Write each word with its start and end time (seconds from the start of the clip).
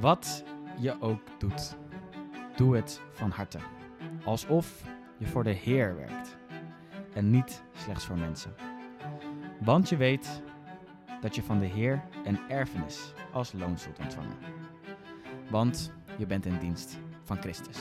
Wat 0.00 0.44
je 0.78 1.00
ook 1.00 1.20
doet, 1.38 1.76
doe 2.56 2.76
het 2.76 3.00
van 3.12 3.30
harte. 3.30 3.58
Alsof 4.24 4.82
je 5.18 5.26
voor 5.26 5.44
de 5.44 5.50
Heer 5.50 5.96
werkt 5.96 6.36
en 7.14 7.30
niet 7.30 7.62
slechts 7.72 8.04
voor 8.04 8.18
mensen. 8.18 8.54
Want 9.60 9.88
je 9.88 9.96
weet 9.96 10.42
dat 11.20 11.34
je 11.34 11.42
van 11.42 11.58
de 11.58 11.66
Heer 11.66 12.04
een 12.24 12.38
erfenis 12.48 13.12
als 13.32 13.52
loon 13.52 13.78
zult 13.78 13.98
ontvangen. 13.98 14.36
Want 15.50 15.92
je 16.18 16.26
bent 16.26 16.46
in 16.46 16.58
dienst 16.58 16.98
van 17.22 17.40
Christus. 17.40 17.78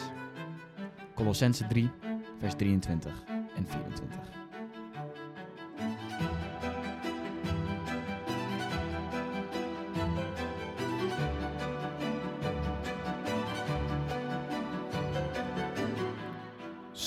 Colossense 1.15 1.67
3, 1.67 1.91
vers 2.37 2.55
23 2.55 3.23
en 3.55 3.67
24. 3.67 4.40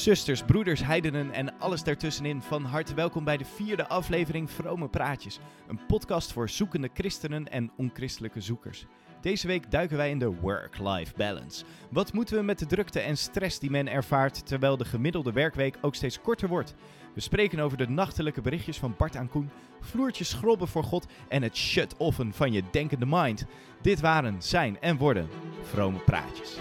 Zusters, 0.05 0.43
broeders, 0.43 0.83
heidenen 0.83 1.33
en 1.33 1.59
alles 1.59 1.83
daartussenin, 1.83 2.43
van 2.43 2.65
harte 2.65 2.95
welkom 2.95 3.25
bij 3.25 3.37
de 3.37 3.45
vierde 3.45 3.89
aflevering 3.89 4.51
Vrome 4.51 4.89
Praatjes. 4.89 5.39
Een 5.69 5.87
podcast 5.87 6.33
voor 6.33 6.49
zoekende 6.49 6.91
christenen 6.95 7.49
en 7.49 7.71
onchristelijke 7.77 8.41
zoekers. 8.41 8.87
Deze 9.21 9.47
week 9.47 9.71
duiken 9.71 9.97
wij 9.97 10.11
in 10.11 10.19
de 10.19 10.35
work-life 10.35 11.13
balance. 11.17 11.65
Wat 11.91 12.13
moeten 12.13 12.37
we 12.37 12.43
met 12.43 12.59
de 12.59 12.67
drukte 12.67 13.01
en 13.01 13.17
stress 13.17 13.59
die 13.59 13.71
men 13.71 13.89
ervaart 13.89 14.47
terwijl 14.47 14.77
de 14.77 14.85
gemiddelde 14.85 15.33
werkweek 15.33 15.77
ook 15.81 15.95
steeds 15.95 16.21
korter 16.21 16.49
wordt? 16.49 16.75
We 17.15 17.21
spreken 17.21 17.59
over 17.59 17.79
de 17.79 17.89
nachtelijke 17.89 18.41
berichtjes 18.41 18.79
van 18.79 18.95
Bart 18.99 19.17
aan 19.17 19.29
Koen, 19.29 19.51
vloertjes 19.81 20.29
schrobben 20.29 20.69
voor 20.69 20.85
God 20.85 21.07
en 21.29 21.43
het 21.43 21.57
shut-offen 21.57 22.33
van 22.33 22.53
je 22.53 22.63
denkende 22.71 23.07
mind. 23.07 23.45
Dit 23.83 24.01
waren, 24.01 24.43
zijn 24.43 24.81
en 24.81 24.97
worden 24.97 25.29
Vrome 25.63 25.99
Praatjes. 25.99 26.59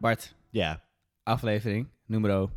Bart, 0.00 0.34
Ja, 0.50 0.82
aflevering 1.22 1.88
nummer 2.06 2.48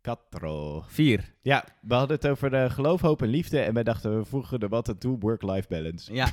Katro. 0.00 0.84
4. 0.86 1.34
Ja, 1.42 1.64
we 1.80 1.94
hadden 1.94 2.16
het 2.16 2.26
over 2.26 2.54
uh, 2.54 2.70
geloof, 2.70 3.00
hoop 3.00 3.22
en 3.22 3.28
liefde. 3.28 3.60
En 3.60 3.74
wij 3.74 3.82
dachten, 3.82 4.18
we 4.18 4.24
voegen 4.24 4.58
er 4.58 4.68
wat 4.68 4.88
aan 4.88 4.98
toe, 4.98 5.18
work-life 5.18 5.68
balance. 5.68 6.14
Ja. 6.14 6.26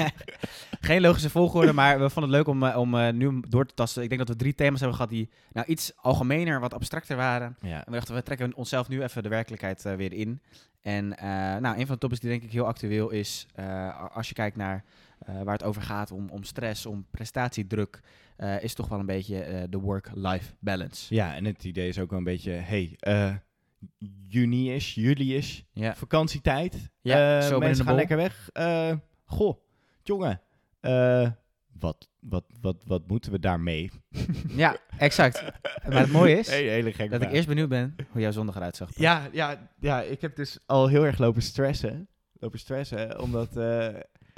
Geen 0.80 1.00
logische 1.00 1.30
volgorde, 1.30 1.72
maar 1.72 2.00
we 2.00 2.10
vonden 2.10 2.32
het 2.32 2.40
leuk 2.40 2.54
om, 2.54 2.62
eh, 2.62 2.78
om 2.78 2.94
eh, 2.94 3.12
nu 3.12 3.40
door 3.48 3.66
te 3.66 3.74
tasten. 3.74 4.02
Ik 4.02 4.08
denk 4.08 4.20
dat 4.20 4.36
we 4.36 4.36
drie 4.36 4.54
thema's 4.54 4.78
hebben 4.80 4.96
gehad 4.96 5.12
die 5.12 5.30
nou, 5.52 5.66
iets 5.66 5.92
algemener, 5.96 6.60
wat 6.60 6.74
abstracter 6.74 7.16
waren. 7.16 7.56
Ja. 7.60 7.76
En 7.76 7.92
we 7.92 7.92
dachten, 7.92 8.14
we 8.14 8.22
trekken 8.22 8.54
onszelf 8.54 8.88
nu 8.88 9.02
even 9.02 9.22
de 9.22 9.28
werkelijkheid 9.28 9.84
eh, 9.84 9.94
weer 9.94 10.12
in. 10.12 10.40
En 10.82 11.16
eh, 11.16 11.28
nou, 11.56 11.78
een 11.78 11.86
van 11.86 11.94
de 11.94 12.00
topics 12.00 12.20
die 12.20 12.30
denk 12.30 12.42
ik 12.42 12.52
heel 12.52 12.66
actueel 12.66 13.10
is, 13.10 13.46
eh, 13.54 14.16
als 14.16 14.28
je 14.28 14.34
kijkt 14.34 14.56
naar 14.56 14.84
eh, 15.18 15.42
waar 15.42 15.52
het 15.52 15.62
over 15.62 15.82
gaat, 15.82 16.10
om, 16.12 16.28
om 16.30 16.44
stress, 16.44 16.86
om 16.86 17.06
prestatiedruk, 17.10 18.00
eh, 18.36 18.62
is 18.62 18.74
toch 18.74 18.88
wel 18.88 18.98
een 18.98 19.06
beetje 19.06 19.40
eh, 19.40 19.62
de 19.68 19.78
work-life 19.78 20.54
balance. 20.58 21.14
ja, 21.14 21.34
en 21.34 21.44
het 21.44 21.64
idee 21.64 21.88
is 21.88 21.98
ook 21.98 22.10
wel 22.10 22.18
een 22.18 22.24
beetje, 22.24 22.50
hey, 22.50 22.98
juni 24.28 24.74
is, 24.74 24.94
juli 24.94 25.36
is, 25.36 25.64
Ja, 25.72 25.94
vakantietijd. 25.94 26.90
Ja, 27.00 27.40
zo 27.40 27.58
mensen 27.58 27.84
gaan 27.84 27.94
lekker 27.94 28.16
weg. 28.16 28.48
Goh, 29.24 29.58
jongen, 30.02 30.40
wat, 31.78 32.08
wat, 32.20 32.44
wat, 32.60 32.76
wat 32.84 33.08
moeten 33.08 33.32
we 33.32 33.38
daarmee? 33.38 33.90
ja 34.56 34.76
exact. 34.98 35.42
maar 35.88 36.00
het 36.00 36.12
mooie 36.12 36.38
is 36.38 36.48
hele 36.78 37.08
dat 37.08 37.22
ik 37.22 37.32
eerst 37.32 37.48
benieuwd 37.48 37.68
ben 37.68 37.94
hoe 38.10 38.20
jouw 38.20 38.32
zondag 38.32 38.56
eruit 38.56 38.76
zag. 38.76 38.90
Ja, 38.94 39.28
ja, 39.32 39.68
ja, 39.80 40.02
ik 40.02 40.20
heb 40.20 40.36
dus 40.36 40.58
al 40.66 40.86
heel 40.88 41.06
erg 41.06 41.18
lopen 41.18 41.42
stressen. 41.42 42.08
Lopen 42.40 42.58
stressen, 42.58 43.20
omdat 43.20 43.56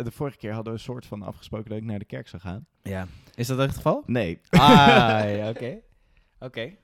de 0.04 0.10
vorige 0.10 0.36
keer 0.36 0.52
hadden 0.52 0.72
we 0.72 0.78
een 0.78 0.84
soort 0.84 1.06
van 1.06 1.22
afgesproken 1.22 1.68
dat 1.68 1.78
ik 1.78 1.84
naar 1.84 1.98
de 1.98 2.04
kerk 2.04 2.28
zou 2.28 2.42
gaan. 2.42 2.66
ja. 2.82 3.06
Is 3.34 3.46
dat 3.46 3.58
het 3.58 3.74
geval? 3.74 4.02
Nee, 4.06 4.40
Ah, 4.50 4.58
ja, 5.36 5.48
oké. 5.48 5.78
Oké, 6.46 6.74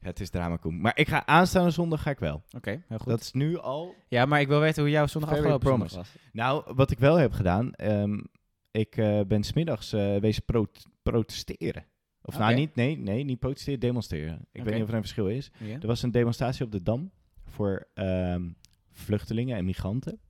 het 0.00 0.20
is 0.20 0.30
drama 0.30 0.56
Koen. 0.56 0.80
Maar 0.80 0.92
ik 0.98 1.08
ga 1.08 1.26
aanstaande 1.26 1.70
zondag 1.70 2.02
ga 2.02 2.10
ik 2.10 2.18
wel. 2.18 2.42
oké, 2.56 2.82
heel 2.88 2.98
goed. 2.98 3.06
Dat 3.08 3.20
is 3.20 3.32
nu 3.32 3.58
al. 3.58 3.94
Ja, 4.08 4.24
maar 4.26 4.40
ik 4.40 4.48
wil 4.48 4.60
weten 4.60 4.82
hoe 4.82 4.90
jouw 4.92 5.06
zondag 5.06 5.30
Very 5.30 5.42
afgelopen 5.42 5.68
zondag 5.68 5.94
was. 5.94 6.12
Nou, 6.32 6.74
wat 6.74 6.90
ik 6.90 6.98
wel 6.98 7.16
heb 7.16 7.32
gedaan, 7.32 7.72
ehm, 7.72 8.18
ik 8.70 8.96
eh, 8.96 9.20
ben 9.26 9.42
smiddags 9.42 9.92
eh 9.92 10.16
wezen 10.16 10.44
pro- 10.44 10.66
protesteren. 11.02 11.84
Of 12.22 12.38
nou, 12.38 12.54
niet, 12.54 12.74
nee, 12.74 12.98
nee, 12.98 13.24
niet 13.24 13.38
protesteren, 13.38 13.80
demonstreren. 13.80 14.46
Ik 14.52 14.62
weet 14.64 14.74
niet 14.74 14.82
of 14.82 14.88
er 14.88 14.94
een 14.94 15.00
verschil 15.00 15.28
is. 15.28 15.50
Er 15.80 15.86
was 15.86 16.02
een 16.02 16.10
demonstratie 16.10 16.64
op 16.64 16.72
de 16.72 16.82
Dam 16.82 17.10
voor 17.44 17.88
ehm, 17.94 18.48
vluchtelingen 18.92 19.56
en 19.56 19.64
migranten. 19.64 20.20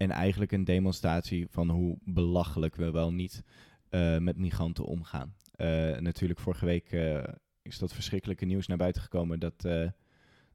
En 0.00 0.10
eigenlijk 0.10 0.52
een 0.52 0.64
demonstratie 0.64 1.46
van 1.50 1.70
hoe 1.70 1.98
belachelijk 2.04 2.76
we 2.76 2.90
wel 2.90 3.12
niet 3.12 3.42
eh, 3.88 4.18
met 4.18 4.36
migranten 4.36 4.84
omgaan. 4.84 5.34
Eh, 5.52 5.98
natuurlijk, 5.98 6.40
vorige 6.40 6.64
week 6.64 6.92
eh, 6.92 7.22
is 7.62 7.78
dat 7.78 7.92
verschrikkelijke 7.92 8.44
nieuws 8.44 8.66
naar 8.66 8.76
buiten 8.76 9.02
gekomen 9.02 9.38
dat, 9.38 9.62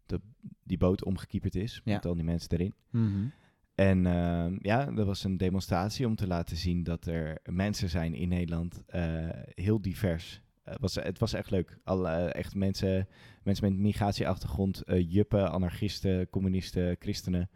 dat 0.06 0.22
die 0.64 0.78
boot 0.78 1.04
omgekieperd 1.04 1.56
is. 1.56 1.82
Ja. 1.84 1.94
Met 1.94 2.06
al 2.06 2.16
die 2.16 2.24
mensen 2.24 2.52
erin. 2.52 2.74
Mhm. 2.90 3.28
En 3.76 4.04
ja, 4.62 4.88
er 4.88 5.06
was 5.06 5.24
een 5.24 5.38
demonstratie 5.38 6.08
om 6.08 6.16
te 6.16 6.28
laten 6.28 6.58
zien 6.58 6.84
dat 6.84 7.06
er 7.06 7.38
mensen 7.44 7.90
zijn 7.90 8.14
in 8.14 8.30
Nederland, 8.30 8.82
heel 9.56 9.82
divers. 9.82 10.42
Het 10.66 10.80
was, 10.80 10.96
het 10.96 11.20
was 11.20 11.34
echt 11.34 11.52
leuk. 11.52 11.78
Al, 11.84 12.08
eh, 12.08 12.34
echt 12.34 12.56
mensen, 12.56 13.08
mensen 13.44 13.72
met 13.72 13.80
migratieachtergrond, 13.80 14.84
juppen, 14.86 15.52
anarchisten, 15.52 16.30
communisten, 16.30 16.96
christenen, 17.00 17.50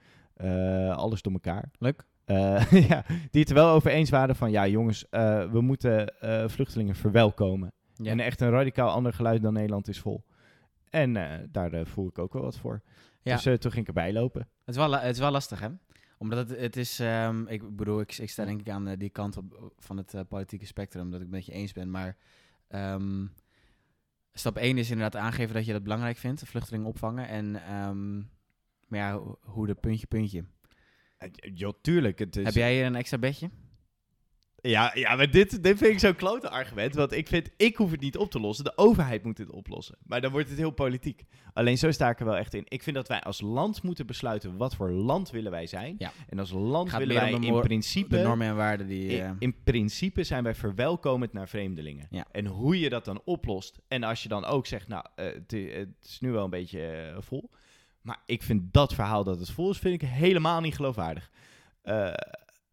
alles 0.96 1.22
door 1.22 1.34
elkaar. 1.34 1.72
Leuk. 1.80 2.06
Eh, 2.26 2.72
ja, 2.90 3.04
die 3.32 3.42
het 3.42 3.50
er 3.50 3.56
wel 3.56 3.70
over 3.70 3.92
eens 3.92 4.10
waren 4.10 4.36
van, 4.36 4.52
ja 4.52 4.68
jongens, 4.68 5.10
eh, 5.10 5.52
we 5.52 5.62
moeten 5.62 6.20
eh, 6.22 6.48
vluchtelingen 6.48 6.96
verwelkomen. 6.96 7.72
Ja. 7.94 8.12
En 8.12 8.20
echt 8.20 8.42
een 8.42 8.50
radicaal 8.50 8.90
ander 8.90 9.14
geluid 9.14 9.42
dan 9.42 9.54
Nederland 9.54 9.88
is 9.88 10.00
vol. 10.00 10.24
En 10.90 11.16
eh, 11.16 11.48
daar 11.52 11.74
eh, 11.74 11.86
voel 11.86 12.08
ik 12.08 12.20
ook 12.20 12.34
wel 12.34 12.42
wat 12.42 12.58
voor. 12.58 12.82
Ja. 13.22 13.36
Dus 13.36 13.46
eh, 13.46 13.54
toen 13.54 13.72
ging 13.72 13.82
ik 13.82 13.96
erbij 13.96 14.14
lopen. 14.14 14.42
Het, 14.42 14.76
is 14.76 14.76
wel, 14.76 14.92
het 14.92 15.14
is 15.14 15.20
wel 15.20 15.32
lastig, 15.32 15.60
hè? 15.60 15.68
Omdat 16.18 16.50
het, 16.50 16.60
het 16.60 16.78
is... 16.78 17.00
ehm, 17.00 17.48
ik 17.48 17.76
bedoel, 17.76 18.00
ik, 18.00 18.18
ik 18.18 18.30
sta 18.30 18.46
denk 18.46 18.60
ik 18.60 18.70
aan 18.70 18.88
eh, 18.88 18.98
die 18.98 19.10
kant 19.10 19.38
op, 19.38 19.74
van 19.78 19.98
het 19.98 20.14
eh, 20.14 20.22
politieke 20.28 20.66
spectrum... 20.66 21.06
dat 21.06 21.20
ik 21.20 21.26
het 21.26 21.36
met 21.36 21.46
je 21.46 21.52
eens 21.52 21.72
ben, 21.72 21.92
maar... 21.92 22.18
ehm, 22.68 23.26
stap 24.34 24.58
1 24.58 24.78
is 24.78 24.90
inderdaad 24.92 25.22
aangeven 25.22 25.54
dat 25.56 25.66
je 25.66 25.72
dat 25.72 25.84
belangrijk 25.84 26.18
vindt, 26.18 26.44
vluchtelingen 26.46 26.88
opvangen. 26.88 27.28
En... 27.28 27.64
ehm, 27.64 28.22
maar 28.90 29.00
ja, 29.00 29.14
ho- 29.14 29.40
hoe 29.42 29.68
de 29.68 29.76
puntje, 29.76 30.08
puntje. 30.08 30.44
Ja, 31.54 31.72
tuurlijk. 31.82 32.20
Het 32.20 32.36
is... 32.36 32.44
Heb 32.46 32.54
jij 32.54 32.74
hier 32.74 32.86
een 32.86 32.96
extra 32.96 33.18
bedje? 33.18 33.50
Ja, 34.62 34.92
ja 34.94 35.16
maar 35.16 35.32
dit, 35.32 35.64
dit 35.64 35.78
vind 35.78 35.92
ik 35.92 36.00
zo'n 36.00 36.16
klote 36.16 36.50
argument. 36.50 36.96
Want 36.96 37.12
ik 37.12 37.28
vind, 37.28 37.50
ik 37.58 37.76
hoef 37.76 37.92
het 37.92 38.00
niet 38.00 38.18
op 38.18 38.32
te 38.32 38.40
lossen. 38.40 38.66
De 38.66 38.78
overheid 38.78 39.24
moet 39.24 39.38
dit 39.38 39.50
oplossen. 39.50 39.98
Maar 40.04 40.22
dan 40.22 40.32
wordt 40.32 40.50
het 40.50 40.58
heel 40.58 40.72
politiek. 40.72 41.24
Alleen 41.54 41.78
zo 41.78 41.92
sta 41.92 42.10
ik 42.10 42.20
er 42.20 42.26
wel 42.26 42.38
echt 42.38 42.54
in. 42.54 42.64
Ik 42.68 42.84
vind 42.84 42.96
dat 42.96 43.08
wij 43.08 43.22
als 43.22 43.42
land 43.42 43.84
moeten 43.84 44.06
besluiten 44.06 44.58
wat 44.58 44.76
voor 44.76 44.92
land 44.92 45.30
willen 45.30 45.52
wij 45.52 45.68
zijn. 45.68 45.96
Ja. 45.98 46.12
En 46.30 46.40
als 46.40 46.52
land 46.52 46.90
Gaat 46.90 47.00
willen 47.00 47.16
wij 47.16 47.32
in 47.32 47.62
principe... 47.62 48.16
De 48.18 48.24
normen 48.24 48.48
en 48.48 48.56
waarden 48.56 48.88
die... 48.88 49.08
in, 49.08 49.24
eh, 49.24 49.32
in 49.40 49.56
principe 49.64 50.24
zijn 50.24 50.44
wij 50.44 50.56
verwelkomend 50.56 51.34
naar 51.34 51.48
vreemdelingen. 51.48 52.08
Ja. 52.10 52.26
En 52.32 52.46
hoe 52.46 52.80
je 52.80 52.90
dat 52.90 53.06
dan 53.06 53.22
oplost. 53.26 53.80
En 53.88 54.04
als 54.04 54.24
je 54.24 54.30
dan 54.30 54.46
ook 54.46 54.66
zegt, 54.66 54.88
nou, 54.88 55.06
eh, 55.16 55.26
het 55.26 55.54
is 56.04 56.20
nu 56.20 56.32
wel 56.32 56.44
een 56.44 56.50
beetje 56.50 56.86
eh, 56.86 57.22
vol. 57.22 57.50
Maar 58.09 58.20
ik 58.25 58.44
vind 58.44 58.62
dat 58.74 58.94
verhaal 58.94 59.24
dat 59.24 59.40
het 59.40 59.50
vol 59.52 59.70
is, 59.72 59.78
vind 59.78 60.02
ik 60.02 60.09
helemaal 60.09 60.62
niet 60.62 60.75
geloofwaardig. 60.75 61.30
Eh, 61.81 62.14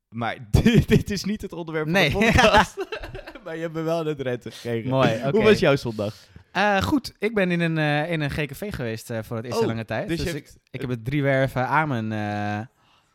maar 0.09 0.37
dit, 0.51 0.89
dit 0.89 1.11
is 1.11 1.25
niet 1.25 1.43
het 1.43 1.53
onderwerp 1.53 1.87
Nee. 1.87 2.11
van 2.11 2.21
de 2.21 2.27
podcast. 2.33 2.87
maar 3.45 3.55
je 3.55 3.61
hebt 3.63 3.75
me 3.75 3.83
wel 3.83 4.03
net 4.05 4.21
rente 4.21 4.51
gekregen. 4.51 4.91
Mooi. 4.91 5.31
Hoe 5.31 5.43
was 5.43 5.59
jouw 5.59 5.77
zondag? 5.77 6.15
Eh, 6.53 6.83
goed, 6.83 7.15
ik 7.19 7.35
ben 7.35 7.51
in 7.51 7.61
een, 7.61 7.79
eh, 7.79 8.11
in 8.13 8.21
een 8.21 8.31
GKV 8.31 8.75
geweest 8.75 9.13
voor 9.23 9.37
het 9.37 9.45
eerste 9.45 9.61
Oh, 9.61 9.67
lange 9.67 9.85
tijd. 9.85 10.09
dus 10.09 10.19
Dus, 10.19 10.27
ik, 10.27 10.35
hebt- 10.35 10.59
ik 10.71 10.81
heb 10.81 10.91
het 10.91 11.05
driewerven 11.05 11.67
Amen 11.69 12.13
eh 12.13 12.67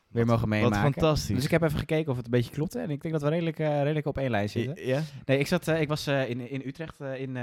weer 0.07 0.25
mogen 0.25 0.49
meemaken. 0.49 0.81
Wat 0.83 0.93
fantastisch. 0.93 1.35
Dus 1.35 1.45
ik 1.45 1.51
heb 1.51 1.61
even 1.61 1.79
gekeken 1.79 2.11
of 2.11 2.15
het 2.17 2.25
een 2.25 2.31
beetje 2.31 2.51
klopte. 2.51 2.79
En 2.79 2.89
ik 2.89 3.01
denk 3.01 3.13
dat 3.13 3.23
we 3.23 3.29
redelijk, 3.29 3.57
redelijk 3.57 4.05
op 4.05 4.17
één 4.17 4.29
lijn 4.29 4.49
zitten. 4.49 4.85
ja? 4.87 5.01
Nee, 5.25 5.37
ik, 5.39 5.47
zat, 5.47 5.67
ik 5.67 5.87
was 5.87 6.07
in, 6.07 6.49
in 6.49 6.61
Utrecht 6.65 6.99
in, 6.99 7.35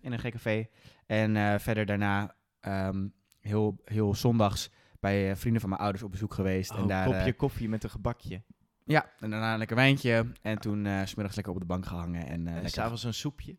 in 0.00 0.12
een 0.12 0.18
GKV. 0.18 0.64
En 1.06 1.60
verder 1.60 1.86
daarna 1.86 2.34
ehm, 2.60 3.06
heel, 3.46 3.80
heel 3.84 4.14
zondags 4.14 4.70
bij 5.00 5.30
eh, 5.30 5.36
vrienden 5.36 5.60
van 5.60 5.70
mijn 5.70 5.82
ouders 5.82 6.04
op 6.04 6.10
bezoek 6.10 6.34
geweest. 6.34 6.70
Oh, 6.70 6.78
en 6.78 6.86
daar, 6.86 7.04
kopje 7.04 7.20
eh, 7.20 7.36
koffie 7.36 7.68
met 7.68 7.84
een 7.84 7.90
gebakje. 7.90 8.42
ja, 8.84 9.10
en 9.20 9.30
daarna 9.30 9.52
een 9.52 9.58
lekker 9.58 9.76
wijntje. 9.76 10.26
En 10.42 10.58
toen 10.58 10.86
s 11.04 11.10
smiddags 11.10 11.34
lekker 11.34 11.52
op 11.52 11.58
de 11.60 11.66
bank 11.66 11.86
gehangen. 11.86 12.26
En, 12.26 12.46
eh, 12.46 12.56
en 12.56 12.70
s'avonds 12.70 13.04
een 13.04 13.14
soepje. 13.14 13.56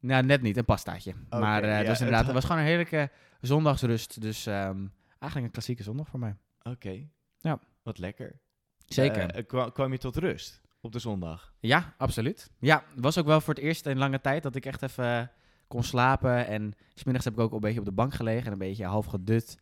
Nou, 0.00 0.24
net 0.24 0.42
niet, 0.42 0.56
een 0.56 0.64
pastaatje. 0.64 1.14
maar 1.30 1.62
eh, 1.62 1.70
ja, 1.70 1.76
het 1.76 1.86
was 1.86 1.98
inderdaad, 1.98 2.24
het 2.24 2.34
was 2.40 2.44
gewoon 2.44 2.60
een 2.60 2.66
heerlijke 2.66 3.10
zondagsrust. 3.40 4.20
Dus 4.20 4.46
ehm, 4.46 4.86
eigenlijk 5.18 5.44
een 5.44 5.50
klassieke 5.50 5.82
zondag 5.82 6.08
voor 6.08 6.18
mij. 6.18 6.36
Oké. 6.62 7.06
Ja. 7.38 7.58
Wat 7.82 7.98
lekker. 7.98 8.40
Zeker. 8.86 9.44
Kwam, 9.44 9.72
kwam 9.72 9.92
je 9.92 9.98
tot 9.98 10.16
rust? 10.16 10.60
op 10.80 10.92
de 10.92 10.98
zondag. 10.98 11.52
Ja, 11.58 11.94
absoluut. 11.98 12.50
Ja, 12.58 12.84
het 12.94 13.00
was 13.00 13.18
ook 13.18 13.26
wel 13.26 13.40
voor 13.40 13.54
het 13.54 13.62
eerst 13.62 13.86
in 13.86 13.98
lange 13.98 14.20
tijd 14.20 14.42
dat 14.42 14.54
ik 14.54 14.66
echt 14.66 14.82
even 14.82 15.30
kon 15.70 15.82
slapen. 15.82 16.46
En 16.46 16.72
smiddags 16.94 17.24
heb 17.24 17.34
ik 17.34 17.40
ook 17.40 17.52
een 17.52 17.60
beetje 17.60 17.78
op 17.78 17.84
de 17.84 17.92
bank 17.92 18.14
gelegen 18.14 18.46
en 18.46 18.52
een 18.52 18.58
beetje 18.58 18.84
half 18.84 19.06
gedut. 19.06 19.58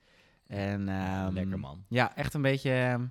En, 0.47 0.89
ehm, 0.89 1.33
Lekker 1.33 1.59
man. 1.59 1.85
Ja, 1.89 2.17
echt 2.17 2.35
een 2.35 2.43
beetje... 2.43 2.71
ehm, 2.71 3.03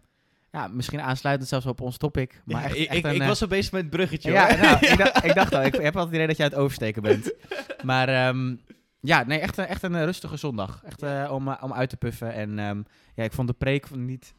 ja, 0.52 0.68
misschien 0.68 1.02
aansluitend 1.02 1.50
zelfs 1.50 1.66
op 1.66 1.82
ons 1.82 1.98
topic. 1.98 2.42
Maar 2.46 2.62
Ja, 2.62 2.64
echt, 2.68 2.76
ik, 2.76 2.88
echt 2.88 2.98
ik, 2.98 3.04
een, 3.06 3.16
ik 3.16 3.22
eh, 3.22 3.28
was 3.28 3.38
zo 3.38 3.48
bezig 3.48 3.72
met 3.72 3.82
het 3.82 3.90
bruggetje. 3.90 4.32
Ja, 4.32 4.48
hoor. 4.50 4.58
nou, 4.58 4.86
ik, 4.86 4.98
dacht, 4.98 5.24
ik 5.30 5.34
dacht 5.36 5.54
al. 5.54 5.64
Ik 5.64 5.74
heb 5.74 5.84
altijd 5.84 6.04
het 6.06 6.14
idee 6.14 6.28
dat 6.28 6.38
jij 6.38 6.46
het 6.46 6.56
oversteken 6.56 7.02
bent. 7.02 7.34
Maar 7.84 8.10
ehm, 8.10 8.56
ja, 9.00 9.24
nee, 9.24 9.40
echt, 9.40 9.58
een- 9.58 9.66
echt 9.66 9.84
een 9.84 9.96
eh, 9.96 10.04
rustige 10.04 10.38
zondag. 10.38 10.82
Echt 10.84 11.02
eh, 11.04 11.30
om, 11.34 11.48
om 11.62 11.74
uit 11.74 11.90
te 11.90 11.98
puffen. 11.98 12.34
En 12.34 12.56
ja, 13.16 13.24
ik 13.24 13.34
vond 13.34 13.48
de 13.48 13.54
preek 13.54 13.88
van 13.88 14.06
niet 14.06 14.34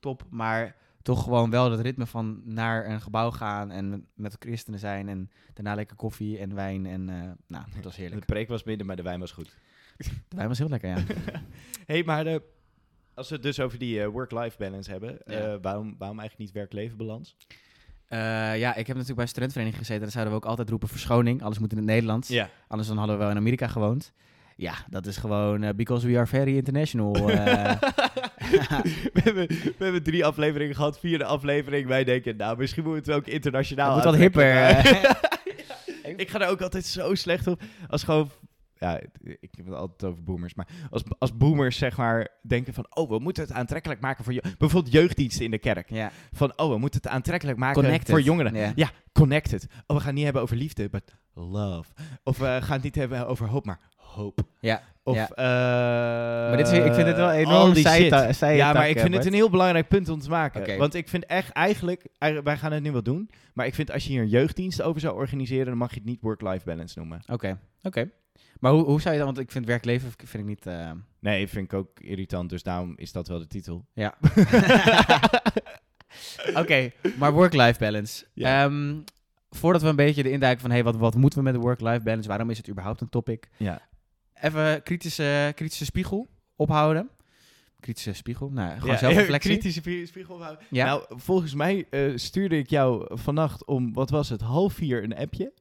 top, 0.00 0.24
maar 0.30 0.76
toch 1.04 1.22
gewoon 1.22 1.50
wel 1.50 1.70
het 1.70 1.80
ritme 1.80 2.06
van 2.06 2.40
naar 2.44 2.86
een 2.86 3.00
gebouw 3.00 3.30
gaan 3.30 3.70
en 3.70 4.06
met, 4.14 4.36
christenen 4.38 4.78
zijn 4.78 5.08
en 5.08 5.30
daarna 5.54 5.74
lekker 5.74 5.96
koffie 5.96 6.38
en 6.38 6.54
wijn 6.54 6.86
en 6.86 7.08
eh, 7.08 7.16
nou, 7.46 7.64
dat 7.74 7.84
was 7.84 7.94
de 7.96 8.02
heerlijk. 8.02 8.26
preek 8.26 8.48
was 8.48 8.64
minder, 8.64 8.86
maar 8.86 8.96
de 8.96 9.02
wijn 9.02 9.20
was 9.20 9.32
goed. 9.32 9.56
De 9.96 10.36
wijn 10.36 10.48
was 10.48 10.58
heel 10.58 10.68
lekker, 10.68 10.88
ja. 10.88 11.02
hey, 11.86 12.02
maar 12.04 12.24
de, 12.24 12.42
als 13.14 13.28
we 13.28 13.34
het 13.34 13.42
dus 13.44 13.60
over 13.60 13.78
die 13.78 14.02
eh, 14.02 14.08
work-life 14.08 14.56
balance 14.58 14.90
hebben, 14.90 15.18
Ja. 15.24 15.32
eh, 15.32 15.56
waarom, 15.62 15.94
waarom 15.98 16.18
eigenlijk 16.18 16.38
niet 16.38 16.52
werk-leven 16.52 16.96
balans? 16.96 17.36
Ja, 18.08 18.68
ik 18.74 18.86
heb 18.86 18.96
natuurlijk 18.96 19.14
bij 19.14 19.22
een 19.22 19.28
studentenvereniging 19.28 19.76
gezeten. 19.86 20.02
Daar 20.02 20.10
zouden 20.10 20.32
we 20.34 20.38
ook 20.40 20.48
altijd 20.50 20.70
roepen 20.70 20.88
verschoning. 20.88 21.42
Alles 21.42 21.58
moet 21.58 21.70
in 21.70 21.76
het 21.76 21.86
Nederlands. 21.86 22.28
Ja. 22.28 22.50
Anders 22.68 22.88
dan 22.88 22.98
hadden 22.98 23.16
we 23.16 23.22
wel 23.22 23.30
in 23.30 23.36
Amerika 23.36 23.68
gewoond. 23.68 24.12
Ja, 24.56 24.74
dat 24.90 25.06
is 25.06 25.16
gewoon 25.16 25.76
because 25.76 26.06
we 26.06 26.16
are 26.16 26.26
very 26.26 26.56
international. 26.56 27.12
we, 29.12 29.20
hebben, 29.24 29.46
we 29.48 29.74
hebben 29.84 30.02
drie 30.02 30.24
afleveringen 30.24 30.74
gehad, 30.74 30.98
vierde 30.98 31.24
aflevering. 31.24 31.86
Wij 31.86 32.04
denken, 32.04 32.36
nou, 32.36 32.56
misschien 32.58 32.84
moeten 32.84 33.04
we 33.04 33.10
het 33.12 33.18
ook 33.20 33.32
internationaal 33.34 33.86
Het 33.86 33.94
moet 33.94 34.04
wat 34.12 34.20
hipper, 34.20 34.44
Ja. 34.54 34.82
ik 36.16 36.30
ga 36.30 36.40
er 36.40 36.48
ook 36.48 36.60
altijd 36.62 36.84
zo 36.86 37.14
slecht 37.14 37.46
op. 37.46 37.62
Als 37.88 38.02
gewoon... 38.02 38.30
Ja, 38.78 39.00
ik 39.22 39.48
heb 39.56 39.66
het 39.66 39.74
altijd 39.74 40.10
over 40.10 40.22
boomers. 40.24 40.54
Maar 40.54 40.68
als, 40.90 41.02
als 41.18 41.36
boomers 41.36 41.78
zeg 41.78 41.96
maar 41.96 42.28
denken 42.42 42.74
van... 42.74 42.86
Oh, 42.94 43.08
we 43.10 43.18
moeten 43.18 43.42
het 43.42 43.52
aantrekkelijk 43.52 44.00
maken 44.00 44.24
voor 44.24 44.32
je. 44.32 44.42
Bijvoorbeeld 44.58 44.92
jeugddiensten 44.92 45.44
in 45.44 45.50
de 45.50 45.58
kerk. 45.58 45.90
ja, 45.90 46.10
Van, 46.32 46.52
oh, 46.58 46.70
we 46.70 46.78
moeten 46.78 47.00
het 47.02 47.10
aantrekkelijk 47.10 47.58
maken 47.58 47.82
connected. 47.82 48.10
voor 48.10 48.20
jongeren. 48.20 48.54
Ja. 48.54 48.72
Ja, 48.74 48.90
connected. 49.12 49.66
Oh, 49.86 49.96
we 49.96 49.96
gaan 49.96 50.04
het 50.04 50.14
niet 50.14 50.24
hebben 50.24 50.42
over 50.42 50.56
liefde, 50.56 50.88
but 50.88 51.14
love. 51.34 51.90
Of 52.24 52.38
we 52.38 52.58
gaan 52.62 52.74
het 52.74 52.82
niet 52.82 52.94
hebben 52.94 53.26
over 53.26 53.48
hoop, 53.48 53.64
maar 53.64 53.80
hoop. 54.14 54.38
Ja, 54.60 54.82
Of, 55.02 55.16
ja. 55.16 55.28
eh, 55.30 55.44
Maar 56.48 56.56
dit 56.56 56.66
is, 56.66 56.72
ik 56.78 56.94
vind 56.94 57.06
het 57.06 57.16
wel 57.16 57.30
enorm 57.30 57.74
shit. 57.74 57.86
zijtak, 57.86 58.34
Ja, 58.54 58.72
maar 58.72 58.88
ik 58.88 58.96
eh, 58.96 59.02
vind 59.02 59.14
het 59.14 59.26
een 59.26 59.32
heel 59.32 59.50
belangrijk 59.50 59.88
punt 59.88 60.08
om 60.08 60.20
te 60.20 60.28
maken. 60.28 60.78
Want 60.78 60.94
ik 60.94 61.08
vind 61.08 61.26
echt 61.26 61.50
eigenlijk, 61.52 62.06
eigenlijk- 62.18 62.52
wij 62.52 62.60
gaan 62.62 62.72
het 62.72 62.82
nu 62.82 62.92
wel 62.92 63.02
doen, 63.02 63.30
maar 63.54 63.66
ik 63.66 63.74
vind 63.74 63.90
als 63.92 64.04
je 64.04 64.10
hier 64.10 64.22
een 64.22 64.28
jeugddienst 64.28 64.82
over 64.82 65.00
zou 65.00 65.14
organiseren, 65.16 65.66
dan 65.66 65.76
mag 65.76 65.90
je 65.90 65.96
het 65.96 66.04
niet 66.08 66.20
work-life 66.20 66.64
balance 66.64 66.98
noemen. 66.98 67.22
Oké, 67.26 67.58
oké. 67.82 68.10
Maar 68.60 68.72
hoe, 68.72 68.84
hoe 68.84 69.00
zou 69.00 69.12
je 69.14 69.20
dan, 69.20 69.28
want 69.34 69.38
ik 69.44 69.50
vind 69.50 69.66
werkleven 69.66 70.10
vind 70.16 70.42
ik 70.42 70.48
niet... 70.48 70.66
eh, 70.66 70.90
Nee, 71.20 71.48
vind 71.48 71.64
ik 71.72 71.78
ook 71.78 72.00
irritant, 72.00 72.50
dus 72.50 72.62
daarom 72.62 72.92
is 72.96 73.12
dat 73.12 73.28
wel 73.28 73.38
de 73.38 73.46
titel. 73.46 73.86
ja. 73.94 74.14
Oké, 76.54 76.90
maar 77.18 77.32
work-life 77.32 77.78
balance. 77.78 78.24
Ja. 78.32 78.64
Ehm, 78.64 78.96
voordat 79.50 79.82
we 79.82 79.88
een 79.88 79.96
beetje 79.96 80.22
de 80.22 80.30
induiken 80.30 80.60
van, 80.60 80.70
hey, 80.70 80.84
wat, 80.84 80.96
wat 80.96 81.14
moeten 81.14 81.38
we 81.38 81.44
met 81.44 81.54
de 81.54 81.60
work-life 81.60 82.00
balance? 82.02 82.28
Waarom 82.28 82.50
is 82.50 82.56
het 82.56 82.68
überhaupt 82.68 83.00
een 83.00 83.08
topic? 83.08 83.48
Ja. 83.56 83.80
Even 84.44 84.82
kritische, 84.82 85.52
kritische 85.54 85.84
spiegel 85.84 86.26
ophouden. 86.56 87.08
Kritische 87.80 88.12
spiegel? 88.12 88.50
Nou, 88.50 88.78
gewoon 88.78 88.92
Ja, 88.94 88.98
zelfreflectie. 89.06 89.50
Kritische 89.50 89.80
spie- 89.80 90.06
spiegel 90.06 90.42
houden. 90.42 90.64
Ja. 90.70 90.84
Nou, 90.86 91.04
volgens 91.08 91.54
mij 91.54 91.86
eh, 91.90 92.12
stuurde 92.14 92.58
ik 92.58 92.70
jou 92.70 93.18
vannacht 93.18 93.64
om, 93.64 93.92
wat 93.92 94.10
was 94.10 94.28
het, 94.28 94.40
half 94.40 94.72
vier 94.72 95.02
een 95.02 95.16
appje. 95.16 95.52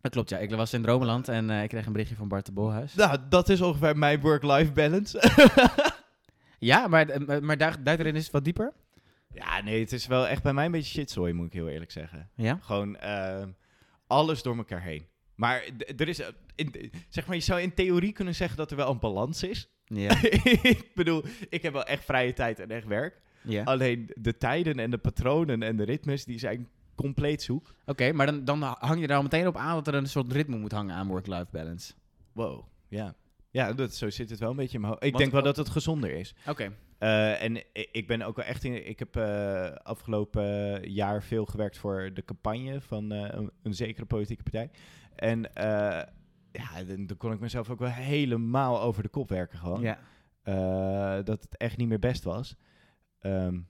Dat 0.00 0.12
klopt, 0.12 0.28
ja. 0.28 0.38
Ik 0.38 0.50
was 0.50 0.72
in 0.72 0.82
Dromeland 0.82 1.28
en 1.28 1.50
eh, 1.50 1.62
ik 1.62 1.68
kreeg 1.68 1.86
een 1.86 1.92
berichtje 1.92 2.16
van 2.16 2.28
Bart 2.28 2.46
de 2.46 2.52
Bolhuis. 2.52 2.94
Nou, 2.94 3.18
dat 3.28 3.48
is 3.48 3.60
ongeveer 3.60 3.96
mijn 3.98 4.20
work-life 4.20 4.72
balance. 4.72 5.20
Ja, 6.58 6.88
maar, 6.88 7.08
eh, 7.08 7.40
maar 7.40 7.56
daar, 7.58 7.82
duik 7.82 7.98
erin 7.98 8.16
is 8.16 8.22
het 8.22 8.32
wat 8.32 8.44
dieper. 8.44 8.72
ja, 9.34 9.60
nee, 9.62 9.80
het 9.80 9.92
is 9.92 10.06
wel 10.06 10.28
echt 10.28 10.42
bij 10.42 10.52
mij 10.52 10.64
een 10.64 10.70
beetje 10.70 10.92
shitzooi, 10.92 11.32
moet 11.32 11.46
ik 11.46 11.52
heel 11.52 11.68
eerlijk 11.68 11.90
zeggen. 11.90 12.30
Ja? 12.34 12.58
Gewoon 12.62 12.96
alles 14.06 14.42
door 14.42 14.56
elkaar 14.56 14.82
heen. 14.82 15.06
Maar 15.34 15.64
er 15.96 16.08
is, 16.08 16.20
eh, 16.20 16.26
in, 16.54 16.74
zeg 17.08 17.26
maar, 17.26 17.36
je 17.36 17.42
zou 17.42 17.60
in 17.60 17.74
theorie 17.74 18.12
kunnen 18.12 18.34
zeggen 18.34 18.56
dat 18.56 18.70
er 18.70 18.76
wel 18.76 18.90
een 18.90 18.98
balans 18.98 19.42
is. 19.42 19.68
Ja. 19.84 20.22
ik 20.62 20.90
bedoel, 20.94 21.22
ik 21.48 21.62
heb 21.62 21.72
wel 21.72 21.84
echt 21.84 22.04
vrije 22.04 22.32
tijd 22.32 22.58
en 22.58 22.70
echt 22.70 22.86
werk. 22.86 23.20
ja. 23.42 23.62
Alleen 23.62 24.10
de 24.14 24.36
tijden 24.36 24.78
en 24.78 24.90
de 24.90 24.98
patronen 24.98 25.62
en 25.62 25.76
de 25.76 25.84
ritmes, 25.84 26.24
die 26.24 26.38
zijn 26.38 26.68
compleet 26.94 27.42
zoek. 27.42 27.74
Oké, 27.86 28.12
maar 28.12 28.26
dan, 28.26 28.44
dan 28.44 28.62
hang 28.62 29.00
je 29.00 29.06
er 29.06 29.16
al 29.16 29.22
meteen 29.22 29.46
op 29.46 29.56
aan 29.56 29.74
dat 29.74 29.86
er 29.86 29.94
een 29.94 30.06
soort 30.08 30.32
ritme 30.32 30.56
moet 30.56 30.72
hangen 30.72 30.94
aan 30.94 31.06
work-life 31.08 31.46
balance. 31.50 31.92
Wow, 32.32 32.64
ja. 32.88 33.14
Ja, 33.50 33.72
dat, 33.72 33.94
zo 33.94 34.10
zit 34.10 34.30
het 34.30 34.38
wel 34.38 34.50
een 34.50 34.56
beetje 34.56 34.74
in 34.74 34.80
mijn 34.80 34.92
hoofd. 34.92 35.04
Ik 35.04 35.10
Want- 35.12 35.22
denk 35.22 35.34
wel 35.34 35.42
dat 35.52 35.56
het 35.56 35.68
gezonder 35.68 36.10
is. 36.10 36.34
Oké. 36.48 36.72
Eh, 36.98 37.42
en 37.42 37.62
ik 37.92 38.06
ben 38.06 38.22
ook 38.22 38.36
wel 38.36 38.44
echt 38.44 38.64
in. 38.64 38.88
Ik 38.88 38.98
heb 38.98 39.16
eh, 39.16 39.70
afgelopen 39.72 40.80
jaar 40.90 41.22
veel 41.22 41.44
gewerkt 41.44 41.78
voor 41.78 42.10
de 42.14 42.24
campagne 42.24 42.80
van 42.80 43.10
een, 43.10 43.50
een 43.62 43.74
zekere 43.74 44.06
politieke 44.06 44.42
partij. 44.42 44.70
En 45.16 45.54
eh, 45.54 46.02
ja, 46.52 46.84
dan, 46.86 47.06
dan 47.06 47.16
kon 47.16 47.32
ik 47.32 47.40
mezelf 47.40 47.70
ook 47.70 47.78
wel 47.78 47.88
helemaal 47.88 48.80
over 48.80 49.02
de 49.02 49.08
kop 49.08 49.28
werken 49.28 49.58
gewoon. 49.58 49.80
Ja. 49.80 49.98
Eh, 50.42 51.24
dat 51.24 51.42
het 51.42 51.56
echt 51.56 51.76
niet 51.76 51.88
meer 51.88 51.98
best 51.98 52.24
was. 52.24 52.56
Ehm, 53.18 53.60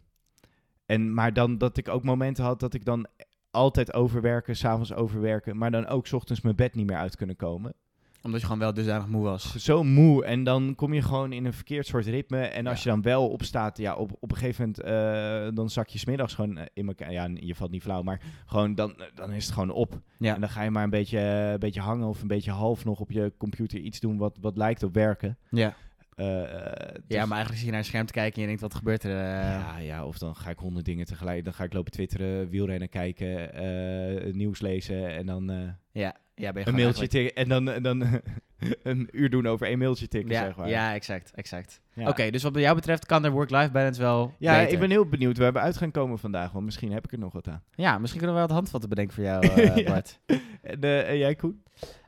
en, 0.86 1.14
maar 1.14 1.32
dan 1.32 1.58
dat 1.58 1.76
ik 1.76 1.88
ook 1.88 2.04
momenten 2.04 2.44
had 2.44 2.60
dat 2.60 2.74
ik 2.74 2.84
dan 2.84 3.06
altijd 3.50 3.94
overwerken, 3.94 4.56
s'avonds 4.56 4.92
overwerken, 4.92 5.56
maar 5.56 5.70
dan 5.70 5.86
ook 5.86 6.06
's 6.06 6.12
ochtends 6.12 6.40
mijn 6.40 6.56
bed 6.56 6.74
niet 6.74 6.86
meer 6.86 6.96
uit 6.96 7.16
kunnen 7.16 7.36
komen 7.36 7.74
Omdat 8.22 8.40
je 8.40 8.46
gewoon 8.46 8.60
wel 8.60 8.74
dusdanig 8.74 9.06
moe 9.06 9.22
was. 9.22 9.54
zo 9.56 9.82
moe 9.82 10.24
en 10.24 10.44
dan 10.44 10.74
kom 10.74 10.92
je 10.94 11.02
gewoon 11.02 11.32
in 11.32 11.44
een 11.44 11.52
verkeerd 11.52 11.86
soort 11.86 12.06
ritme. 12.06 12.40
En 12.40 12.66
als 12.66 12.82
Ja. 12.82 12.90
je 12.90 12.96
dan 12.96 13.12
wel 13.12 13.28
opstaat, 13.28 13.78
ja, 13.78 13.94
op, 13.94 14.12
op 14.20 14.30
een 14.30 14.36
gegeven 14.36 14.62
moment, 14.62 14.80
eh, 14.80 15.54
dan 15.56 15.70
zak 15.70 15.88
je 15.88 15.98
smiddags 15.98 16.34
gewoon 16.34 16.56
eh, 16.58 16.66
in 16.72 16.86
elkaar. 16.86 17.12
Ja, 17.12 17.28
je 17.34 17.54
valt 17.54 17.70
niet 17.70 17.82
flauw, 17.82 18.02
maar 18.02 18.20
gewoon 18.46 18.74
dan, 18.74 18.94
dan 19.14 19.30
is 19.32 19.44
het 19.44 19.54
gewoon 19.54 19.70
op. 19.70 20.00
Ja. 20.19 20.34
En 20.34 20.40
dan 20.40 20.50
ga 20.50 20.62
je 20.62 20.70
maar 20.70 20.84
een 20.84 20.90
beetje, 20.90 21.19
een 21.19 21.58
beetje 21.58 21.80
hangen 21.80 22.08
of 22.08 22.20
een 22.22 22.28
beetje 22.28 22.50
half 22.50 22.84
nog 22.84 23.00
op 23.00 23.10
je 23.10 23.32
computer 23.38 23.78
iets 23.78 24.00
doen 24.00 24.16
wat, 24.19 24.38
wat 24.40 24.56
lijkt 24.56 24.82
op 24.82 24.94
werken. 24.94 25.38
Ja. 25.50 25.74
Eh, 26.22 26.42
eh, 26.42 26.94
dus- 26.94 27.02
ja, 27.06 27.20
maar 27.26 27.36
eigenlijk 27.36 27.56
zie 27.56 27.64
je 27.64 27.70
naar 27.70 27.78
een 27.80 27.84
scherm 27.86 28.06
te 28.06 28.12
kijken 28.12 28.34
en 28.34 28.40
je 28.40 28.46
denkt, 28.46 28.62
wat 28.62 28.74
gebeurt 28.74 29.04
er? 29.04 29.10
eh? 29.10 29.16
ja, 29.50 29.78
ja, 29.78 30.06
of 30.06 30.19
dan 30.19 30.36
ga 30.36 30.50
ik 30.50 30.58
honderd 30.58 30.84
dingen 30.84 31.06
tegelijk. 31.06 31.44
Dan 31.44 31.52
ga 31.54 31.64
ik 31.64 31.72
lopen 31.72 31.92
twitteren, 31.92 32.48
wielrennen 32.48 32.88
kijken, 32.88 34.36
nieuws 34.36 34.60
lezen 34.60 35.08
en 35.17 35.26
dan 35.26 35.46
ja. 35.93 36.17
ja, 36.34 36.52
ben 36.52 36.62
je 36.62 36.69
een 36.69 36.74
mailtje 36.74 36.82
eigenlijk- 36.82 37.10
tikken. 37.10 37.34
En 37.34 37.48
dan, 37.48 37.70
en 37.70 37.82
dan 37.82 38.20
een 38.93 39.08
uur 39.12 39.31
doen 39.31 39.46
over 39.46 39.67
één 39.67 39.79
mailtje 39.79 40.08
tikken, 40.08 40.31
Ja, 40.32 40.44
zeg 40.44 40.56
maar. 40.56 40.69
ja, 40.69 40.94
exact, 40.94 41.31
exact. 41.34 41.81
Ja. 41.94 42.08
Oké, 42.08 42.31
dus 42.31 42.43
wat 42.43 42.52
bij 42.52 42.62
jou 42.62 42.74
betreft 42.74 43.06
kan 43.06 43.22
de 43.22 43.31
work-life 43.31 43.70
balance 43.70 44.00
wel 44.00 44.34
Ja, 44.38 44.56
beter. 44.58 44.72
ik 44.72 44.79
ben 44.79 44.91
heel 44.91 45.08
benieuwd 45.08 45.38
waar 45.38 45.52
we 45.52 45.58
uit 45.58 45.76
gaan 45.76 45.91
komen 45.91 46.19
vandaag, 46.19 46.52
want 46.52 46.64
misschien 46.64 46.93
heb 46.93 47.05
ik 47.05 47.12
er 47.12 47.19
nog 47.19 47.32
wat 47.32 47.48
aan. 47.48 47.62
Ja, 47.74 47.98
misschien 47.98 48.20
kunnen 48.20 48.36
we 48.41 48.46
wel 48.46 48.56
het 48.56 48.58
handvatten 48.58 48.88
bedenken 48.88 49.14
voor 49.14 49.24
jou, 49.24 49.46
Ja. 49.81 49.82
Bart. 49.93 50.19
En, 50.62 51.06
en 51.06 51.19
jij, 51.19 51.34
Koen? 51.34 51.62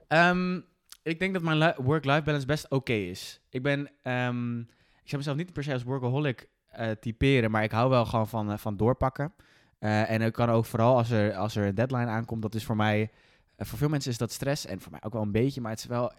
Ehm, 0.08 0.60
ik 1.04 1.18
denk 1.18 1.32
dat 1.34 1.42
mijn 1.42 1.58
li- 1.58 1.74
work-life 1.76 2.22
balance 2.22 2.46
best 2.46 2.70
oké 2.70 2.92
is. 2.92 3.40
Ik 3.50 3.62
ben, 3.62 3.90
ehm, 4.02 4.58
ik 4.60 5.10
zou 5.10 5.16
mezelf 5.16 5.36
niet 5.36 5.52
per 5.52 5.62
se 5.62 5.72
als 5.72 5.82
workaholic 5.82 6.48
eh, 6.66 6.90
typeren, 6.90 7.50
maar 7.50 7.62
ik 7.62 7.70
hou 7.70 7.90
wel 7.90 8.06
gewoon 8.06 8.28
van, 8.28 8.50
eh, 8.52 8.58
van 8.58 8.76
doorpakken. 8.76 9.34
Eh, 9.78 10.10
en 10.10 10.22
ik 10.22 10.32
kan 10.32 10.48
ook 10.50 10.64
vooral 10.64 10.96
als 10.96 11.10
er, 11.10 11.34
als 11.34 11.56
er 11.56 11.66
een 11.66 11.74
deadline 11.74 12.06
aankomt, 12.06 12.42
dat 12.42 12.54
is 12.54 12.64
voor 12.64 12.76
mij, 12.76 13.10
voor 13.56 13.78
veel 13.78 13.88
mensen 13.88 14.10
is 14.10 14.18
dat 14.18 14.32
stress 14.32 14.66
en 14.66 14.80
voor 14.80 14.90
mij 14.92 15.02
ook 15.02 15.12
wel 15.12 15.22
een 15.22 15.32
beetje, 15.32 15.60
maar 15.60 15.70
het 15.70 15.80
is 15.80 15.86
wel 15.86 16.12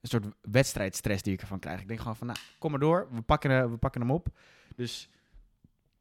een 0.00 0.08
soort 0.08 0.26
wedstrijdstress 0.40 1.22
die 1.22 1.32
ik 1.32 1.40
ervan 1.40 1.58
krijg. 1.58 1.80
Ik 1.80 1.88
denk 1.88 2.00
gewoon 2.00 2.16
van, 2.16 2.26
nou, 2.26 2.38
kom 2.58 2.70
maar 2.70 2.80
door, 2.80 3.08
we 3.10 3.20
pakken, 3.22 3.70
we 3.70 3.76
pakken 3.76 4.00
hem 4.00 4.10
op. 4.10 4.28
Dus 4.76 5.08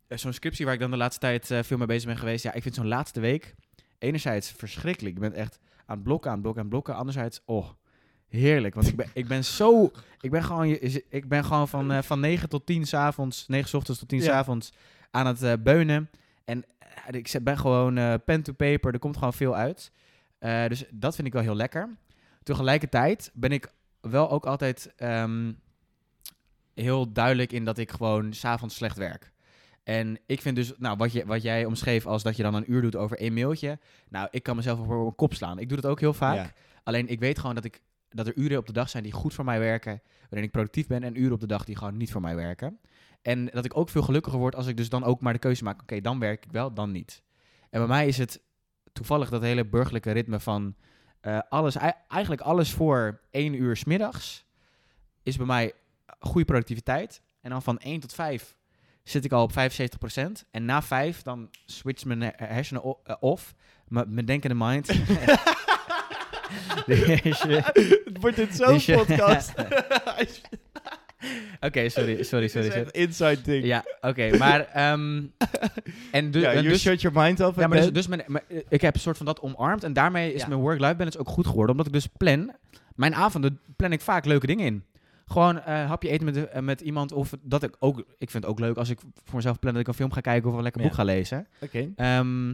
zo'n 0.07 0.33
scriptie 0.33 0.65
waar 0.65 0.73
ik 0.73 0.79
dan 0.79 0.91
de 0.91 0.97
laatste 0.97 1.19
tijd 1.19 1.65
veel 1.65 1.77
mee 1.77 1.87
bezig 1.87 2.07
ben 2.07 2.17
geweest, 2.17 2.43
ja, 2.43 2.53
ik 2.53 2.61
vind 2.61 2.75
zo'n 2.75 2.87
laatste 2.87 3.19
week 3.19 3.55
enerzijds 3.97 4.51
verschrikkelijk. 4.51 5.15
Ik 5.15 5.21
ben 5.21 5.33
echt 5.33 5.59
aan 5.85 6.01
blokken, 6.01 6.31
aan 6.31 6.41
blokken, 6.41 6.63
aan 6.63 6.69
blokken. 6.69 6.95
Anderzijds, 6.95 7.41
oh, 7.45 7.69
heerlijk. 8.35 8.75
Want 8.75 8.87
ik 8.87 8.95
ben, 8.95 9.07
ik 9.13 9.27
ben 9.27 9.43
zo... 9.43 9.91
Ik 10.21 10.31
ben 10.31 10.43
gewoon, 10.43 10.67
ik 11.09 11.27
ben 11.27 11.45
gewoon 11.45 11.67
van, 11.67 11.91
eh, 11.91 12.01
van 12.01 12.19
9 12.19 12.49
tot 12.49 12.65
10 12.65 12.85
s'avonds, 12.85 13.47
9 13.47 13.69
's 13.69 13.73
ochtends 13.73 13.99
tot 13.99 14.09
10 14.09 14.21
's 14.21 14.27
avonds 14.27 14.73
aan 15.11 15.25
het 15.25 15.43
eh, 15.43 15.53
beunen. 15.59 16.09
En 16.45 16.63
eh, 16.79 17.19
ik 17.19 17.35
ben 17.43 17.57
gewoon 17.57 18.21
pen 18.23 18.43
to 18.43 18.53
paper, 18.53 18.93
er 18.93 18.99
komt 18.99 19.17
gewoon 19.17 19.33
veel 19.33 19.55
uit. 19.55 19.91
Dus 20.67 20.85
dat 20.91 21.15
vind 21.15 21.27
ik 21.27 21.33
wel 21.33 21.41
heel 21.41 21.55
lekker. 21.55 21.97
Tegelijkertijd 22.43 23.31
ben 23.33 23.51
ik 23.51 23.73
wel 24.01 24.29
ook 24.31 24.45
altijd 24.45 24.93
ehm, 24.95 25.51
heel 26.73 27.11
duidelijk 27.11 27.51
in 27.51 27.65
dat 27.65 27.77
ik 27.77 27.91
gewoon 27.91 28.33
s'avonds 28.33 28.75
slecht 28.75 28.97
werk. 28.97 29.31
En 29.83 30.19
ik 30.25 30.41
vind 30.41 30.55
dus, 30.55 30.73
nou, 30.77 30.97
wat, 30.97 31.11
je, 31.11 31.25
wat 31.25 31.41
jij 31.41 31.65
omschreef 31.65 32.05
als 32.05 32.23
dat 32.23 32.35
je 32.35 32.43
dan 32.43 32.53
een 32.53 32.71
uur 32.71 32.81
doet 32.81 32.95
over 32.95 33.17
één 33.17 33.33
mailtje. 33.33 33.79
Nou, 34.09 34.27
ik 34.31 34.43
kan 34.43 34.55
mezelf 34.55 34.79
op 34.79 34.87
mijn 34.87 35.15
kop 35.15 35.33
slaan. 35.33 35.59
Ik 35.59 35.69
doe 35.69 35.81
dat 35.81 35.91
ook 35.91 35.99
heel 35.99 36.13
vaak. 36.13 36.35
Ja. 36.35 36.51
Alleen 36.83 37.07
ik 37.07 37.19
weet 37.19 37.39
gewoon 37.39 37.55
dat, 37.55 37.63
ik, 37.63 37.81
dat 38.15 38.27
er 38.27 38.35
uren 38.37 38.57
op 38.57 38.65
de 38.65 38.73
dag 38.73 38.89
zijn 38.89 39.03
die 39.03 39.11
goed 39.11 39.33
voor 39.33 39.45
mij 39.45 39.59
werken. 39.59 40.01
Waarin 40.21 40.43
ik 40.43 40.51
productief 40.51 40.87
ben. 40.87 41.03
En 41.03 41.19
uren 41.21 41.33
op 41.33 41.39
de 41.39 41.47
dag 41.47 41.65
die 41.65 41.77
gewoon 41.77 41.97
niet 41.97 42.11
voor 42.11 42.21
mij 42.21 42.35
werken. 42.35 42.79
En 43.21 43.45
dat 43.45 43.65
ik 43.65 43.77
ook 43.77 43.89
veel 43.89 44.01
gelukkiger 44.01 44.39
word 44.39 44.55
als 44.55 44.67
ik 44.67 44.77
dus 44.77 44.89
dan 44.89 45.03
ook 45.03 45.21
maar 45.21 45.33
de 45.33 45.39
keuze 45.39 45.63
maak. 45.63 45.81
Oké, 45.81 46.01
dan 46.01 46.19
werk 46.19 46.45
ik 46.45 46.51
wel, 46.51 46.73
dan 46.73 46.91
niet. 46.91 47.23
En 47.69 47.79
bij 47.79 47.87
mij 47.89 48.07
is 48.07 48.17
het 48.17 48.41
toevallig 48.93 49.29
dat 49.29 49.41
hele 49.41 49.65
burgerlijke 49.65 50.11
ritme 50.11 50.39
van 50.39 50.75
eh, 51.21 51.39
alles, 51.49 51.75
ei- 51.75 51.91
eigenlijk 52.07 52.41
alles 52.41 52.73
voor 52.73 53.19
één 53.31 53.53
uur 53.53 53.75
's 53.77 53.83
middags 53.83 54.45
is 55.23 55.37
bij 55.37 55.45
mij 55.45 55.73
goede 56.19 56.45
productiviteit. 56.45 57.21
En 57.41 57.49
dan 57.49 57.61
van 57.61 57.77
1 57.79 57.99
tot 57.99 58.13
5 58.13 58.55
zit 59.03 59.25
ik 59.25 59.31
al 59.31 59.43
op 59.43 59.51
75%. 59.51 59.55
En 60.51 60.65
na 60.65 60.81
5 60.81 61.21
dan 61.21 61.49
switcht 61.65 62.05
mijn 62.05 62.21
her- 62.21 62.33
hersenen 62.37 62.95
eh, 63.03 63.15
off. 63.19 63.53
Mijn 63.87 64.25
denkende 64.25 64.55
mind. 64.65 64.87
Het 68.05 68.17
wordt 68.19 68.35
dit 68.35 68.55
zo'n 68.55 68.79
je- 68.81 68.93
podcast. 69.05 69.53
Oké, 71.59 71.89
sorry, 71.89 72.23
sorry, 72.31 72.47
sorry. 72.47 72.87
inside 72.91 73.41
ding. 73.41 73.65
Ja, 73.65 73.83
oké, 74.01 74.37
maar... 74.37 74.59
ehm, 74.59 75.23
en 76.11 76.31
du- 76.31 76.39
ja, 76.39 76.53
you 76.53 76.67
dus, 76.67 76.81
shut 76.81 77.01
your 77.01 77.21
mind 77.21 77.39
off. 77.39 77.59
ja, 77.59 77.67
maar 77.67 77.77
dus, 77.77 77.91
dus 77.91 78.07
mijn, 78.07 78.23
mijn- 78.27 78.43
ik 78.69 78.81
heb 78.81 78.93
een 78.93 78.99
soort 78.99 79.17
van 79.17 79.25
dat 79.25 79.39
omarmd. 79.39 79.83
En 79.83 79.93
daarmee 79.93 80.33
is 80.33 80.41
Ja. 80.41 80.47
mijn 80.47 80.59
work-life 80.59 80.95
balance 80.95 81.17
ook 81.19 81.27
goed 81.29 81.47
geworden. 81.47 81.71
Omdat 81.71 81.87
ik 81.87 81.93
dus 81.93 82.07
plan... 82.17 82.51
Mijn 82.95 83.15
avonden 83.15 83.59
plan 83.75 83.91
ik 83.91 84.01
vaak 84.01 84.25
leuke 84.25 84.47
dingen 84.47 84.65
in. 84.65 84.83
Gewoon 85.25 85.61
eh 85.61 85.85
hapje 85.87 86.09
eten 86.09 86.25
met, 86.25 86.49
eh, 86.49 86.61
met 86.61 86.81
iemand. 86.81 87.11
Of 87.11 87.33
dat 87.41 87.63
ik 87.63 87.75
ook... 87.79 87.99
Ik 88.17 88.29
vind 88.31 88.43
het 88.43 88.45
ook 88.45 88.59
leuk 88.59 88.77
als 88.77 88.89
ik 88.89 88.99
voor 89.23 89.35
mezelf 89.35 89.59
plan 89.59 89.71
dat 89.73 89.81
ik 89.81 89.87
een 89.87 89.93
film 89.93 90.11
ga 90.11 90.21
kijken... 90.21 90.49
of 90.49 90.55
een 90.57 90.63
lekker 90.63 90.81
Ja. 90.81 90.87
boek 90.87 90.95
ga 90.95 91.03
lezen. 91.03 91.47
Oké. 91.61 91.89
Ehm, 91.95 92.53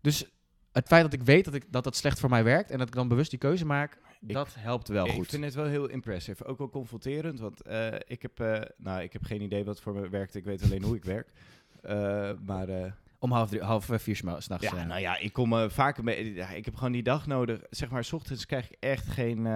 dus 0.00 0.24
het 0.72 0.86
feit 0.86 1.02
dat 1.02 1.12
ik 1.12 1.22
weet 1.22 1.44
dat, 1.44 1.54
ik, 1.54 1.64
dat 1.72 1.84
dat 1.84 1.96
slecht 1.96 2.20
voor 2.20 2.30
mij 2.30 2.44
werkt... 2.44 2.70
en 2.70 2.78
dat 2.78 2.88
ik 2.88 2.94
dan 2.94 3.08
bewust 3.08 3.30
die 3.30 3.38
keuze 3.38 3.66
maak... 3.66 3.98
Ik- 4.26 4.32
dat 4.32 4.54
helpt 4.58 4.88
wel 4.88 5.06
ik 5.06 5.12
goed. 5.12 5.28
vind 5.28 5.44
het 5.44 5.54
wel 5.54 5.64
heel 5.66 5.88
impressive. 5.88 6.44
Ook 6.44 6.58
wel 6.58 6.68
confronterend, 6.70 7.40
want 7.40 7.62
eh, 7.62 7.86
ik, 8.06 8.22
heb, 8.22 8.40
eh, 8.40 8.60
nou, 8.76 9.02
ik 9.02 9.12
heb 9.12 9.22
geen 9.24 9.40
idee 9.42 9.64
wat 9.64 9.80
voor 9.80 9.94
me 9.94 10.08
werkt. 10.08 10.34
Ik 10.34 10.44
weet 10.44 10.62
alleen 10.62 10.82
hoe 10.82 10.96
ik 10.96 11.04
werk. 11.04 11.32
Eh, 11.82 12.30
maar 12.46 12.68
Om 13.18 13.32
half, 13.32 13.48
drie, 13.48 13.60
half 13.62 13.88
vier 13.92 14.16
s'nachts. 14.16 14.46
ja, 14.60 14.84
nou 14.84 15.00
ja, 15.00 15.18
ik 15.18 15.32
kom 15.32 15.52
beetje- 16.04 16.34
ja, 16.34 16.48
ik 16.50 16.64
heb 16.64 16.74
gewoon 16.74 16.92
die 16.92 17.02
dag 17.02 17.26
nodig. 17.26 17.60
Zeg 17.70 17.90
maar, 17.90 18.04
s 18.04 18.12
ochtends 18.12 18.46
krijg 18.46 18.70
ik 18.70 18.76
echt 18.80 19.06
geen, 19.08 19.46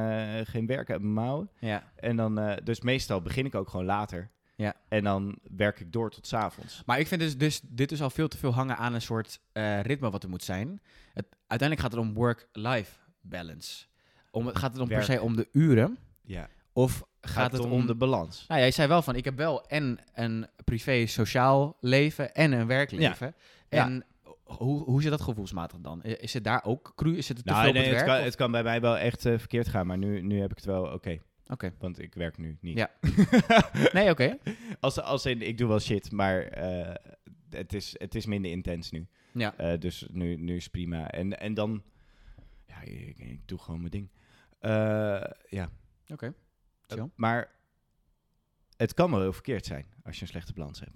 geen 0.47 0.66
werk 0.66 0.90
uit 0.90 1.00
mijn 1.00 1.12
mouwen. 1.14 1.50
ja. 1.59 1.92
En 1.97 2.16
dan, 2.16 2.59
dus 2.64 2.80
meestal 2.80 3.21
begin 3.23 3.47
ik 3.47 3.54
ook 3.54 3.68
gewoon 3.68 3.87
later. 3.87 4.30
Ja. 4.56 4.75
En 4.88 5.04
dan 5.04 5.38
werk 5.56 5.80
ik 5.80 5.92
door 5.92 6.11
tot 6.11 6.26
's 6.26 6.32
avonds. 6.32 6.82
Maar 6.87 6.99
ik 6.99 7.06
vind 7.06 7.20
dus, 7.20 7.38
dus 7.38 7.61
dit 7.62 7.88
dus 7.88 8.02
al 8.02 8.11
veel 8.11 8.28
te 8.28 8.38
veel 8.38 8.54
hangen 8.54 8.76
aan 8.76 8.94
een 8.94 9.02
soort 9.02 9.40
eh, 9.52 9.80
ritme 9.80 10.11
wat 10.11 10.23
er 10.23 10.28
moet 10.28 10.42
zijn. 10.44 10.80
Het, 11.12 11.26
uiteindelijk 11.46 11.80
gaat 11.80 11.99
het 11.99 12.00
om 12.08 12.14
work-life 12.14 12.92
balance. 13.20 13.84
Om, 14.30 14.46
gaat 14.54 14.73
het 14.73 14.80
om 14.80 14.88
per 14.88 15.02
se 15.04 15.20
om 15.20 15.37
de 15.37 15.49
uren? 15.52 15.99
Ja. 16.23 16.49
Of 16.73 17.04
Gaat, 17.20 17.32
gaat, 17.32 17.52
het 17.52 17.61
om 17.61 17.87
de 17.87 17.94
balans? 17.94 18.44
Nou, 18.49 18.61
jij 18.61 18.70
zei 18.70 18.88
wel 18.88 19.02
van, 19.02 19.16
ik 19.16 19.25
heb 19.25 19.37
wel 19.37 19.66
en 19.66 19.99
een 20.14 20.46
privé-sociaal 20.64 21.76
leven 21.80 22.34
en 22.34 22.52
een 22.52 22.66
werkleven. 22.66 23.34
Ja. 23.68 23.84
En 23.84 24.04
hoe, 24.44 24.82
hoe 24.84 25.02
zit 25.02 25.11
dat 25.11 25.20
gevoelsmatig 25.20 25.80
dan? 25.80 26.02
Is 26.02 26.34
het 26.34 26.44
daar 26.44 26.64
ook 26.64 26.92
cru? 26.96 27.16
Is 27.16 27.28
het 27.28 27.37
te 27.37 27.42
Nou, 27.44 27.64
veel 27.64 27.73
nee, 27.73 27.82
het 27.82 27.92
werk? 27.92 28.06
kan, 28.06 28.16
het 28.16 28.37
kan 28.37 28.50
bij 28.50 28.62
mij 28.62 28.80
wel 28.80 28.99
echt 28.99 29.26
eh, 29.26 29.38
verkeerd 29.38 29.68
gaan, 29.68 29.87
maar 29.87 29.99
nu, 29.99 30.23
nu 30.23 30.40
heb 30.40 30.50
ik 30.50 30.56
het 30.56 30.66
wel 30.66 30.84
oké. 30.84 31.18
Oké. 31.49 31.75
Want 31.79 31.99
ik 32.01 32.15
werk 32.15 32.39
nu 32.39 32.57
niet. 32.61 32.77
Ja. 32.79 32.91
Nee, 33.93 34.11
oké. 34.11 34.39
als, 34.81 35.01
als 35.01 35.27
in, 35.27 35.43
ik 35.43 35.59
doe 35.59 35.69
wel 35.69 35.81
shit, 35.81 36.13
maar 36.13 36.43
eh, 36.43 36.95
het, 37.51 37.73
is, 37.73 37.95
het 37.99 38.15
is 38.15 38.27
minder 38.27 38.51
intens 38.51 38.91
nu. 38.91 39.07
Ja. 39.33 39.57
Eh, 39.57 39.79
dus 39.81 40.07
nu, 40.11 40.37
nu 40.37 40.57
is 40.57 40.69
prima. 40.69 41.11
En, 41.11 41.41
en 41.41 41.55
dan, 41.55 41.83
ja, 42.67 42.81
ik, 42.81 43.19
ik 43.19 43.49
doe 43.49 43.59
gewoon 43.59 43.79
mijn 43.81 43.91
ding. 43.91 44.09
Eh, 44.59 45.25
ja. 45.49 45.71
Oké. 46.09 46.35
Chill. 46.87 47.09
maar 47.15 47.51
het 48.77 48.95
kan 48.95 49.11
wel 49.11 49.21
heel 49.21 49.33
verkeerd 49.33 49.67
zijn 49.67 49.87
als 50.03 50.17
je 50.17 50.23
een 50.23 50.29
slechte 50.29 50.53
balans 50.53 50.81
hebt. 50.81 50.93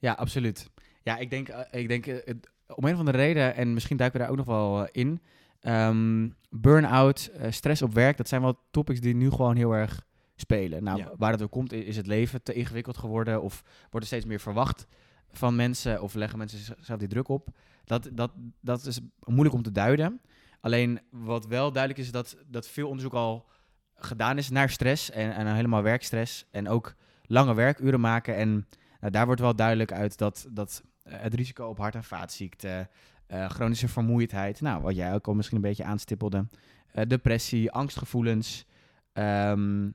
Ja, 0.00 0.12
absoluut. 0.12 0.70
Ja, 1.02 1.16
ik 1.16 1.30
denk, 1.30 1.48
ik 1.70 1.88
denk 1.88 2.04
het- 2.04 2.50
om 2.74 2.84
een 2.84 2.92
of 2.92 2.98
andere 2.98 3.16
reden, 3.16 3.54
en 3.54 3.74
misschien 3.74 3.96
duiken 3.96 4.18
we 4.20 4.24
daar 4.26 4.32
ook 4.38 4.46
nog 4.46 4.56
wel 4.56 4.88
in. 4.92 5.22
Ehm 5.60 6.28
burn-out, 6.50 7.30
eh, 7.34 7.50
stress 7.50 7.82
op 7.82 7.92
werk, 7.94 8.16
dat 8.16 8.28
zijn 8.28 8.42
wel 8.42 8.58
topics 8.70 9.00
die 9.00 9.14
nu 9.14 9.30
gewoon 9.30 9.56
heel 9.56 9.72
erg 9.72 10.06
spelen. 10.36 10.82
Nou, 10.82 10.98
Ja. 10.98 11.12
waar 11.16 11.32
het 11.32 11.42
ook 11.42 11.50
komt, 11.50 11.72
is 11.72 11.96
het 11.96 12.06
leven 12.06 12.42
te 12.42 12.52
ingewikkeld 12.52 12.96
geworden? 12.98 13.42
Of 13.42 13.62
wordt 13.80 13.96
er 14.00 14.06
steeds 14.06 14.24
meer 14.24 14.40
verwacht 14.40 14.86
van 15.30 15.56
mensen? 15.56 16.02
Of 16.02 16.14
leggen 16.14 16.38
mensen 16.38 16.58
zichzelf 16.58 16.98
die 16.98 17.08
druk 17.08 17.28
op? 17.28 17.48
Dat, 17.84 18.08
dat, 18.12 18.30
dat 18.60 18.86
is 18.86 19.00
moeilijk 19.24 19.54
om 19.54 19.62
te 19.62 19.72
duiden. 19.72 20.20
Alleen 20.60 21.00
wat 21.10 21.46
wel 21.46 21.72
duidelijk 21.72 22.00
is, 22.00 22.06
is 22.06 22.12
dat, 22.12 22.36
dat 22.46 22.68
veel 22.68 22.88
onderzoek 22.88 23.12
al 23.14 23.48
gedaan 23.94 24.38
is 24.38 24.50
naar 24.50 24.70
stress 24.70 25.10
en, 25.10 25.34
en 25.34 25.54
helemaal 25.54 25.82
werkstress. 25.82 26.46
En 26.50 26.68
ook 26.68 26.94
lange 27.22 27.54
werkuren 27.54 28.00
maken. 28.00 28.36
En 28.36 28.68
nou, 29.00 29.12
daar 29.12 29.26
wordt 29.26 29.40
wel 29.40 29.56
duidelijk 29.56 29.92
uit 29.92 30.18
dat, 30.18 30.46
dat 30.50 30.82
het 31.02 31.34
risico 31.34 31.66
op 31.66 31.78
hart- 31.78 31.94
en 31.94 32.04
vaatziekten, 32.04 32.88
eh, 33.28 33.48
chronische 33.48 33.88
vermoeidheid, 33.88 34.60
nou, 34.60 34.82
wat 34.82 34.96
jij 34.96 35.14
ook 35.14 35.26
al 35.26 35.34
misschien 35.34 35.56
een 35.56 35.62
beetje 35.62 35.84
aanstippelde, 35.84 36.46
eh, 36.92 37.06
depressie, 37.06 37.70
angstgevoelens, 37.70 38.66
ehm, 39.12 39.90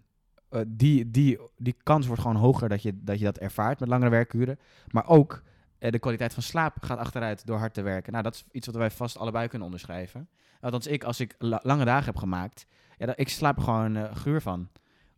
eh, 0.49 0.61
die, 0.67 1.11
die, 1.11 1.39
die 1.57 1.75
kans 1.83 2.07
wordt 2.07 2.21
gewoon 2.21 2.37
hoger 2.37 2.69
dat 2.69 2.81
je, 2.81 3.03
dat 3.03 3.19
je 3.19 3.25
dat 3.25 3.37
ervaart 3.37 3.79
met 3.79 3.89
langere 3.89 4.09
werkuren. 4.09 4.59
Maar 4.87 5.07
ook 5.07 5.43
de 5.77 5.99
kwaliteit 5.99 6.33
van 6.33 6.43
slaap 6.43 6.75
gaat 6.83 6.97
achteruit 6.97 7.45
door 7.45 7.57
hard 7.57 7.73
te 7.73 7.81
werken. 7.81 8.11
Nou, 8.11 8.23
dat 8.23 8.33
is 8.33 8.45
iets 8.51 8.65
wat 8.65 8.75
wij 8.75 8.91
vast 8.91 9.17
allebei 9.17 9.47
kunnen 9.47 9.67
onderschrijven. 9.67 10.29
Althans, 10.61 10.87
ik, 10.87 11.03
als 11.03 11.19
ik 11.19 11.35
la- 11.37 11.59
lange 11.63 11.85
dagen 11.85 12.05
heb 12.05 12.15
gemaakt, 12.15 12.65
ja, 12.97 13.15
ik 13.15 13.29
slaap 13.29 13.57
er 13.57 13.63
gewoon 13.63 14.15
geur 14.17 14.41
van. 14.41 14.69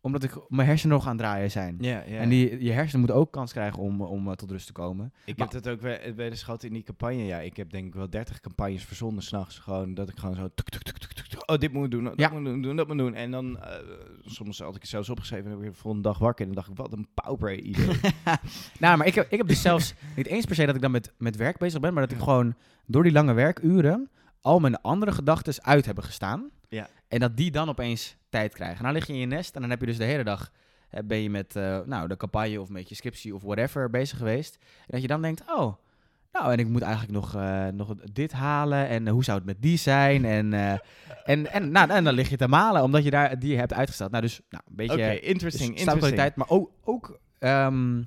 Omdat 0.06 0.24
ik 0.24 0.32
mijn 0.48 0.68
hersenen 0.68 0.96
nog 0.96 1.06
aan 1.06 1.12
het 1.12 1.20
draaien 1.20 1.52
zijn. 1.52 1.78
Ja, 1.80 2.04
ja. 2.08 2.20
En 2.20 2.30
die, 2.30 2.64
je 2.64 2.72
hersenen 2.72 3.00
moeten 3.00 3.18
ook 3.18 3.32
kans 3.32 3.52
krijgen 3.52 3.80
om, 3.80 4.02
om 4.02 4.28
eh, 4.28 4.34
tot 4.34 4.52
rust 4.52 4.66
te 4.68 4.72
komen. 4.74 5.14
ik 5.26 5.38
Maar- 5.38 5.48
heb 5.48 5.56
het 5.64 5.68
ook 5.74 5.82
bij, 5.82 6.14
bij 6.16 6.30
de 6.30 6.36
schat 6.36 6.64
in 6.64 6.74
die 6.74 6.84
campagne. 6.84 7.24
Ja, 7.26 7.40
ik 7.40 7.58
heb 7.58 7.70
denk 7.72 7.86
ik 7.88 7.94
wel 7.94 8.10
30 8.10 8.40
campagnes 8.40 8.84
verzonnen 8.84 9.24
s'nachts. 9.24 9.60
Gewoon 9.60 9.94
dat 9.94 10.10
ik 10.10 10.18
gewoon 10.18 10.36
zo. 10.36 10.50
tuk, 10.56 10.70
tuk, 10.70 10.84
tuk, 10.98 11.52
oh, 11.52 11.58
dit 11.58 11.74
moet 11.74 11.86
ik 11.86 11.92
doen. 11.92 12.04
Dat 12.04 12.14
Ja. 12.16 12.30
moet 12.30 12.56
ik 12.56 12.64
doen, 12.64 12.76
dat 12.76 12.88
moet 12.88 12.96
ik 12.96 13.02
doen. 13.02 13.14
En 13.14 13.32
dan 13.32 13.60
eh, 13.60 13.78
soms 14.26 14.60
had 14.60 14.76
ik 14.76 14.82
het 14.82 14.90
zelfs 14.90 15.10
opgeschreven. 15.10 15.46
En 15.46 15.52
dan 15.52 15.60
werd 15.60 15.70
ik 15.72 15.76
de 15.78 15.82
volgende 15.84 16.08
dag 16.10 16.18
wakker. 16.18 16.46
En 16.48 16.54
dan 16.54 16.64
dacht 16.64 16.72
ik, 16.72 16.78
wat 16.78 16.94
een 16.98 17.08
pauper 17.14 17.54
idee. 17.60 17.88
Nou, 18.80 18.98
maar 18.98 19.08
ik 19.08 19.16
heb, 19.16 19.28
ik 19.32 19.38
heb 19.38 19.48
dus 19.48 19.62
zelfs 19.62 19.94
niet 20.16 20.28
eens 20.28 20.46
per 20.46 20.56
se 20.56 20.66
dat 20.66 20.76
ik 20.76 20.82
dan 20.82 20.92
met, 20.92 21.14
met 21.18 21.36
werk 21.36 21.58
bezig 21.58 21.80
ben, 21.80 21.94
maar 21.94 22.08
dat 22.08 22.18
ik 22.18 22.24
gewoon 22.24 22.56
door 22.86 23.04
die 23.04 23.12
lange 23.12 23.34
werkuren 23.34 24.10
al 24.42 24.60
mijn 24.60 24.82
andere 24.82 25.12
gedachten 25.12 25.64
uit 25.64 25.86
hebben 25.86 26.04
gestaan. 26.04 26.50
Ja. 26.76 26.90
En 27.08 27.20
dat 27.20 27.38
die 27.38 27.52
dan 27.52 27.70
opeens 27.70 28.18
tijd 28.30 28.54
krijgen. 28.54 28.84
Nou 28.84 28.94
lig 28.96 29.08
je 29.08 29.14
in 29.14 29.20
je 29.20 29.26
nest 29.26 29.56
en 29.56 29.62
dan 29.62 29.70
heb 29.70 29.80
je 29.80 29.86
dus 29.86 29.98
de 29.98 30.04
hele 30.04 30.24
dag 30.24 30.52
ben 31.06 31.18
je 31.18 31.30
met 31.30 31.56
eh, 31.56 31.80
nou, 31.86 32.08
de 32.08 32.18
campagne 32.18 32.62
of 32.62 32.70
met 32.70 32.90
je 32.90 32.96
scriptie 32.96 33.36
of 33.36 33.42
whatever 33.42 33.90
bezig 33.90 34.18
geweest. 34.18 34.56
En 34.56 34.88
dat 34.88 35.02
je 35.02 35.08
dan 35.08 35.22
denkt, 35.22 35.42
oh, 35.42 35.74
nou, 36.32 36.52
en 36.52 36.60
ik 36.60 36.68
moet 36.68 36.82
eigenlijk 36.82 37.14
nog, 37.14 37.36
eh, 37.36 37.68
nog 37.68 37.96
dit 38.12 38.32
halen. 38.32 38.88
En 38.88 39.08
eh, 39.08 39.14
hoe 39.14 39.24
zou 39.24 39.38
het 39.38 39.46
met 39.46 39.62
die 39.62 39.78
zijn? 39.78 40.26
En, 40.26 40.54
en, 41.24 41.52
en, 41.52 41.72
nou, 41.72 41.90
en 41.90 42.04
dan 42.04 42.14
lig 42.14 42.30
je 42.30 42.38
te 42.38 42.48
malen, 42.48 42.84
omdat 42.84 43.04
je 43.04 43.10
daar 43.10 43.40
die 43.40 43.58
hebt 43.58 43.74
uitgesteld. 43.74 44.12
Nou, 44.12 44.24
dus 44.24 44.42
nou, 44.50 44.64
een 44.68 44.76
beetje... 44.76 44.96
Dus 44.98 45.20
interesting. 45.20 45.80
slaapkwaliteit, 45.80 46.36
maar 46.36 46.50
ook, 46.50 46.72
ook 46.84 47.20
ehm, 47.40 48.04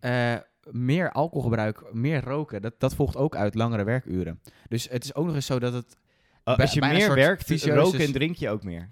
eh, 0.00 0.34
meer 0.70 1.12
alcoholgebruik, 1.12 1.92
meer 1.92 2.24
roken. 2.24 2.62
Dat, 2.62 2.74
dat 2.78 2.94
volgt 2.94 3.16
ook 3.16 3.36
uit 3.36 3.54
langere 3.54 3.84
werkuren. 3.84 4.40
Dus 4.68 4.88
het 4.88 5.04
is 5.04 5.14
ook 5.14 5.26
nog 5.26 5.34
eens 5.34 5.46
zo 5.46 5.58
dat 5.58 5.72
het... 5.72 5.96
Oh, 6.44 6.56
als 6.58 6.72
je 6.72 6.80
meer 6.80 7.14
werkt, 7.14 7.64
roken 7.64 8.00
en 8.00 8.12
drink 8.12 8.36
je 8.36 8.50
ook 8.50 8.62
meer. 8.62 8.86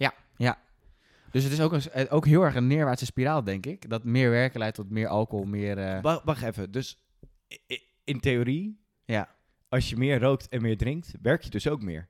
Dus 1.33 1.43
het 1.45 1.53
is 1.53 1.61
ook, 1.61 1.73
een, 1.73 1.91
eh, 1.93 2.13
ook 2.15 2.27
heel 2.27 2.43
erg 2.43 2.55
een 2.55 2.67
neerwaartse 2.67 3.05
spiraal, 3.05 3.45
denk 3.45 3.67
ik. 3.67 3.91
Dat 3.91 4.05
meer 4.05 4.31
werken 4.31 4.59
leidt 4.59 4.75
tot 4.75 4.91
meer 4.91 5.09
alcohol, 5.09 5.45
meer... 5.45 5.79
eh, 5.79 6.03
Wacht, 6.03 6.21
wacht 6.25 6.43
even. 6.43 6.71
Dus 6.71 6.99
in 8.05 8.21
theorie, 8.21 8.81
ja. 9.05 9.29
als 9.69 9.91
je 9.91 9.97
meer 9.97 10.21
rookt 10.21 10.49
en 10.49 10.63
meer 10.63 10.77
drinkt, 10.77 11.13
werk 11.23 11.43
je 11.43 11.51
dus 11.51 11.69
ook 11.69 11.83
meer. 11.83 12.09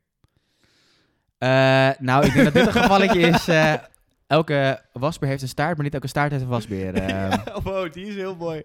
Eh, 1.39 1.91
nou, 1.99 2.27
ik 2.27 2.33
denk 2.33 2.45
dat 2.45 2.55
dit 2.55 2.67
een 2.67 2.83
gevalletje 2.83 3.21
is... 3.21 3.47
elke 4.31 4.81
wasbeer 4.93 5.29
heeft 5.29 5.43
een 5.43 5.49
staart, 5.49 5.75
maar 5.77 5.85
niet 5.85 5.95
elke 5.95 6.07
staart 6.07 6.31
heeft 6.31 6.43
een 6.43 6.49
wasbeer. 6.49 6.97
ja. 6.97 7.29
Ja, 7.45 7.63
wow, 7.63 7.93
die 7.93 8.07
is 8.07 8.15
heel 8.15 8.37
mooi. 8.37 8.63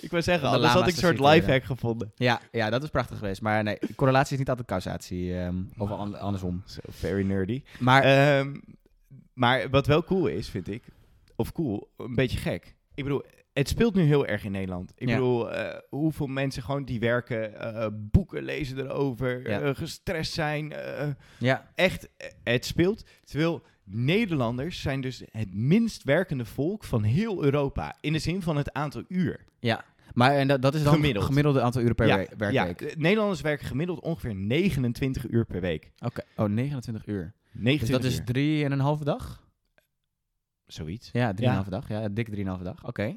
Ik 0.00 0.10
wou 0.10 0.22
zeggen, 0.22 0.48
anders 0.48 0.72
had 0.72 0.82
ik 0.88 0.92
een 0.94 0.98
soort 1.00 1.20
lifehack 1.20 1.64
gevonden. 1.64 2.12
Ja, 2.14 2.70
dat 2.70 2.82
is 2.82 2.88
prachtig 2.88 3.18
geweest. 3.18 3.40
Maar 3.42 3.62
nee, 3.62 3.78
correlatie 3.96 4.32
is 4.32 4.38
niet 4.38 4.48
altijd 4.48 4.66
causatie. 4.68 5.38
ehm, 5.38 5.56
of 5.78 5.90
an- 5.90 6.18
andersom. 6.18 6.62
So 6.64 6.80
very 6.88 7.22
nerdy. 7.26 7.62
Maar 7.78 8.02
Ehm, 8.02 8.56
maar 9.32 9.70
wat 9.70 9.86
wel 9.86 10.04
cool 10.04 10.26
is, 10.26 10.48
vind 10.48 10.68
ik, 10.70 10.84
of 11.36 11.52
cool, 11.52 11.90
een 11.96 12.14
beetje 12.14 12.38
gek. 12.38 12.74
Ik 12.94 13.04
bedoel, 13.04 13.22
het 13.52 13.68
speelt 13.68 13.94
nu 13.94 14.02
heel 14.02 14.26
erg 14.26 14.44
in 14.44 14.52
Nederland. 14.52 14.92
Ik 14.96 15.08
Ja. 15.08 15.14
bedoel, 15.14 15.52
eh, 15.52 15.78
hoeveel 15.88 16.26
mensen 16.26 16.62
gewoon 16.62 16.84
die 16.84 17.00
werken, 17.00 17.60
eh, 17.60 17.86
boeken 17.92 18.42
lezen 18.42 18.78
erover, 18.78 19.48
Ja. 19.50 19.74
gestrest 19.74 20.32
zijn. 20.32 20.72
eh, 20.72 21.08
ja, 21.38 21.70
echt, 21.74 22.08
het 22.44 22.64
speelt. 22.64 23.04
Terwijl 23.24 23.62
Nederlanders 23.90 24.80
zijn 24.80 25.00
dus 25.00 25.22
het 25.30 25.54
minst 25.54 26.02
werkende 26.04 26.44
volk 26.44 26.84
van 26.84 27.02
heel 27.02 27.44
Europa. 27.44 27.96
In 28.00 28.12
de 28.12 28.18
zin 28.18 28.42
van 28.42 28.56
het 28.56 28.72
aantal 28.72 29.02
uur. 29.08 29.44
ja. 29.58 29.84
Maar 30.14 30.34
en 30.36 30.48
dat, 30.48 30.62
dat 30.62 30.74
is 30.74 30.82
dan 30.82 30.92
Gemiddeld. 30.94 31.24
gemiddelde 31.24 31.60
aantal 31.62 31.82
uren 31.82 31.94
per 31.94 32.06
ja, 32.06 32.16
we- 32.16 32.28
werkweek. 32.36 32.80
ja, 32.90 32.94
Nederlanders 32.98 33.40
werken 33.40 33.66
gemiddeld 33.66 34.00
ongeveer 34.00 34.34
29 34.34 35.28
uur 35.30 35.44
per 35.44 35.60
week. 35.60 35.90
Oké, 35.98 36.20
oh, 36.36 36.48
29 36.48 37.06
uur. 37.06 37.34
29 37.52 37.78
Dus 37.88 37.90
dat 37.90 38.04
is 38.04 38.32
drie 38.32 38.64
en 38.64 38.72
een 38.72 38.80
halve 38.80 39.04
dag? 39.04 39.46
Zoiets. 40.66 41.10
Ja, 41.12 41.32
drie 41.34 41.38
en 41.38 41.42
Ja. 41.44 41.48
een 41.48 41.54
halve 41.54 41.70
dag. 41.70 41.88
Ja, 41.88 42.08
dik 42.08 42.26
drie 42.26 42.36
en 42.38 42.42
een 42.42 42.48
halve 42.48 42.64
dag. 42.64 42.86
Oké. 42.86 43.16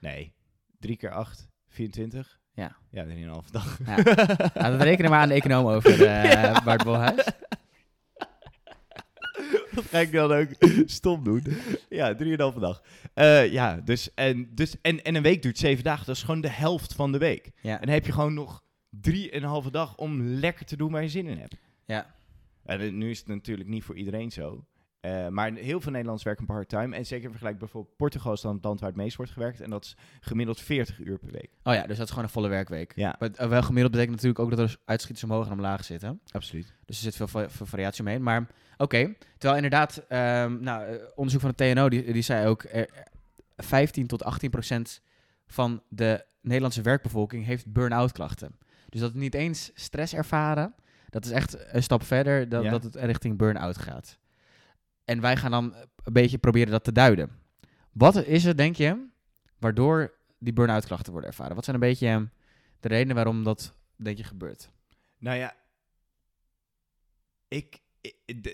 Nee, 0.00 0.32
3 0.78 0.96
keer 0.96 1.10
8, 1.10 1.48
24. 1.68 2.38
Ja. 2.52 2.76
Ja, 2.90 3.04
3,5 3.04 3.50
dag. 3.50 3.78
Ja. 3.86 3.96
Dat 4.70 4.82
rekenen 4.82 5.10
we 5.10 5.16
aan 5.16 5.28
de 5.28 5.34
econoom 5.34 5.66
over, 5.66 6.04
eh, 6.06 6.64
Bart 6.64 6.84
Bolhuis. 6.84 7.24
Dat 9.78 9.90
ga 9.90 9.98
ik 9.98 10.12
dan 10.12 10.32
ook 10.32 10.48
stom 10.86 11.24
doen. 11.24 11.42
Ja, 11.88 12.16
3,5 12.52 12.58
dag. 12.58 12.82
Eh, 13.14 13.52
ja, 13.52 13.76
dus, 13.76 14.14
en, 14.14 14.48
dus 14.54 14.74
en, 14.80 15.04
en 15.04 15.14
een 15.14 15.22
week 15.22 15.42
duurt 15.42 15.58
7 15.58 15.84
dagen. 15.84 16.06
Dat 16.06 16.16
is 16.16 16.22
gewoon 16.22 16.40
de 16.40 16.50
helft 16.50 16.94
van 16.94 17.12
de 17.12 17.18
week. 17.18 17.50
Ja. 17.60 17.74
En 17.74 17.86
dan 17.86 17.94
heb 17.94 18.06
je 18.06 18.12
gewoon 18.12 18.34
nog 18.34 18.62
3,5 19.10 19.70
dag 19.70 19.96
om 19.96 20.22
lekker 20.22 20.66
te 20.66 20.76
doen 20.76 20.92
waar 20.92 21.02
je 21.02 21.08
zin 21.08 21.26
in 21.26 21.38
hebt. 21.38 21.56
Ja. 21.86 22.14
En 22.64 22.98
nu 22.98 23.10
is 23.10 23.18
het 23.18 23.28
natuurlijk 23.28 23.68
niet 23.68 23.84
voor 23.84 23.96
iedereen 23.96 24.30
zo. 24.30 24.64
Eh, 25.00 25.28
maar 25.28 25.52
heel 25.52 25.80
veel 25.80 25.90
Nederlanders 25.90 26.24
werken 26.24 26.46
part-time. 26.46 26.96
En 26.96 27.06
zeker 27.06 27.24
in 27.24 27.30
vergelijking 27.30 27.62
bijvoorbeeld 27.64 27.96
Portugal 27.96 28.32
is 28.32 28.40
dan 28.40 28.54
het 28.54 28.64
land 28.64 28.80
waar 28.80 28.88
het 28.88 28.98
meest 28.98 29.16
wordt 29.16 29.32
gewerkt. 29.32 29.60
En 29.60 29.70
dat 29.70 29.84
is 29.84 29.96
gemiddeld 30.20 30.60
40 30.60 30.98
uur 30.98 31.18
per 31.18 31.30
week. 31.32 31.50
Oh 31.62 31.74
ja, 31.74 31.86
dus 31.86 31.96
dat 31.96 32.04
is 32.06 32.08
gewoon 32.08 32.24
een 32.24 32.30
volle 32.30 32.48
werkweek. 32.48 32.92
Ja, 32.96 33.16
Maar 33.18 33.30
eh, 33.30 33.48
wel 33.48 33.62
gemiddeld 33.62 33.90
betekent 33.92 34.14
natuurlijk 34.14 34.38
ook 34.40 34.50
dat 34.50 34.58
er 34.70 34.76
uitschieters 34.84 35.24
omhoog 35.24 35.46
en 35.46 35.52
omlaag 35.52 35.84
zitten. 35.84 36.20
absoluut. 36.30 36.74
Dus 36.84 36.96
er 36.96 37.02
zit 37.02 37.16
veel, 37.16 37.28
va- 37.28 37.50
veel 37.50 37.66
variatie 37.66 38.00
omheen. 38.04 38.22
Maar 38.22 38.46
oké, 38.76 39.14
terwijl 39.38 39.54
inderdaad, 39.54 40.04
ehm, 40.08 40.60
nou, 40.60 40.86
eh, 40.86 41.02
onderzoek 41.14 41.40
van 41.40 41.52
de 41.56 41.72
TNO, 41.72 41.88
die, 41.88 42.12
die 42.12 42.22
zei 42.22 42.46
ook, 42.46 42.62
er, 42.62 42.88
15 43.56 44.06
tot 44.06 44.22
18 44.24 44.50
procent 44.50 45.00
van 45.46 45.82
de 45.88 46.24
Nederlandse 46.40 46.82
werkbevolking 46.82 47.44
heeft 47.44 47.72
burn-out 47.72 48.12
klachten. 48.12 48.58
Dus 48.88 49.00
dat 49.00 49.10
is 49.14 49.20
niet 49.20 49.34
eens 49.34 49.70
stress 49.74 50.14
ervaren, 50.14 50.74
dat 51.08 51.24
is 51.24 51.30
echt 51.30 51.72
een 51.74 51.82
stap 51.82 52.02
verder 52.02 52.48
dan 52.48 52.62
Ja. 52.62 52.70
dat 52.70 52.82
het 52.82 52.94
richting 52.94 53.36
burn-out 53.38 53.78
gaat. 53.78 54.18
En 55.08 55.20
wij 55.20 55.36
gaan 55.36 55.50
dan 55.50 55.74
een 56.04 56.12
beetje 56.12 56.38
proberen 56.38 56.70
dat 56.70 56.84
te 56.84 56.92
duiden. 56.92 57.30
Wat 57.92 58.16
is 58.16 58.44
het, 58.44 58.56
denk 58.56 58.76
je, 58.76 59.06
waardoor 59.58 60.14
die 60.38 60.52
burn-out 60.52 60.84
klachten 60.86 61.12
worden 61.12 61.30
ervaren? 61.30 61.54
Wat 61.54 61.64
zijn 61.64 61.76
een 61.76 61.82
beetje 61.88 62.06
eh, 62.08 62.20
de 62.80 62.88
redenen 62.88 63.14
waarom 63.14 63.44
dat, 63.44 63.76
denk 63.96 64.16
je, 64.16 64.24
gebeurt? 64.24 64.70
Nou 65.18 65.36
ja, 65.36 65.54
ik, 67.48 67.78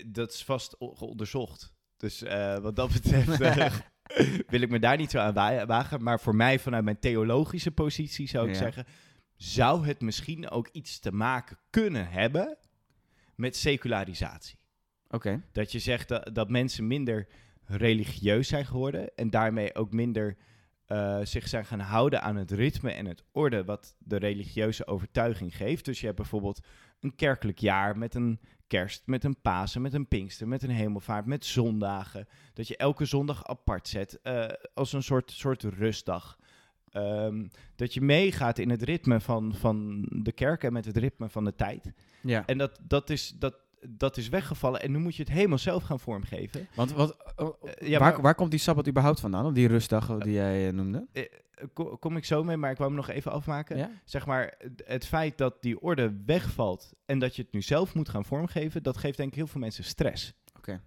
dat 0.05 0.31
is 0.33 0.43
vast 0.43 0.79
o- 0.79 0.93
geonderzocht. 0.95 1.73
Dus 1.97 2.21
eh, 2.23 2.57
wat 2.57 2.75
dat 2.75 2.91
betreft 2.93 3.41
eh, 3.41 3.75
wil 4.51 4.61
ik 4.61 4.69
me 4.69 4.79
daar 4.79 4.97
niet 4.97 5.11
zo 5.11 5.19
aan 5.19 5.33
wa- 5.33 5.65
wagen. 5.65 6.03
Maar 6.03 6.19
voor 6.19 6.35
mij, 6.35 6.59
vanuit 6.59 6.83
mijn 6.83 6.99
theologische 6.99 7.71
positie, 7.71 8.27
zou 8.27 8.47
ik 8.47 8.53
Ja. 8.53 8.59
zeggen... 8.59 8.85
zou 9.35 9.87
het 9.87 10.01
misschien 10.01 10.49
ook 10.49 10.67
iets 10.71 10.99
te 10.99 11.11
maken 11.11 11.57
kunnen 11.69 12.07
hebben 12.09 12.57
met 13.35 13.55
secularisatie. 13.55 14.57
Oké. 15.09 15.41
Dat 15.51 15.71
je 15.71 15.79
zegt 15.79 16.07
dat, 16.07 16.29
dat 16.33 16.49
mensen 16.49 16.87
minder 16.87 17.27
religieus 17.65 18.47
zijn 18.47 18.65
geworden 18.65 19.15
en 19.15 19.29
daarmee 19.29 19.75
ook 19.75 19.91
minder 19.91 20.37
eh, 20.85 21.19
zich 21.23 21.47
zijn 21.47 21.65
gaan 21.65 21.79
houden 21.79 22.21
aan 22.21 22.35
het 22.35 22.51
ritme 22.51 22.91
en 22.91 23.05
het 23.05 23.23
orde 23.31 23.63
wat 23.63 23.95
de 23.99 24.17
religieuze 24.17 24.87
overtuiging 24.87 25.55
geeft. 25.55 25.85
Dus 25.85 25.99
je 25.99 26.05
hebt 26.05 26.17
bijvoorbeeld 26.17 26.65
een 26.99 27.15
kerkelijk 27.15 27.59
jaar 27.59 27.97
met 27.97 28.15
een 28.15 28.39
kerst, 28.67 29.01
met 29.05 29.23
een 29.23 29.41
Pasen, 29.41 29.81
met 29.81 29.93
een 29.93 30.07
Pinkster, 30.07 30.47
met 30.47 30.63
een 30.63 30.69
hemelvaart, 30.69 31.25
met 31.25 31.45
zondagen. 31.45 32.27
Dat 32.53 32.67
je 32.67 32.77
elke 32.77 33.05
zondag 33.05 33.45
apart 33.45 33.87
zet 33.87 34.19
eh, 34.21 34.45
als 34.73 34.93
een 34.93 35.03
soort, 35.03 35.31
soort 35.31 35.63
rustdag. 35.63 36.37
Ehm, 36.89 37.47
dat 37.75 37.93
je 37.93 38.01
meegaat 38.01 38.57
in 38.57 38.69
het 38.69 38.83
ritme 38.83 39.19
van, 39.19 39.53
van 39.55 40.05
de 40.09 40.31
kerk 40.31 40.63
en 40.63 40.73
met 40.73 40.85
het 40.85 40.97
ritme 40.97 41.29
van 41.29 41.43
de 41.43 41.55
tijd. 41.55 41.93
Ja. 42.21 42.45
En 42.45 42.57
dat, 42.57 42.79
dat, 42.81 43.09
is, 43.09 43.35
dat, 43.39 43.55
dat 43.89 44.17
is 44.17 44.29
weggevallen 44.29 44.81
en 44.81 44.91
nu 44.91 44.97
moet 44.97 45.15
je 45.15 45.23
het 45.23 45.31
helemaal 45.31 45.57
zelf 45.57 45.83
gaan 45.83 45.99
vormgeven. 45.99 46.67
Want 46.75 46.91
wat, 46.91 47.17
oh, 47.35 47.47
oh, 47.47 47.69
Eh, 47.69 47.87
ja, 47.87 47.99
waar, 47.99 48.11
maar- 48.13 48.21
waar 48.21 48.35
komt 48.35 48.51
die 48.51 48.59
sabbat 48.59 48.87
überhaupt 48.87 49.19
vandaan? 49.19 49.53
Die 49.53 49.67
rustdag 49.67 50.17
die 50.17 50.33
jij 50.33 50.67
eh, 50.67 50.73
noemde? 50.73 51.07
Eh, 51.11 51.23
ko- 51.73 51.97
Kom 51.97 52.17
ik 52.17 52.25
zo 52.25 52.43
mee, 52.43 52.57
maar 52.57 52.71
ik 52.71 52.77
wou 52.77 52.89
hem 52.89 52.99
nog 52.99 53.09
even 53.09 53.31
afmaken. 53.31 53.77
Ja? 53.77 53.89
Zeg 54.05 54.25
maar, 54.25 54.55
het- 54.57 54.83
het 54.85 55.05
feit 55.05 55.37
dat 55.37 55.61
die 55.61 55.81
orde 55.81 56.21
wegvalt 56.25 56.93
en 57.05 57.19
dat 57.19 57.35
je 57.35 57.41
het 57.41 57.51
nu 57.51 57.61
zelf 57.61 57.93
moet 57.95 58.09
gaan 58.09 58.25
vormgeven, 58.25 58.83
dat 58.83 58.97
geeft 58.97 59.17
denk 59.17 59.29
ik 59.29 59.35
heel 59.35 59.47
veel 59.47 59.61
mensen 59.61 59.83
stress. 59.83 60.33
Oké. 60.57 60.81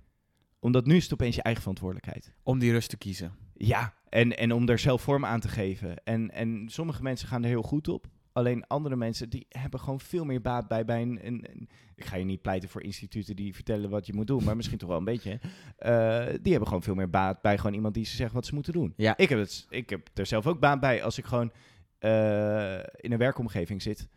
Omdat 0.61 0.87
nu 0.87 0.96
is 0.96 1.03
het 1.03 1.12
opeens 1.12 1.35
je 1.35 1.42
eigen 1.42 1.62
verantwoordelijkheid. 1.62 2.33
Om 2.42 2.59
die 2.59 2.72
rust 2.72 2.90
te 2.90 2.96
kiezen. 2.96 3.33
Ja, 3.55 3.94
en, 4.09 4.37
en 4.37 4.53
om 4.53 4.66
daar 4.66 4.79
zelf 4.79 5.03
vorm 5.03 5.24
aan 5.24 5.40
te 5.40 5.48
geven. 5.48 6.05
En, 6.05 6.31
en 6.31 6.64
sommige 6.68 7.03
mensen 7.03 7.29
gaan 7.29 7.42
er 7.42 7.48
heel 7.48 7.62
goed 7.62 7.88
op. 7.88 8.07
Alleen 8.38 8.66
andere 8.66 8.96
mensen 8.96 9.29
die 9.31 9.46
hebben 9.48 9.81
gewoon 9.81 10.01
veel 10.01 10.24
meer 10.24 10.40
baat 10.40 10.68
bij, 10.68 10.85
bij 10.85 11.03
een, 11.03 11.18
een, 11.27 11.44
een- 11.51 11.68
Ik 11.94 12.05
ga 12.05 12.16
je 12.16 12.24
niet 12.24 12.42
pleiten 12.42 12.68
voor 12.68 12.83
instituten 12.83 13.37
die 13.37 13.55
vertellen 13.55 13.90
wat 13.90 14.07
je 14.07 14.12
moet 14.14 14.27
doen, 14.27 14.44
maar 14.44 14.57
misschien 14.57 14.79
toch 14.79 14.88
wel 14.88 14.98
een 14.98 15.05
beetje. 15.05 15.40
Eh, 15.79 16.27
die 16.27 16.51
hebben 16.51 16.66
gewoon 16.68 16.83
veel 16.83 16.94
meer 16.94 17.11
baat 17.11 17.42
bij 17.42 17.57
gewoon 17.59 17.74
iemand 17.74 17.94
die 17.94 18.05
ze 18.05 18.16
zegt 18.16 18.33
wat 18.33 18.46
ze 18.46 18.55
moeten 18.55 18.72
doen. 18.72 18.92
Ja. 18.96 19.16
Ik 19.16 19.29
heb, 19.29 19.38
het, 19.38 19.66
ik 19.70 19.90
heb 19.90 20.09
er 20.14 20.27
zelf 20.27 20.46
ook 20.46 20.61
baat 20.61 20.81
bij 20.81 21.03
als 21.03 21.18
ik 21.18 21.24
gewoon 21.24 21.53
eh, 21.98 22.79
in 22.96 23.12
een 23.12 23.18
werkomgeving 23.18 23.83
zit. 23.83 24.09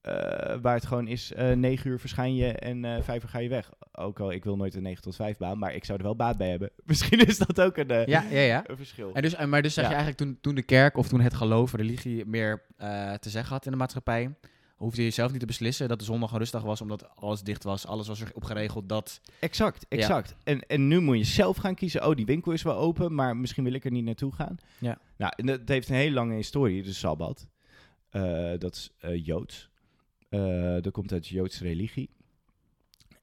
Eh, 0.00 0.12
waar 0.62 0.74
het 0.74 0.86
gewoon 0.86 1.06
is, 1.06 1.32
eh 1.32 1.52
9 1.52 1.90
uur 1.90 1.98
verschijn 2.00 2.34
je 2.34 2.52
en 2.52 2.84
eh 2.84 3.02
5 3.02 3.22
uur 3.22 3.28
ga 3.28 3.38
je 3.38 3.48
weg. 3.48 3.70
Ook 3.92 4.20
al, 4.20 4.32
ik 4.32 4.44
wil 4.44 4.56
nooit 4.56 4.74
een 4.74 4.82
9 4.82 5.02
tot 5.02 5.16
5 5.16 5.36
baan, 5.36 5.58
maar 5.58 5.74
ik 5.74 5.84
zou 5.84 5.98
er 5.98 6.04
wel 6.04 6.16
baat 6.16 6.36
bij 6.36 6.48
hebben. 6.50 6.70
Misschien 6.86 7.26
is 7.26 7.38
dat 7.38 7.60
ook 7.60 7.76
een, 7.76 7.88
Ja, 7.88 8.04
ja, 8.30 8.40
ja. 8.40 8.64
een 8.66 8.76
verschil. 8.76 9.10
En 9.12 9.22
dus, 9.22 9.36
maar 9.46 9.62
dus 9.62 9.74
zeg 9.74 9.84
Ja. 9.84 9.90
je 9.90 9.96
eigenlijk 9.96 10.24
toen, 10.24 10.38
toen 10.40 10.54
de 10.54 10.62
kerk 10.62 10.96
of 10.96 11.08
toen 11.08 11.20
het 11.20 11.34
geloof, 11.34 11.72
religie 11.72 12.24
meer 12.26 12.62
te 13.20 13.30
zeggen 13.30 13.52
had 13.52 13.64
in 13.64 13.70
de 13.70 13.76
maatschappij, 13.76 14.34
hoefde 14.76 15.04
je 15.04 15.10
zelf 15.10 15.30
niet 15.30 15.40
te 15.40 15.46
beslissen 15.46 15.88
dat 15.88 15.98
de 15.98 16.04
zondag 16.04 16.32
een 16.32 16.38
rustdag 16.38 16.62
was 16.62 16.80
omdat 16.80 17.16
alles 17.16 17.42
dicht 17.42 17.64
was, 17.64 17.86
alles 17.86 18.08
was 18.08 18.20
erop 18.20 18.44
geregeld 18.44 18.88
dat... 18.88 19.20
Exact, 19.40 19.86
Ja. 19.88 19.96
exact. 19.98 20.34
En, 20.44 20.66
en 20.66 20.88
nu 20.88 21.00
moet 21.00 21.18
je 21.18 21.24
zelf 21.24 21.56
gaan 21.56 21.74
kiezen. 21.74 22.06
Oh, 22.08 22.14
die 22.14 22.26
winkel 22.26 22.52
is 22.52 22.62
wel 22.62 22.76
open, 22.76 23.14
maar 23.14 23.36
misschien 23.36 23.64
wil 23.64 23.72
ik 23.72 23.84
er 23.84 23.90
niet 23.90 24.04
naartoe 24.04 24.32
gaan. 24.32 24.56
Ja. 24.78 24.98
Nou, 25.16 25.32
en 25.36 25.46
dat 25.46 25.60
heeft 25.64 25.88
een 25.88 25.94
hele 25.94 26.14
lange 26.14 26.34
historie, 26.34 26.82
de 26.82 26.92
Sabbat. 26.92 27.48
Dat 28.58 28.74
is 28.74 28.92
Joods. 29.24 29.70
Eh, 30.28 30.80
dat 30.80 30.92
komt 30.92 31.12
uit 31.12 31.28
de 31.28 31.34
Joodse 31.34 31.62
religie. 31.62 32.10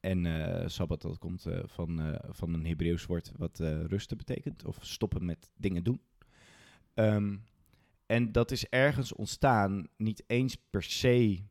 En 0.00 0.26
eh 0.26 0.68
Sabbat, 0.68 1.02
dat 1.02 1.18
komt 1.18 1.46
eh, 1.46 1.58
van, 1.64 2.18
van 2.28 2.54
een 2.54 2.66
Hebreeuws 2.66 3.06
woord 3.06 3.32
wat 3.36 3.58
rusten 3.86 4.16
betekent. 4.16 4.64
Of 4.64 4.78
stoppen 4.80 5.24
met 5.24 5.50
dingen 5.56 5.84
doen. 5.84 6.00
Ehm, 6.94 7.36
en 8.06 8.32
dat 8.32 8.50
is 8.50 8.68
ergens 8.68 9.12
ontstaan, 9.12 9.88
niet 9.96 10.22
eens 10.26 10.56
per 10.70 10.82
se... 10.82 11.42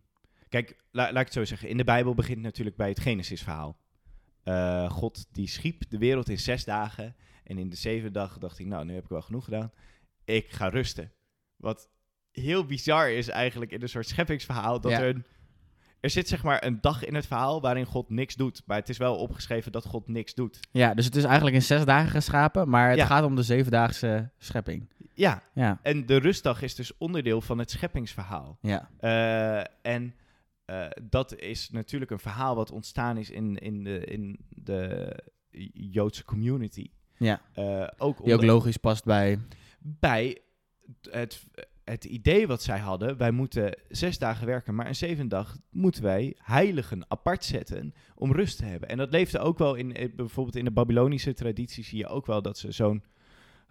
Kijk, 0.50 0.76
la- 0.92 1.04
laat 1.12 1.20
ik 1.20 1.26
het 1.26 1.34
zo 1.34 1.46
zeggen. 1.46 1.70
In 1.70 1.78
de 1.78 1.84
Bijbel 1.84 2.14
begint 2.14 2.42
natuurlijk 2.42 2.76
bij 2.76 2.90
het 2.90 3.00
Genesis-verhaal. 3.00 3.78
God 4.90 5.28
die 5.32 5.48
schiep 5.48 5.84
de 5.90 5.98
wereld 5.98 6.30
in 6.30 6.40
zes 6.40 6.64
dagen. 6.64 7.16
En 7.44 7.58
in 7.58 7.70
de 7.70 7.76
zevende 7.76 8.12
dag 8.12 8.38
dacht 8.38 8.58
hij, 8.58 8.66
nou, 8.68 8.86
nu 8.86 8.94
heb 8.94 9.04
ik 9.04 9.10
wel 9.10 9.22
genoeg 9.22 9.44
gedaan. 9.44 9.72
Ik 10.24 10.52
ga 10.52 10.68
rusten. 10.70 11.12
Wat 11.56 11.90
heel 12.32 12.66
bizar 12.66 13.10
is 13.12 13.28
eigenlijk 13.28 13.72
in 13.72 13.82
een 13.82 13.90
soort 13.90 14.08
scheppingsverhaal. 14.08 14.80
Dat 14.82 14.92
Ja. 14.92 15.02
er, 15.02 15.16
een, 15.16 15.26
er 16.00 16.10
zit 16.10 16.28
zeg 16.28 16.44
maar 16.44 16.66
een 16.66 16.82
dag 16.82 17.04
in 17.06 17.16
het 17.16 17.26
verhaal 17.28 17.62
waarin 17.62 17.86
God 17.86 18.10
niks 18.10 18.36
doet. 18.36 18.62
Maar 18.66 18.78
het 18.78 18.90
is 18.90 18.98
wel 18.98 19.16
opgeschreven 19.18 19.72
dat 19.72 19.86
God 19.86 20.08
niks 20.08 20.34
doet. 20.34 20.60
Ja, 20.72 20.94
dus 20.94 21.06
het 21.06 21.16
is 21.16 21.24
eigenlijk 21.24 21.56
in 21.56 21.62
zes 21.62 21.86
dagen 21.86 22.10
geschapen, 22.10 22.70
maar 22.70 22.90
het 22.90 22.98
Ja. 22.98 23.06
gaat 23.06 23.24
om 23.24 23.36
de 23.36 23.44
zevendaagse 23.44 24.30
schepping. 24.38 24.90
Ja, 25.14 25.44
Ja, 25.54 25.80
en 25.82 26.06
de 26.06 26.18
rustdag 26.18 26.62
is 26.62 26.76
dus 26.76 26.98
onderdeel 26.98 27.42
van 27.42 27.58
het 27.58 27.72
scheppingsverhaal. 27.72 28.58
ja, 28.62 28.90
Eh, 29.00 29.92
en 29.94 30.16
eh, 30.66 30.86
dat 31.04 31.36
is 31.36 31.70
natuurlijk 31.70 32.12
een 32.12 32.20
verhaal 32.20 32.56
wat 32.56 32.72
ontstaan 32.72 33.18
is 33.18 33.30
in, 33.30 33.58
in, 33.58 33.84
de, 33.84 34.00
in 34.06 34.40
de 34.50 35.12
Joodse 35.74 36.24
community. 36.26 36.90
ja. 37.18 37.42
Eh, 37.54 37.88
ook 37.98 38.24
Die 38.24 38.34
ook 38.34 38.44
logisch 38.44 38.78
past 38.78 39.04
bij... 39.04 39.40
bij 39.80 40.38
het, 41.10 41.44
het 41.86 42.06
idee 42.06 42.48
wat 42.48 42.62
zij 42.62 42.80
hadden, 42.80 43.18
wij 43.18 43.32
moeten 43.32 43.78
zes 43.88 44.18
dagen 44.18 44.46
werken, 44.46 44.76
maar 44.76 44.88
een 44.88 44.96
zevende 44.96 45.36
dag 45.36 45.58
moeten 45.70 46.04
wij 46.04 46.36
heiligen 46.38 47.06
apart 47.08 47.44
zetten 47.44 47.94
om 48.16 48.32
rust 48.32 48.58
te 48.58 48.66
hebben. 48.66 48.90
En 48.90 48.98
dat 48.98 49.12
leefde 49.12 49.40
ook 49.40 49.58
wel 49.58 49.76
in, 49.76 49.96
eh, 49.96 50.16
bijvoorbeeld 50.16 50.56
in 50.56 50.66
de 50.66 50.72
Babylonische 50.72 51.34
traditie 51.34 51.84
zie 51.84 51.98
je 51.98 52.08
ook 52.08 52.26
wel 52.26 52.42
dat 52.42 52.58
ze 52.58 52.72
zo'n 52.72 53.04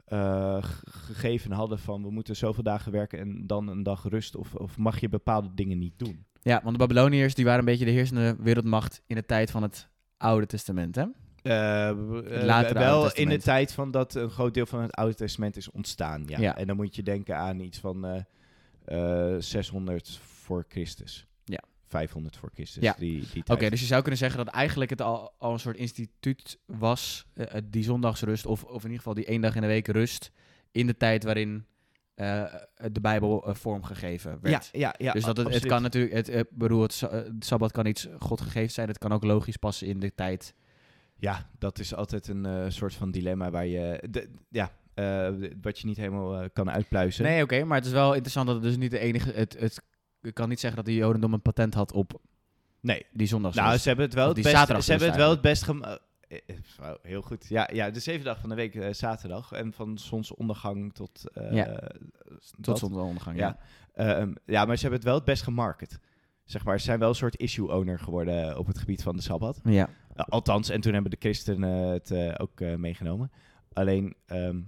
eh, 0.05 0.65
gegeven 0.85 1.53
hadden 1.53 1.79
van 1.79 2.03
we 2.03 2.11
moeten 2.11 2.37
zoveel 2.37 2.63
dagen 2.63 2.93
werken 2.93 3.19
en 3.19 3.47
dan 3.47 3.69
een 3.69 3.83
dag 3.83 4.09
rust 4.09 4.37
of, 4.37 4.55
of 4.55 4.79
mag 4.79 5.01
je 5.01 5.09
bepaalde 5.09 5.51
dingen 5.55 5.79
niet 5.79 5.99
doen. 5.99 6.25
Ja, 6.43 6.61
want 6.63 6.79
de 6.79 6.87
Babyloniërs 6.87 7.35
die 7.35 7.45
waren 7.45 7.59
een 7.59 7.65
beetje 7.65 7.85
de 7.85 7.91
heersende 7.91 8.37
wereldmacht 8.39 9.03
in 9.07 9.17
de 9.17 9.25
tijd 9.25 9.51
van 9.51 9.63
het 9.63 9.89
Oude 10.17 10.47
Testament, 10.47 10.95
hè? 10.95 11.05
Latere 11.45 12.79
wel 12.79 13.13
in 13.13 13.29
de 13.29 13.39
tijd 13.39 13.73
van 13.73 13.91
dat 13.91 14.15
een 14.15 14.31
groot 14.31 14.55
deel 14.55 14.67
van 14.67 14.83
het 14.83 14.93
Oude 14.93 15.15
Testament 15.15 15.57
is 15.57 15.71
ontstaan. 15.71 16.23
Ja. 16.27 16.39
Ja. 16.39 16.57
En 16.57 16.67
dan 16.67 16.77
moet 16.77 16.97
je 16.97 17.03
denken 17.03 17.37
aan 17.37 17.61
iets 17.61 17.79
van 17.79 18.07
eh, 18.85 19.35
eh, 19.35 19.41
600 19.41 20.19
voor 20.19 20.65
Christus. 20.69 21.27
Ja. 21.45 21.61
500 21.87 22.37
voor 22.37 22.51
Christus. 22.55 22.83
Ja. 22.83 22.95
Die, 22.99 23.25
die 23.33 23.43
Oké, 23.47 23.71
dus 23.71 23.81
je 23.81 23.87
zou 23.87 24.01
kunnen 24.01 24.19
zeggen 24.19 24.45
dat 24.45 24.55
eigenlijk 24.55 24.91
het 24.91 25.01
al, 25.01 25.33
al 25.39 25.53
een 25.53 25.59
soort 25.61 25.77
instituut 25.77 26.59
was, 26.67 27.27
die 27.65 27.83
zondagsrust, 27.85 28.47
of, 28.47 28.65
of 28.65 28.77
in 28.77 28.83
ieder 28.83 28.97
geval 28.97 29.15
die 29.15 29.25
één 29.27 29.41
dag 29.41 29.55
in 29.55 29.61
de 29.61 29.67
week 29.67 29.89
rust, 29.89 30.31
in 30.71 30.87
de 30.87 30.97
tijd 30.97 31.25
waarin 31.25 31.67
de 32.15 33.01
Bijbel 33.01 33.45
vormgegeven 33.49 34.31
ja, 34.31 34.39
werd. 34.41 34.69
ja, 34.73 34.95
ja. 34.99 35.13
dus 35.13 35.25
dat 35.25 35.37
het, 35.37 35.55
het 35.55 35.67
kan 35.67 35.83
natuurlijk, 35.83 36.13
het, 36.13 36.29
eh, 36.29 36.41
bedoel, 36.51 36.83
het, 36.83 36.93
sa- 36.93 37.11
het 37.11 37.45
Sabbat 37.45 37.73
kan 37.73 37.87
iets 37.87 38.09
God 38.19 38.41
gegeven 38.41 38.73
zijn, 38.73 38.89
het 38.89 38.99
kan 38.99 39.13
ook 39.13 39.25
logisch 39.25 39.57
passen 39.57 39.87
in 39.87 40.01
de 40.01 40.15
tijd. 40.15 40.55
Ja, 41.25 41.49
dat 41.59 41.79
is 41.79 41.95
altijd 41.95 42.29
een 42.29 42.47
eh, 42.47 42.65
soort 42.69 42.95
van 42.95 43.11
dilemma 43.11 43.51
waar 43.51 43.67
je... 43.67 44.05
de- 44.11 44.29
ja, 44.49 44.71
eh, 44.95 45.29
wat 45.63 45.79
je 45.79 45.87
niet 45.87 45.97
helemaal 45.97 46.41
eh, 46.41 46.49
kan 46.53 46.71
uitpluizen. 46.71 47.25
Nee, 47.25 47.43
oké, 47.43 47.65
maar 47.65 47.77
het 47.77 47.87
is 47.87 47.93
wel 47.93 48.13
interessant 48.13 48.47
dat 48.47 48.55
het 48.55 48.65
dus 48.65 48.77
niet 48.77 48.91
de 48.91 48.99
enige, 48.99 49.31
het, 49.33 49.57
het 49.59 49.83
ik 50.23 50.35
kan 50.35 50.49
niet 50.49 50.61
zeggen 50.61 50.77
dat 50.85 50.87
de 50.87 50.95
Jodendom 50.95 51.33
een 51.33 51.43
patent 51.43 51.75
had 51.75 51.93
op 51.93 52.21
Nee. 52.81 53.07
die 53.13 53.27
zondags. 53.27 53.57
Nou, 53.57 53.77
ze 53.77 53.89
hebben 53.89 54.05
het 54.05 54.15
wel 54.15 54.27
het 54.27 54.35
die 54.35 54.45
best, 54.45 54.57
ze 54.85 54.91
hebben 54.91 55.09
het 55.09 55.17
wel 55.17 55.31
het 55.31 55.41
best 55.41 55.63
gem- 55.63 55.83
oh, 56.81 56.91
heel 57.03 57.23
goed. 57.23 57.47
Ja, 57.49 57.69
ja, 57.73 57.91
de 57.91 58.01
zeven 58.01 58.25
dag 58.25 58.39
van 58.41 58.49
de 58.49 58.55
week 58.55 58.79
zaterdag. 58.91 59.53
En 59.53 59.73
van 59.73 59.99
zonsondergang 59.99 60.95
tot... 60.95 61.25
eh, 61.33 61.53
Ja. 61.53 61.91
tot 62.61 62.79
zonsondergang. 62.79 63.39
Ja. 63.39 63.59
Ja. 63.95 64.19
Ehm, 64.19 64.33
ja, 64.47 64.65
maar 64.65 64.75
ze 64.77 64.81
hebben 64.83 64.99
het 64.99 65.09
wel 65.09 65.17
het 65.17 65.25
best 65.25 65.43
gemarket. 65.43 65.99
Zeg 66.45 66.65
maar, 66.65 66.79
ze 66.79 66.85
zijn 66.85 66.99
wel 66.99 67.09
een 67.09 67.15
soort 67.15 67.37
issue-owner 67.37 67.99
geworden 67.99 68.59
op 68.59 68.67
het 68.67 68.79
gebied 68.79 69.03
van 69.03 69.17
de 69.17 69.23
Sabbat. 69.23 69.61
ja. 69.65 69.89
Uh, 70.17 70.25
althans, 70.29 70.69
en 70.69 70.81
toen 70.81 70.93
hebben 70.93 71.11
de 71.11 71.17
christenen 71.21 71.89
het 71.89 72.11
eh, 72.11 72.35
ook 72.37 72.61
eh, 72.61 72.75
meegenomen. 72.75 73.31
Alleen, 73.73 74.17
ehm, 74.27 74.61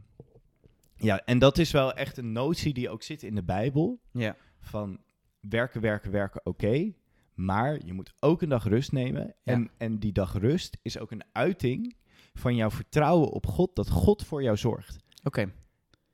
ja, 0.96 1.24
en 1.24 1.38
dat 1.38 1.58
is 1.58 1.70
wel 1.70 1.92
echt 1.92 2.16
een 2.16 2.32
notie 2.32 2.74
die 2.74 2.90
ook 2.90 3.02
zit 3.02 3.22
in 3.22 3.34
de 3.34 3.42
Bijbel. 3.42 4.00
Ja. 4.12 4.36
Van 4.60 5.00
werken, 5.40 5.80
werken, 5.80 6.10
werken, 6.10 6.40
oké. 6.44 6.92
maar 7.34 7.78
je 7.84 7.92
moet 7.92 8.14
ook 8.20 8.42
een 8.42 8.48
dag 8.48 8.64
rust 8.64 8.92
nemen. 8.92 9.34
En, 9.44 9.70
en 9.76 9.98
die 9.98 10.12
dag 10.12 10.38
rust 10.38 10.78
is 10.82 10.98
ook 10.98 11.10
een 11.10 11.24
uiting 11.32 11.96
van 12.34 12.56
jouw 12.56 12.70
vertrouwen 12.70 13.28
op 13.28 13.46
God, 13.46 13.76
dat 13.76 13.90
God 13.90 14.24
voor 14.24 14.42
jou 14.42 14.56
zorgt. 14.56 14.96
Oké. 15.24 15.52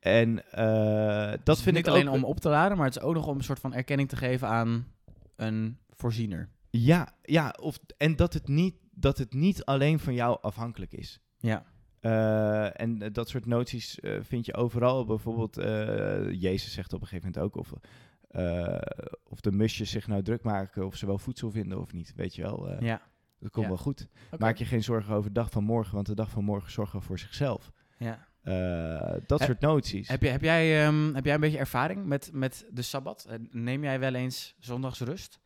En 0.02 0.50
eh, 0.50 1.30
dat 1.30 1.44
Dat 1.44 1.60
vind 1.60 1.76
niet 1.76 1.86
ik 1.86 1.92
alleen 1.92 2.08
ook... 2.08 2.14
om 2.14 2.24
op 2.24 2.40
te 2.40 2.48
laden, 2.48 2.76
maar 2.76 2.86
het 2.86 2.96
is 2.96 3.02
ook 3.02 3.14
nog 3.14 3.26
om 3.26 3.36
een 3.36 3.44
soort 3.44 3.58
van 3.58 3.74
erkenning 3.74 4.08
te 4.08 4.16
geven 4.16 4.48
aan 4.48 4.86
een 5.36 5.78
voorziener. 5.90 6.48
Ja, 6.70 7.14
ja 7.22 7.54
of, 7.60 7.78
en 7.96 8.16
dat 8.16 8.32
het, 8.32 8.48
niet, 8.48 8.74
dat 9.02 9.18
het 9.18 9.32
niet 9.34 9.64
alleen 9.64 9.98
van 9.98 10.14
jou 10.14 10.38
afhankelijk 10.40 10.92
is. 10.92 11.20
Ja. 11.38 11.64
Eh, 12.00 12.80
en 12.80 13.02
eh, 13.02 13.12
dat 13.12 13.28
soort 13.28 13.46
noties 13.46 14.00
eh, 14.00 14.16
vind 14.20 14.46
je 14.46 14.54
overal. 14.54 15.04
Bijvoorbeeld, 15.04 15.54
Jezus 16.40 16.72
zegt 16.72 16.92
op 16.92 17.00
een 17.00 17.06
gegeven 17.06 17.32
moment 17.32 17.44
ook 17.44 17.56
of, 17.56 17.72
of 19.24 19.40
de 19.40 19.52
musjes 19.52 19.90
zich 19.90 20.06
nou 20.06 20.22
druk 20.22 20.42
maken 20.42 20.86
of 20.86 20.96
ze 20.96 21.06
wel 21.06 21.18
voedsel 21.18 21.50
vinden 21.50 21.80
of 21.80 21.92
niet. 21.92 22.12
Weet 22.16 22.34
je 22.34 22.42
wel, 22.42 22.82
Ja. 22.82 23.00
dat 23.38 23.50
komt 23.50 23.64
Ja. 23.64 23.70
wel 23.72 23.80
goed. 23.82 24.08
Maak 24.38 24.56
je 24.56 24.64
geen 24.64 24.82
zorgen 24.82 25.14
over 25.14 25.32
de 25.32 25.40
dag 25.40 25.50
van 25.50 25.64
morgen, 25.64 25.94
want 25.94 26.06
de 26.06 26.14
dag 26.14 26.30
van 26.30 26.44
morgen 26.44 26.70
zorgt 26.70 26.92
wel 26.92 27.00
voor 27.00 27.18
zichzelf. 27.18 27.72
ja. 27.98 28.30
Dat 29.26 29.40
soort 29.40 29.60
noties. 29.60 30.08
Heb, 30.08 30.22
je, 30.22 30.28
heb, 30.28 30.42
jij, 30.42 30.86
ehm, 30.86 31.14
heb 31.14 31.24
jij 31.24 31.34
een 31.34 31.40
beetje 31.40 31.58
ervaring 31.58 32.06
met, 32.06 32.30
met 32.32 32.66
de 32.70 32.82
Sabbat? 32.82 33.28
Neem 33.50 33.82
jij 33.82 34.00
wel 34.00 34.14
eens 34.14 34.54
zondagsrust? 34.58 35.40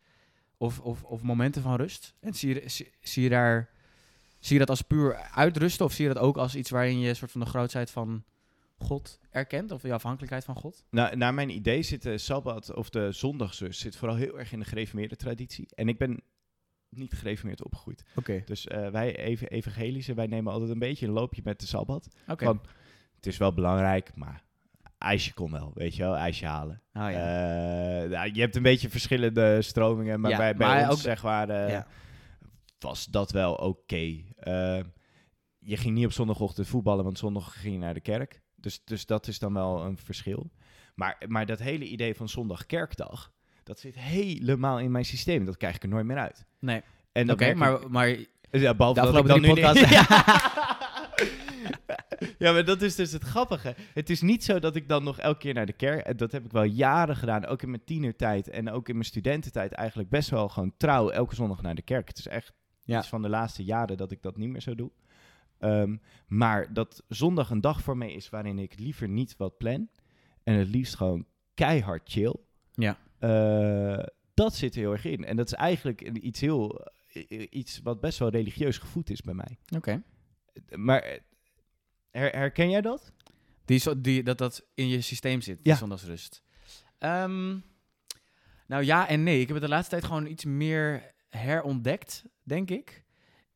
Of, 0.57 0.81
of, 0.81 1.03
of 1.03 1.23
momenten 1.23 1.62
van 1.62 1.77
rust? 1.77 2.14
En 2.21 2.35
zie 2.35 2.55
je, 2.55 2.69
zie, 2.69 2.92
zie 3.01 3.23
je 3.23 3.29
daar... 3.29 3.75
Zie 4.38 4.55
je 4.55 4.61
dat 4.61 4.71
als 4.71 4.83
puur 4.83 5.14
uitrusten? 5.14 5.85
Of 5.85 5.92
zie 5.92 6.09
je 6.09 6.14
dat 6.14 6.23
ook 6.23 6.37
als 6.37 6.55
iets 6.55 6.71
waarin 6.71 6.99
je 6.99 7.09
een 7.09 7.16
soort 7.16 7.31
van 7.31 7.40
de 7.40 7.47
grootheid 7.47 7.90
van 7.90 8.25
God 8.79 9.21
erkent? 9.31 9.71
Of 9.71 9.83
je 9.83 9.92
afhankelijkheid 9.92 10.45
van 10.45 10.55
God? 10.55 10.85
Nou, 10.90 11.16
naar 11.16 11.35
mijn 11.35 11.51
idee 11.51 11.83
zit 11.83 12.03
de 12.03 12.19
Sabbat 12.19 12.75
of 12.75 12.90
de 12.90 13.12
zondagsrust 13.12 13.81
zit 13.81 13.97
vooral 13.97 14.16
heel 14.16 14.38
erg 14.38 14.53
in 14.53 14.59
de 14.59 14.64
gereformeerde 14.64 15.16
traditie. 15.16 15.69
En 15.75 15.88
ik 15.88 15.99
ben 15.99 16.23
niet 16.88 17.12
gereformeerd 17.12 17.64
opgegroeid. 17.64 18.05
Oké. 18.14 18.42
Dus 18.45 18.66
eh, 18.66 18.90
wij 18.90 19.16
even 19.16 19.49
evangelische, 19.49 20.14
wij 20.14 20.27
nemen 20.27 20.53
altijd 20.53 20.71
een 20.71 20.79
beetje 20.79 21.07
een 21.07 21.12
loopje 21.12 21.40
met 21.45 21.61
de 21.61 21.66
Sabbat. 21.66 22.09
Oké. 22.29 22.59
Het 23.16 23.27
is 23.27 23.37
wel 23.37 23.53
belangrijk, 23.53 24.14
maar 24.14 24.45
ijsje 24.99 25.35
kon 25.35 25.53
wel, 25.53 25.71
weet 25.75 25.97
je 25.97 26.03
wel, 26.03 26.17
ijsje 26.17 26.47
halen. 26.47 26.83
Oh, 26.93 27.11
ja. 27.11 28.03
Eh, 28.03 28.11
nou, 28.11 28.31
je 28.33 28.41
hebt 28.41 28.57
een 28.57 28.63
beetje 28.63 28.91
verschillende 28.91 29.63
stromingen, 29.63 30.21
maar 30.21 30.31
Ja, 30.31 30.37
bij, 30.37 30.57
bij 30.57 30.67
maar 30.67 30.83
ons 30.83 30.93
ook- 30.93 30.99
zeg 30.99 31.23
maar, 31.23 31.49
eh, 31.49 31.71
ja. 31.71 31.87
was 32.79 33.05
dat 33.07 33.31
wel 33.31 33.55
oké. 33.55 33.97
Eh, 34.37 34.81
je 35.59 35.77
ging 35.77 35.95
niet 35.95 36.05
op 36.05 36.13
zondagochtend 36.13 36.67
voetballen, 36.69 37.05
want 37.05 37.19
zondag 37.19 37.61
ging 37.61 37.75
je 37.75 37.81
naar 37.81 37.95
de 37.95 38.01
kerk. 38.01 38.43
Dus, 38.55 38.85
dus 38.85 39.07
dat 39.07 39.27
is 39.27 39.39
dan 39.39 39.53
wel 39.55 39.85
een 39.85 39.99
verschil. 39.99 40.51
Maar, 40.95 41.23
maar 41.29 41.47
dat 41.47 41.59
hele 41.59 41.85
idee 41.85 42.15
van 42.15 42.29
zondag 42.29 42.67
kerkdag, 42.67 43.33
dat 43.65 43.79
zit 43.81 43.95
helemaal 43.99 44.79
in 44.81 44.91
mijn 44.91 45.05
systeem. 45.05 45.45
Dat 45.45 45.57
krijg 45.57 45.75
ik 45.77 45.83
er 45.83 45.89
nooit 45.89 46.07
meer 46.07 46.19
uit. 46.19 46.47
Nee. 46.61 46.83
Oké, 47.29 47.55
maar, 47.55 47.91
maar 47.91 48.09
ja, 48.51 48.75
behalve 48.75 49.01
dat 49.01 49.17
ik 49.17 49.27
dan 49.27 49.41
nu 49.41 49.47
niet- 49.53 49.61
podcasts... 49.61 49.81
ja, 52.38 52.53
maar 52.53 52.64
dat 52.64 52.83
is 52.83 52.94
dus 52.94 53.12
het 53.12 53.22
grappige. 53.22 53.75
Het 53.94 54.11
is 54.11 54.20
niet 54.20 54.44
zo 54.44 54.59
dat 54.59 54.77
ik 54.77 54.88
dan 54.88 55.05
nog 55.05 55.18
elke 55.18 55.38
keer 55.38 55.55
naar 55.55 55.66
de 55.66 55.72
kerk... 55.72 56.18
Dat 56.18 56.33
heb 56.33 56.44
ik 56.44 56.53
wel 56.53 56.62
jaren 56.62 57.16
gedaan, 57.16 57.46
ook 57.46 57.62
in 57.62 57.70
mijn 57.70 57.85
tienertijd... 57.85 58.49
en 58.49 58.70
ook 58.70 58.88
in 58.88 58.94
mijn 58.94 59.07
studententijd 59.07 59.72
eigenlijk 59.72 60.09
best 60.09 60.31
wel 60.31 60.49
gewoon 60.49 60.72
trouw... 60.77 61.11
elke 61.11 61.35
zondag 61.35 61.62
naar 61.62 61.75
de 61.75 61.83
kerk. 61.83 62.09
Het 62.09 62.18
is 62.18 62.27
echt 62.29 62.53
Ja. 62.83 62.99
iets 62.99 63.09
van 63.09 63.22
de 63.22 63.29
laatste 63.29 63.64
jaren 63.64 63.96
dat 63.96 64.11
ik 64.11 64.22
dat 64.22 64.37
niet 64.37 64.49
meer 64.49 64.61
zo 64.61 64.75
doe. 64.75 64.90
Ehm, 65.59 65.96
maar 66.27 66.72
dat 66.72 67.03
zondag 67.09 67.51
een 67.51 67.61
dag 67.61 67.83
voor 67.83 67.96
mij 67.96 68.12
is 68.12 68.29
waarin 68.29 68.59
ik 68.59 68.79
liever 68.79 69.09
niet 69.09 69.37
wat 69.37 69.57
plan... 69.57 69.88
en 70.42 70.55
het 70.55 70.68
liefst 70.68 70.94
gewoon 70.94 71.27
keihard 71.55 72.11
chill... 72.11 72.35
Ja. 72.72 72.99
Eh, 73.18 74.05
dat 74.35 74.55
zit 74.55 74.75
er 74.75 74.81
heel 74.81 74.92
erg 74.92 75.05
in. 75.05 75.25
En 75.25 75.37
dat 75.37 75.46
is 75.46 75.53
eigenlijk 75.53 76.01
iets 76.01 76.40
heel... 76.40 76.87
iets 77.51 77.81
wat 77.83 78.01
best 78.01 78.18
wel 78.18 78.29
religieus 78.29 78.79
gevoed 78.79 79.11
is 79.11 79.20
bij 79.22 79.35
mij. 79.35 79.59
Oké. 79.77 80.03
Maar 80.75 81.18
her- 82.17 82.37
herken 82.37 82.71
jij 82.71 82.81
dat? 82.81 83.13
Die, 83.65 83.79
zo- 83.79 84.01
die, 84.01 84.23
dat 84.23 84.39
dat 84.39 84.65
in 84.75 84.89
je 84.89 85.01
systeem 85.01 85.41
zit, 85.41 85.57
Ja. 85.57 85.63
die 85.63 85.75
zondagsrust. 85.75 86.43
Ehm, 86.99 87.49
nou 88.67 88.85
ja 88.85 89.09
en 89.09 89.23
nee. 89.23 89.41
Ik 89.41 89.47
heb 89.47 89.57
het 89.57 89.65
de 89.65 89.71
laatste 89.71 89.91
tijd 89.91 90.05
gewoon 90.05 90.27
iets 90.27 90.45
meer 90.45 91.13
herontdekt, 91.29 92.25
denk 92.43 92.71
ik. 92.71 93.05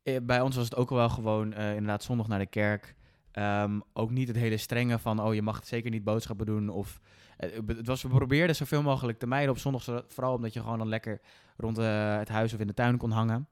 Eh, 0.03 0.16
bij 0.23 0.40
ons 0.40 0.57
was 0.57 0.64
het 0.64 0.77
ook 0.77 0.90
wel 0.90 1.09
gewoon 1.09 1.53
eh, 1.53 1.68
inderdaad 1.70 2.03
zondag 2.03 2.29
naar 2.29 2.38
de 2.38 2.46
kerk. 2.46 2.94
Ehm, 3.33 3.81
ook 3.92 4.11
niet 4.11 4.29
het 4.29 4.37
hele 4.37 4.57
strenge 4.57 4.99
van, 4.99 5.20
oh 5.23 5.35
je 5.35 5.42
mag 5.42 5.66
zeker 5.66 5.90
niet 5.90 6.05
boodschappen 6.05 6.46
doen. 6.46 6.68
Of, 6.68 7.01
eh, 7.37 7.51
het 7.66 7.87
was, 7.87 8.03
we 8.03 8.09
probeerden 8.09 8.57
zoveel 8.57 8.83
mogelijk 8.83 9.18
te 9.18 9.27
mijden 9.27 9.51
op 9.51 9.59
zondag. 9.59 9.85
Vooral 10.09 10.35
omdat 10.35 10.53
je 10.53 10.61
gewoon 10.61 10.79
dan 10.79 10.88
lekker 10.88 11.20
rond 11.57 11.77
het 11.77 12.29
huis 12.29 12.55
of 12.55 12.61
in 12.61 12.66
de 12.66 12.75
tuin 12.75 12.96
kon 12.96 13.11
hangen. 13.11 13.49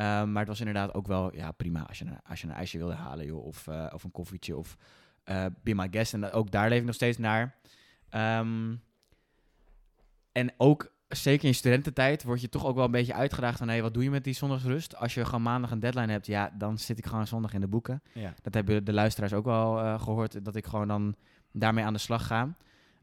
Ehm, 0.00 0.32
maar 0.32 0.38
het 0.38 0.48
was 0.48 0.58
inderdaad 0.58 0.94
ook 0.94 1.06
wel 1.06 1.34
ja, 1.36 1.52
prima 1.52 1.86
als 1.86 1.98
je, 1.98 2.04
een, 2.04 2.18
als 2.28 2.40
je 2.40 2.46
een 2.46 2.54
ijsje 2.54 2.78
wilde 2.78 2.94
halen 2.94 3.26
joh, 3.26 3.44
of, 3.44 3.66
eh, 3.66 3.86
of 3.92 4.04
een 4.04 4.10
koffietje 4.10 4.56
of 4.56 4.76
eh 5.24 5.46
Be 5.62 5.74
My 5.74 5.88
Guest. 5.90 6.14
En 6.14 6.32
ook 6.32 6.50
daar 6.50 6.68
leef 6.68 6.78
ik 6.78 6.86
nog 6.86 6.94
steeds 6.94 7.18
naar. 7.18 7.54
Ehm, 8.08 8.74
en 10.32 10.52
ook 10.56 10.92
zeker 11.08 11.48
in 11.48 11.54
studententijd 11.54 12.22
word 12.22 12.40
je 12.40 12.48
toch 12.48 12.66
ook 12.66 12.74
wel 12.74 12.84
een 12.84 12.90
beetje 12.90 13.14
uitgedaagd 13.14 13.58
van... 13.58 13.68
hé, 13.68 13.80
wat 13.80 13.94
doe 13.94 14.02
je 14.02 14.10
met 14.10 14.24
die 14.24 14.34
zondagsrust? 14.34 14.96
Als 14.96 15.14
je 15.14 15.24
gewoon 15.24 15.42
maandag 15.42 15.70
een 15.70 15.80
deadline 15.80 16.12
hebt, 16.12 16.26
ja, 16.26 16.52
dan 16.58 16.78
zit 16.78 16.98
ik 16.98 17.06
gewoon 17.06 17.26
zondag 17.26 17.52
in 17.52 17.60
de 17.60 17.68
boeken. 17.68 18.02
Ja. 18.12 18.34
Dat 18.42 18.54
hebben 18.54 18.84
de 18.84 18.92
luisteraars 18.92 19.32
ook 19.32 19.44
wel 19.44 19.80
eh, 19.80 20.02
gehoord, 20.02 20.44
dat 20.44 20.56
ik 20.56 20.66
gewoon 20.66 20.88
dan 20.88 21.14
daarmee 21.52 21.84
aan 21.84 21.92
de 21.92 21.98
slag 21.98 22.26
ga. 22.26 22.56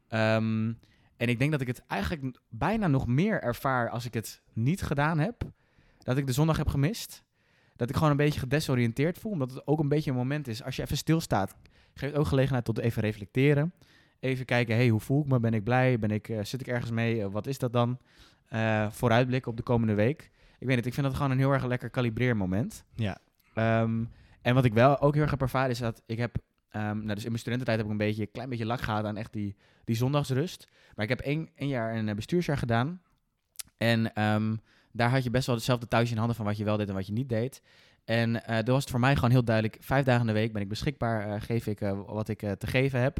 Ehm, 0.08 0.72
en 1.16 1.28
ik 1.28 1.38
denk 1.38 1.50
dat 1.50 1.60
ik 1.60 1.66
het 1.66 1.82
eigenlijk 1.86 2.38
bijna 2.48 2.86
nog 2.86 3.06
meer 3.06 3.42
ervaar 3.42 3.90
als 3.90 4.04
ik 4.04 4.14
het 4.14 4.42
niet 4.52 4.82
gedaan 4.82 5.18
heb. 5.18 5.42
Dat 6.08 6.16
ik 6.16 6.26
de 6.26 6.32
zondag 6.32 6.56
heb 6.56 6.68
gemist. 6.68 7.22
Dat 7.76 7.88
ik 7.88 7.94
gewoon 7.96 8.10
een 8.10 8.16
beetje 8.16 8.40
gedesoriënteerd 8.40 9.18
voel. 9.18 9.32
Omdat 9.32 9.50
het 9.50 9.66
ook 9.66 9.80
een 9.80 9.88
beetje 9.88 10.10
een 10.10 10.16
moment 10.16 10.48
is. 10.48 10.62
Als 10.62 10.76
je 10.76 10.82
even 10.82 10.96
stilstaat, 10.96 11.54
geeft 11.94 12.14
ook 12.14 12.26
gelegenheid 12.26 12.64
tot 12.64 12.78
even 12.78 13.02
reflecteren. 13.02 13.72
Even 14.20 14.44
kijken, 14.44 14.76
hey, 14.76 14.88
hoe 14.88 15.00
voel 15.00 15.22
ik 15.22 15.28
me? 15.28 15.40
Ben 15.40 15.54
ik 15.54 15.64
blij? 15.64 15.98
Ben 15.98 16.10
ik, 16.10 16.28
eh, 16.28 16.44
zit 16.44 16.60
ik 16.60 16.66
ergens 16.66 16.90
mee? 16.90 17.22
Eh, 17.22 17.30
wat 17.30 17.46
is 17.46 17.58
dat 17.58 17.72
dan? 17.72 17.98
Eh 18.48 18.90
vooruitblikken 18.90 19.50
op 19.50 19.56
de 19.56 19.62
komende 19.62 19.94
week. 19.94 20.30
Ik 20.58 20.66
weet 20.66 20.76
het, 20.76 20.86
ik 20.86 20.94
vind 20.94 21.06
dat 21.06 21.14
gewoon 21.14 21.30
een 21.30 21.38
heel 21.38 21.52
erg 21.52 21.66
lekker 21.66 21.90
kalibreermoment. 21.90 22.84
Ja. 22.94 23.18
Ehm, 23.54 24.04
en 24.42 24.54
wat 24.54 24.64
ik 24.64 24.72
wel 24.72 25.00
ook 25.00 25.12
heel 25.12 25.22
erg 25.22 25.30
heb 25.30 25.42
ervaren 25.42 25.70
is 25.70 25.78
dat 25.78 26.02
ik 26.06 26.18
heb... 26.18 26.36
ehm, 26.68 26.96
nou, 26.96 27.14
dus 27.14 27.24
in 27.24 27.28
mijn 27.28 27.38
studententijd 27.38 27.76
heb 27.76 27.86
ik 27.86 27.92
een 27.92 27.98
beetje, 27.98 28.22
een 28.22 28.30
klein 28.30 28.48
beetje 28.48 28.66
lak 28.66 28.80
gehad 28.80 29.04
aan 29.04 29.16
echt 29.16 29.32
die, 29.32 29.56
die 29.84 29.96
zondagsrust. 29.96 30.68
Maar 30.94 31.04
ik 31.04 31.10
heb 31.10 31.20
één, 31.20 31.48
één 31.54 31.68
jaar 31.68 31.96
een 31.96 32.16
bestuursjaar 32.16 32.58
gedaan. 32.58 33.02
En 33.76 34.14
ehm, 34.14 34.56
daar 34.92 35.10
had 35.10 35.24
je 35.24 35.30
best 35.30 35.46
wel 35.46 35.54
hetzelfde 35.56 35.88
thuis 35.88 36.10
in 36.10 36.16
handen 36.16 36.36
van 36.36 36.44
wat 36.44 36.56
je 36.56 36.64
wel 36.64 36.76
deed 36.76 36.88
en 36.88 36.94
wat 36.94 37.06
je 37.06 37.12
niet 37.12 37.28
deed. 37.28 37.62
En 38.04 38.44
eh 38.44 38.56
dan 38.56 38.74
was 38.74 38.80
het 38.82 38.90
voor 38.90 39.00
mij 39.00 39.14
gewoon 39.14 39.30
heel 39.30 39.44
duidelijk, 39.44 39.76
vijf 39.80 40.04
dagen 40.04 40.20
in 40.20 40.26
de 40.26 40.32
week 40.32 40.52
ben 40.52 40.62
ik 40.62 40.68
beschikbaar, 40.68 41.28
eh, 41.34 41.40
geef 41.40 41.66
ik 41.66 41.80
eh, 41.80 42.00
wat 42.06 42.28
ik 42.28 42.38
te 42.38 42.66
geven 42.66 43.00
heb. 43.00 43.18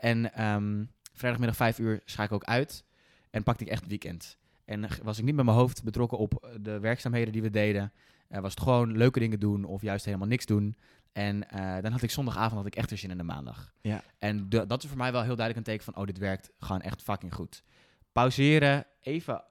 En 0.00 0.34
ehm, 0.34 0.84
vrijdagmiddag 1.12 1.56
vijf 1.56 1.78
uur 1.78 2.00
scha 2.04 2.22
ik 2.22 2.32
ook 2.32 2.44
uit 2.44 2.84
en 3.30 3.42
pakte 3.42 3.64
ik 3.64 3.70
echt 3.70 3.80
het 3.80 3.88
weekend. 3.90 4.36
En 4.64 4.86
was 5.02 5.18
ik 5.18 5.24
niet 5.24 5.34
met 5.34 5.44
mijn 5.44 5.56
hoofd 5.56 5.82
betrokken 5.84 6.18
op 6.18 6.56
de 6.60 6.78
werkzaamheden 6.78 7.32
die 7.32 7.42
we 7.42 7.50
deden. 7.50 7.92
Was 8.28 8.50
het 8.54 8.62
gewoon 8.62 8.96
leuke 8.96 9.18
dingen 9.18 9.40
doen 9.40 9.64
of 9.64 9.82
juist 9.82 10.04
helemaal 10.04 10.26
niks 10.26 10.46
doen. 10.46 10.76
En 11.12 11.46
dan 11.82 11.92
had 11.92 12.02
ik 12.02 12.10
zondagavond 12.10 12.54
had 12.54 12.66
ik 12.66 12.76
echt 12.76 12.90
er 12.90 12.98
zin 12.98 13.10
in 13.10 13.16
de 13.16 13.22
maandag. 13.22 13.72
Ja. 13.80 14.02
En 14.18 14.48
de- 14.48 14.66
dat 14.66 14.82
is 14.82 14.88
voor 14.88 14.98
mij 14.98 15.12
wel 15.12 15.22
heel 15.22 15.36
duidelijk 15.36 15.66
een 15.66 15.72
teken 15.72 15.92
van, 15.92 16.02
oh, 16.02 16.06
dit 16.06 16.18
werkt 16.18 16.50
gewoon 16.58 16.80
echt 16.80 17.02
fucking 17.02 17.34
goed. 17.34 17.62
Pauzeren, 18.12 18.84
even 19.00 19.42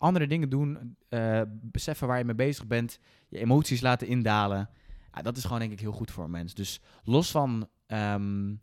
andere 0.00 0.26
dingen 0.26 0.48
doen, 0.48 0.96
eh, 1.08 1.42
beseffen 1.48 2.08
waar 2.08 2.18
je 2.18 2.24
mee 2.24 2.34
bezig 2.34 2.66
bent, 2.66 2.98
je 3.28 3.38
emoties 3.38 3.80
laten 3.80 4.06
indalen. 4.06 4.68
Ja, 5.14 5.22
dat 5.22 5.36
is 5.36 5.44
gewoon 5.44 5.58
denk 5.58 5.72
ik 5.72 5.80
heel 5.80 5.92
goed 5.92 6.10
voor 6.10 6.24
een 6.24 6.30
mens. 6.30 6.54
Dus 6.54 6.80
los 7.04 7.30
van 7.30 7.68
ehm, 7.86 8.54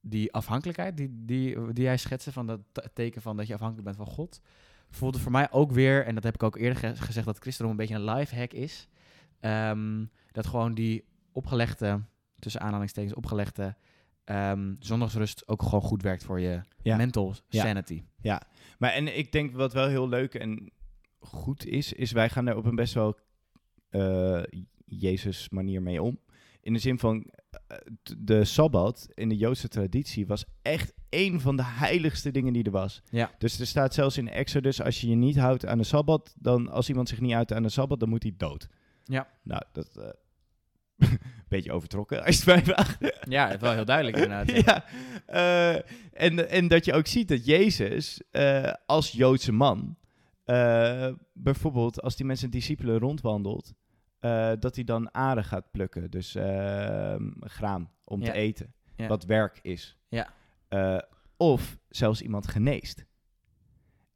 die 0.00 0.32
afhankelijkheid 0.32 0.96
die, 0.96 1.08
die, 1.24 1.72
die 1.72 1.84
jij 1.84 1.96
schetste, 1.96 2.32
van 2.32 2.46
dat 2.46 2.60
te- 2.72 2.90
teken 2.94 3.22
van 3.22 3.36
dat 3.36 3.46
je 3.46 3.52
afhankelijk 3.54 3.84
bent 3.84 3.96
van 3.96 4.06
God, 4.14 4.40
voelt 4.90 5.14
het 5.14 5.22
voor 5.22 5.32
mij 5.32 5.50
ook 5.50 5.72
weer, 5.72 6.04
en 6.04 6.14
dat 6.14 6.24
heb 6.24 6.34
ik 6.34 6.42
ook 6.42 6.56
eerder 6.56 6.78
ge- 6.78 6.96
gezegd, 6.96 7.26
dat 7.26 7.38
christendom 7.38 7.70
een 7.70 7.86
beetje 7.86 7.94
een 7.94 8.14
life 8.14 8.36
hack 8.36 8.52
is. 8.52 8.88
Ehm, 9.40 10.04
dat 10.32 10.46
gewoon 10.46 10.74
die 10.74 11.04
opgelegde, 11.32 12.00
tussen 12.38 12.60
aanhalingstekens 12.60 13.14
opgelegde 13.14 13.76
ehm, 14.24 14.74
zondagsrust 14.78 15.48
ook 15.48 15.62
gewoon 15.62 15.80
goed 15.80 16.02
werkt 16.02 16.24
voor 16.24 16.40
je 16.40 16.60
Ja. 16.82 16.96
mental 16.96 17.34
Ja. 17.48 17.62
sanity. 17.62 18.04
Maar 18.78 18.90
en 18.92 19.18
ik 19.18 19.32
denk 19.32 19.54
wat 19.54 19.72
wel 19.72 19.88
heel 19.88 20.08
leuk 20.08 20.34
en 20.34 20.70
goed 21.26 21.66
is, 21.66 21.92
is 21.92 22.12
wij 22.12 22.28
gaan 22.28 22.46
er 22.46 22.56
op 22.56 22.64
een 22.64 22.74
best 22.74 22.94
wel 22.94 23.18
eh, 23.88 24.42
Jezus 24.84 25.48
manier 25.48 25.82
mee 25.82 26.02
om. 26.02 26.18
In 26.60 26.72
de 26.72 26.78
zin 26.78 26.98
van 26.98 27.30
eh, 27.66 27.76
de 28.18 28.44
Sabbat 28.44 29.08
in 29.14 29.28
de 29.28 29.36
Joodse 29.36 29.68
traditie 29.68 30.26
was 30.26 30.44
echt 30.62 30.92
een 31.10 31.40
van 31.40 31.56
de 31.56 31.64
heiligste 31.64 32.30
dingen 32.30 32.52
die 32.52 32.64
er 32.64 32.70
was. 32.70 33.02
Ja. 33.10 33.30
Dus 33.38 33.60
er 33.60 33.66
staat 33.66 33.94
zelfs 33.94 34.18
in 34.18 34.28
Exodus, 34.28 34.82
als 34.82 35.00
je 35.00 35.08
je 35.08 35.14
niet 35.14 35.36
houdt 35.36 35.66
aan 35.66 35.78
de 35.78 35.84
Sabbat, 35.84 36.34
dan 36.38 36.68
als 36.68 36.88
iemand 36.88 37.08
zich 37.08 37.20
niet 37.20 37.32
houdt 37.32 37.52
aan 37.52 37.62
de 37.62 37.68
Sabbat, 37.68 38.00
dan 38.00 38.08
moet 38.08 38.22
hij 38.22 38.34
dood. 38.36 38.68
Ja. 39.04 39.28
Nou, 39.42 39.62
dat 39.72 39.96
eh 39.96 40.08
beetje 41.48 41.72
overtrokken 41.72 42.24
als 42.24 42.42
je 42.42 42.50
het 42.50 42.64
mij 42.64 42.74
vraagt. 42.74 42.98
Ja, 43.28 43.58
wel 43.58 43.72
heel 43.72 43.84
duidelijk 43.84 44.16
inderdaad. 44.16 44.64
ja. 44.64 44.84
en, 46.12 46.50
en 46.50 46.68
dat 46.68 46.84
je 46.84 46.92
ook 46.92 47.06
ziet 47.06 47.28
dat 47.28 47.46
Jezus 47.46 48.20
als 48.86 49.10
Joodse 49.10 49.52
man, 49.52 49.96
eh, 50.46 51.08
bijvoorbeeld 51.32 52.02
als 52.02 52.16
die 52.16 52.34
zijn 52.34 52.50
discipelen 52.50 52.98
rondwandelt, 52.98 53.74
eh, 54.18 54.52
dat 54.58 54.74
hij 54.74 54.84
dan 54.84 55.14
aarde 55.14 55.42
gaat 55.42 55.70
plukken, 55.70 56.10
dus 56.10 56.34
eh, 56.34 57.16
graan 57.40 57.90
om 58.04 58.20
Ja. 58.20 58.26
te 58.26 58.32
eten, 58.32 58.74
Ja. 58.96 59.06
wat 59.06 59.24
werk 59.24 59.58
is. 59.62 59.98
Ja. 60.08 60.28
Eh, 60.68 60.98
of 61.36 61.78
zelfs 61.88 62.22
iemand 62.22 62.48
geneest. 62.48 63.06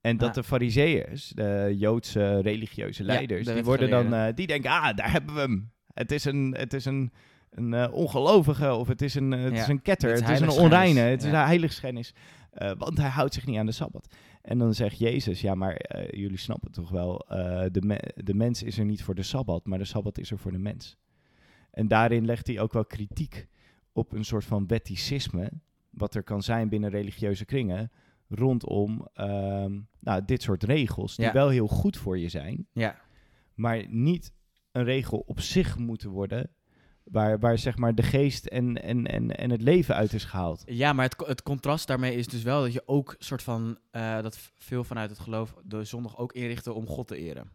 En 0.00 0.16
dat 0.16 0.34
de 0.34 0.42
fariseeërs, 0.42 1.28
de 1.28 1.74
Joodse 1.78 2.40
religieuze 2.40 3.04
leiders, 3.04 3.46
de 3.46 3.54
die 3.54 3.64
worden 3.64 3.90
dan, 3.90 4.34
die 4.34 4.46
denken, 4.46 4.70
ah, 4.70 4.96
daar 4.96 5.12
hebben 5.12 5.34
we 5.34 5.40
hem. 5.40 5.72
Het 5.94 6.12
is 6.12 6.24
een, 6.24 6.54
het 6.58 6.72
is 6.72 6.84
een, 6.84 7.12
een 7.50 7.90
ongelovige 7.92 8.72
of 8.74 8.88
het 8.88 9.02
is 9.02 9.14
een, 9.14 9.30
het 9.30 9.52
is 9.52 9.68
een 9.68 9.82
ketter, 9.82 10.10
het 10.10 10.20
het 10.20 10.28
is 10.30 10.40
is, 10.40 10.56
een 10.56 10.62
onreine, 10.62 11.00
het 11.00 11.22
is 11.22 11.28
een 11.28 11.34
heiligschennis. 11.34 12.14
Want 12.78 12.98
hij 12.98 13.08
houdt 13.08 13.34
zich 13.34 13.46
niet 13.46 13.58
aan 13.58 13.66
de 13.66 13.72
Sabbat. 13.72 14.14
En 14.40 14.58
dan 14.58 14.74
zegt 14.74 14.98
Jezus, 14.98 15.40
ja, 15.40 15.54
maar 15.54 15.74
eh, 15.74 16.20
jullie 16.20 16.36
snappen 16.38 16.70
toch 16.70 16.90
wel, 16.90 17.18
eh, 17.28 17.66
de, 17.72 17.82
me- 17.82 18.12
de 18.16 18.34
mens 18.34 18.62
is 18.62 18.78
er 18.78 18.84
niet 18.84 19.02
voor 19.02 19.14
de 19.14 19.22
Sabbat, 19.22 19.66
maar 19.66 19.78
de 19.78 19.84
Sabbat 19.84 20.18
is 20.18 20.30
er 20.30 20.38
voor 20.38 20.52
de 20.52 20.58
mens. 20.58 20.96
En 21.70 21.88
daarin 21.88 22.24
legt 22.24 22.46
hij 22.46 22.60
ook 22.60 22.72
wel 22.72 22.84
kritiek 22.84 23.46
op 23.92 24.12
een 24.12 24.24
soort 24.24 24.44
van 24.44 24.66
wetticisme, 24.66 25.50
wat 25.90 26.14
er 26.14 26.22
kan 26.22 26.42
zijn 26.42 26.68
binnen 26.68 26.90
religieuze 26.90 27.44
kringen, 27.44 27.90
rondom 28.28 29.08
ehm, 29.14 29.78
nou, 30.00 30.24
dit 30.24 30.42
soort 30.42 30.62
regels, 30.62 31.16
die 31.16 31.24
Ja. 31.26 31.32
wel 31.32 31.48
heel 31.48 31.66
goed 31.68 31.96
voor 31.96 32.18
je 32.18 32.28
zijn, 32.28 32.66
Ja. 32.72 33.00
maar 33.54 33.84
niet 33.88 34.32
een 34.72 34.84
regel 34.84 35.18
op 35.26 35.40
zich 35.40 35.78
moeten 35.78 36.10
worden, 36.10 36.50
waar, 37.10 37.38
waar 37.38 37.58
zeg 37.58 37.76
maar 37.76 37.94
de 37.94 38.02
geest 38.02 38.46
en, 38.46 38.82
en, 38.82 39.06
en, 39.06 39.36
en 39.36 39.50
het 39.50 39.62
leven 39.62 39.94
uit 39.94 40.12
is 40.12 40.24
gehaald. 40.24 40.62
Ja, 40.66 40.92
maar 40.92 41.04
het, 41.04 41.26
het 41.26 41.42
contrast 41.42 41.86
daarmee 41.86 42.14
is 42.14 42.26
dus 42.26 42.42
wel 42.42 42.62
dat 42.62 42.72
je 42.72 42.82
ook 42.86 43.14
soort 43.18 43.42
van 43.42 43.78
eh, 43.90 44.22
dat 44.22 44.38
veel 44.58 44.84
vanuit 44.84 45.10
het 45.10 45.18
geloof 45.18 45.54
de 45.64 45.84
zondag 45.84 46.18
ook 46.18 46.32
inrichten 46.32 46.74
om 46.74 46.86
God 46.86 47.08
te 47.08 47.16
eren. 47.16 47.50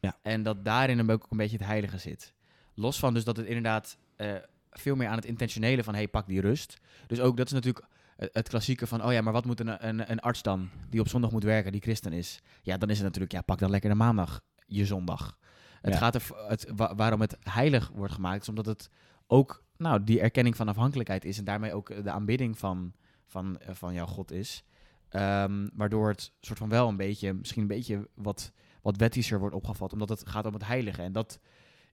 Ja. 0.00 0.18
En 0.22 0.42
dat 0.42 0.64
daarin 0.64 0.96
dan 0.96 1.10
ook 1.10 1.26
een 1.30 1.36
beetje 1.36 1.56
het 1.56 1.66
heilige 1.66 1.98
zit. 1.98 2.34
Los 2.74 2.98
van 2.98 3.14
dus 3.14 3.24
dat 3.24 3.36
het 3.36 3.46
inderdaad 3.46 3.96
eh, 4.16 4.34
veel 4.70 4.96
meer 4.96 5.08
aan 5.08 5.16
het 5.16 5.24
intentionele 5.24 5.84
van 5.84 5.94
hey, 5.94 6.08
pak 6.08 6.26
die 6.26 6.40
rust. 6.40 6.78
Dus 7.06 7.20
ook 7.20 7.36
dat 7.36 7.46
is 7.46 7.52
natuurlijk 7.52 7.86
het, 8.16 8.30
het 8.32 8.48
klassieke 8.48 8.86
van 8.86 9.04
oh 9.04 9.12
ja, 9.12 9.20
maar 9.20 9.32
wat 9.32 9.44
moet 9.44 9.60
een, 9.60 9.88
een, 9.88 10.10
een 10.10 10.20
arts 10.20 10.42
dan 10.42 10.68
die 10.90 11.00
op 11.00 11.08
zondag 11.08 11.30
moet 11.30 11.44
werken, 11.44 11.72
die 11.72 11.80
christen 11.80 12.12
is? 12.12 12.40
Ja, 12.62 12.76
dan 12.76 12.90
is 12.90 12.96
het 12.96 13.04
natuurlijk 13.04 13.32
ja, 13.32 13.40
pak 13.40 13.58
dan 13.58 13.70
lekker 13.70 13.90
de 13.90 13.96
maandag 13.96 14.40
je 14.66 14.86
zondag. 14.86 15.38
Het 15.80 15.92
Ja. 15.92 15.98
gaat 15.98 16.14
er 16.14 16.22
het, 16.48 16.66
wa- 16.76 16.94
waarom 16.94 17.20
het 17.20 17.36
heilig 17.40 17.90
wordt 17.94 18.12
gemaakt, 18.14 18.42
is 18.42 18.48
omdat 18.48 18.66
het 18.66 18.90
ook 19.26 19.62
nou, 19.76 20.04
die 20.04 20.20
erkenning 20.20 20.56
van 20.56 20.68
afhankelijkheid 20.68 21.24
is 21.24 21.38
en 21.38 21.44
daarmee 21.44 21.74
ook 21.74 22.04
de 22.04 22.10
aanbidding 22.10 22.58
van, 22.58 22.92
van, 23.26 23.58
eh, 23.58 23.74
van 23.74 23.94
jouw 23.94 24.06
God 24.06 24.30
is. 24.32 24.64
Ehm, 25.08 25.68
waardoor 25.74 26.08
het 26.08 26.32
soort 26.40 26.58
van 26.58 26.68
wel 26.68 26.88
een 26.88 26.96
beetje, 26.96 27.32
misschien 27.32 27.62
een 27.62 27.68
beetje 27.68 28.08
wat, 28.14 28.52
wat 28.82 28.96
wettischer 28.96 29.38
wordt 29.38 29.54
opgevat, 29.54 29.92
omdat 29.92 30.08
het 30.08 30.28
gaat 30.28 30.46
om 30.46 30.52
het 30.52 30.66
heilige. 30.66 31.02
En 31.02 31.12
dat 31.12 31.40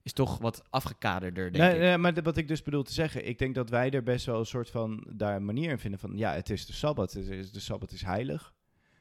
is 0.02 0.12
toch 0.12 0.38
wat 0.38 0.62
afgekaderder, 0.70 1.52
denk 1.52 1.64
Nee, 1.64 1.74
ik. 1.74 1.80
nee, 1.80 1.98
maar 1.98 2.22
wat 2.22 2.36
ik 2.36 2.48
dus 2.48 2.62
bedoel 2.62 2.82
te 2.82 2.92
zeggen, 2.92 3.28
ik 3.28 3.38
denk 3.38 3.54
dat 3.54 3.70
wij 3.70 3.90
er 3.90 4.02
best 4.02 4.26
wel 4.26 4.38
een 4.38 4.46
soort 4.46 4.70
van 4.70 5.06
daar 5.12 5.36
een 5.36 5.44
manier 5.44 5.70
in 5.70 5.78
vinden 5.78 6.00
van, 6.00 6.16
ja, 6.16 6.32
het 6.32 6.50
is 6.50 6.66
de 6.66 6.72
Sabbat, 6.72 7.12
het 7.12 7.26
is, 7.28 7.52
de 7.52 7.60
Sabbat 7.60 7.92
is 7.92 8.02
heilig, 8.02 8.54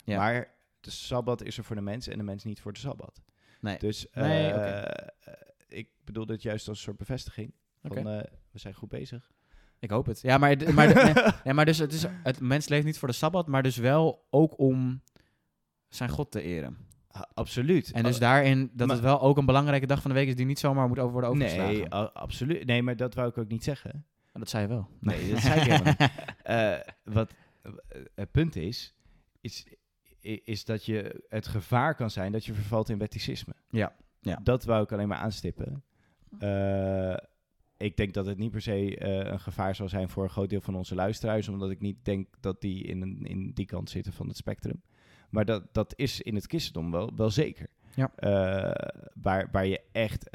Ja. 0.03 0.17
maar 0.17 0.53
de 0.79 0.91
Sabbat 0.91 1.43
is 1.43 1.57
er 1.57 1.63
voor 1.63 1.75
de 1.75 1.81
mens 1.81 2.07
en 2.07 2.17
de 2.17 2.23
mens 2.23 2.43
niet 2.43 2.61
voor 2.61 2.73
de 2.73 2.79
Sabbat. 2.79 3.21
Nee. 3.61 3.77
Dus 3.79 4.07
Nee, 4.13 4.51
eh, 4.51 4.83
eh, 4.83 5.33
ik 5.67 5.89
bedoel 6.03 6.25
dit 6.25 6.41
juist 6.41 6.67
als 6.67 6.77
een 6.77 6.83
soort 6.83 6.97
bevestiging 6.97 7.53
van, 7.83 7.97
eh, 8.09 8.23
we 8.51 8.59
zijn 8.59 8.73
goed 8.73 8.89
bezig. 8.89 9.31
Ik 9.79 9.89
hoop 9.89 10.05
het. 10.05 10.21
Ja, 10.21 10.37
maar, 10.37 10.73
maar, 10.73 10.93
nee, 11.03 11.13
nee, 11.43 11.53
maar 11.53 11.65
dus 11.65 11.77
het, 11.77 11.93
is, 11.93 12.05
het 12.23 12.39
mens 12.39 12.67
leeft 12.67 12.85
niet 12.85 12.97
voor 12.97 13.07
de 13.07 13.13
Sabbat, 13.13 13.47
maar 13.47 13.63
dus 13.63 13.77
wel 13.77 14.25
ook 14.29 14.59
om 14.59 15.01
zijn 15.87 16.09
God 16.09 16.31
te 16.31 16.41
eren. 16.41 16.77
Ha- 17.07 17.29
absoluut. 17.33 17.91
En 17.91 18.03
dus 18.03 18.13
Oh, 18.15 18.21
daarin 18.21 18.69
dat 18.73 18.87
maar- 18.87 18.95
het 18.95 19.05
wel 19.05 19.21
ook 19.21 19.37
een 19.37 19.45
belangrijke 19.45 19.85
dag 19.85 20.01
van 20.01 20.11
de 20.11 20.17
week 20.17 20.27
is 20.27 20.35
die 20.35 20.45
niet 20.45 20.59
zomaar 20.59 20.87
moet 20.87 20.99
over 20.99 21.11
worden 21.11 21.29
overgeslagen. 21.29 21.73
Nee, 21.73 21.87
absoluut. 21.89 22.65
Nee, 22.65 22.81
maar 22.83 22.95
dat 22.95 23.13
wou 23.13 23.29
ik 23.29 23.37
ook 23.37 23.47
niet 23.47 23.63
zeggen. 23.63 23.91
Maar 24.31 24.41
dat 24.41 24.49
zei 24.49 24.63
je 24.63 24.69
wel. 24.69 24.87
Nee, 24.99 25.31
dat 25.31 25.41
zei 25.41 25.59
ik 25.61 25.71
helemaal 25.71 25.93
niet. 25.97 26.85
Wat 27.15 27.33
het 28.15 28.31
punt 28.31 28.55
is, 28.55 28.95
is, 29.41 29.65
is 30.21 30.65
dat 30.65 30.85
je 30.85 31.23
het 31.29 31.47
gevaar 31.47 31.95
kan 31.95 32.09
zijn 32.09 32.31
dat 32.31 32.45
je 32.45 32.53
vervalt 32.53 32.89
in 32.89 32.97
wetticisme. 32.97 33.53
Ja, 33.69 33.95
ja. 34.19 34.39
Dat 34.43 34.63
wou 34.63 34.83
ik 34.83 34.91
alleen 34.91 35.07
maar 35.07 35.17
aanstippen. 35.17 35.83
Eh, 36.39 37.17
ik 37.77 37.97
denk 37.97 38.13
dat 38.13 38.25
het 38.25 38.37
niet 38.37 38.51
per 38.51 38.61
se 38.61 38.97
eh, 38.97 39.31
een 39.31 39.39
gevaar 39.39 39.75
zal 39.75 39.89
zijn 39.89 40.09
voor 40.09 40.23
een 40.23 40.29
groot 40.29 40.49
deel 40.49 40.61
van 40.61 40.75
onze 40.75 40.95
luisteraars, 40.95 41.47
omdat 41.47 41.71
ik 41.71 41.81
niet 41.81 42.05
denk 42.05 42.27
dat 42.39 42.61
die 42.61 42.83
in, 42.83 43.01
een, 43.01 43.25
in 43.25 43.51
die 43.53 43.65
kant 43.65 43.89
zitten 43.89 44.13
van 44.13 44.27
het 44.27 44.37
spectrum. 44.37 44.81
Maar 45.29 45.45
dat, 45.45 45.73
dat 45.73 45.93
is 45.95 46.21
in 46.21 46.35
het 46.35 46.45
christendom 46.45 46.91
wel, 46.91 47.11
wel 47.15 47.29
zeker. 47.29 47.67
Ja. 47.95 48.11
Eh, 48.15 48.89
waar, 49.21 49.47
waar 49.51 49.65
je 49.65 49.81
echt, 49.91 50.27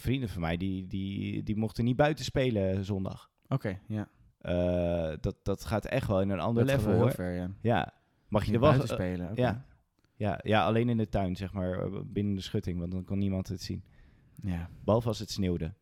vrienden 0.00 0.28
van 0.28 0.40
mij, 0.40 0.56
die, 0.56 0.86
die, 0.86 1.42
die 1.42 1.56
mochten 1.56 1.84
niet 1.84 1.96
buiten 1.96 2.24
spelen 2.24 2.84
zondag. 2.84 3.30
Oké, 3.48 3.78
ja. 3.86 4.08
Dat, 5.20 5.36
dat 5.42 5.64
gaat 5.64 5.84
echt 5.84 6.06
wel 6.06 6.20
in 6.20 6.30
een 6.30 6.40
ander 6.40 6.66
Dat 6.66 6.76
level 6.76 6.92
hoor. 6.92 7.04
heel 7.04 7.14
ver, 7.14 7.34
ja. 7.34 7.50
Ja. 7.60 7.92
Mag 8.28 8.44
je 8.44 8.52
er 8.52 8.60
wel 8.60 8.68
buiten 8.70 8.88
spelen. 8.88 9.30
ja. 9.34 9.64
ja, 10.16 10.40
ja, 10.42 10.64
alleen 10.64 10.88
in 10.88 10.96
de 10.96 11.08
tuin, 11.08 11.36
zeg 11.36 11.52
maar, 11.52 11.72
eh, 11.82 12.00
binnen 12.04 12.34
de 12.34 12.40
schutting, 12.40 12.78
want 12.78 12.92
dan 12.92 13.04
kon 13.04 13.18
niemand 13.18 13.48
het 13.48 13.62
zien. 13.62 13.84
Ja. 14.42 14.70
Behalve 14.84 15.08
als 15.08 15.18
het 15.18 15.30
sneeuwde. 15.30 15.74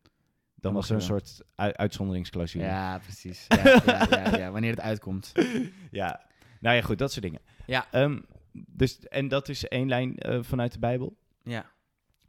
Dan 0.55 0.73
was 0.73 0.89
er 0.89 0.95
een 0.95 1.01
soort 1.01 1.41
ui- 1.55 1.73
uitzonderingsclausule. 1.73 2.63
Ja, 2.63 2.97
precies. 2.99 3.45
Ja, 3.63 3.79
ja, 3.85 4.07
ja, 4.09 4.37
ja, 4.37 4.51
wanneer 4.51 4.69
het 4.71 4.79
uitkomt. 4.79 5.31
ja. 5.91 6.25
Nou 6.59 6.75
ja, 6.75 6.81
goed, 6.81 6.97
dat 6.97 7.11
soort 7.11 7.23
dingen. 7.25 7.41
Ja. 7.65 7.91
Ehm, 7.91 8.19
dus, 8.51 8.99
en 9.07 9.27
dat 9.27 9.49
is 9.49 9.67
één 9.67 9.87
lijn 9.87 10.17
eh, 10.17 10.43
vanuit 10.43 10.71
de 10.73 10.79
Bijbel. 10.79 11.17
Ja. 11.43 11.71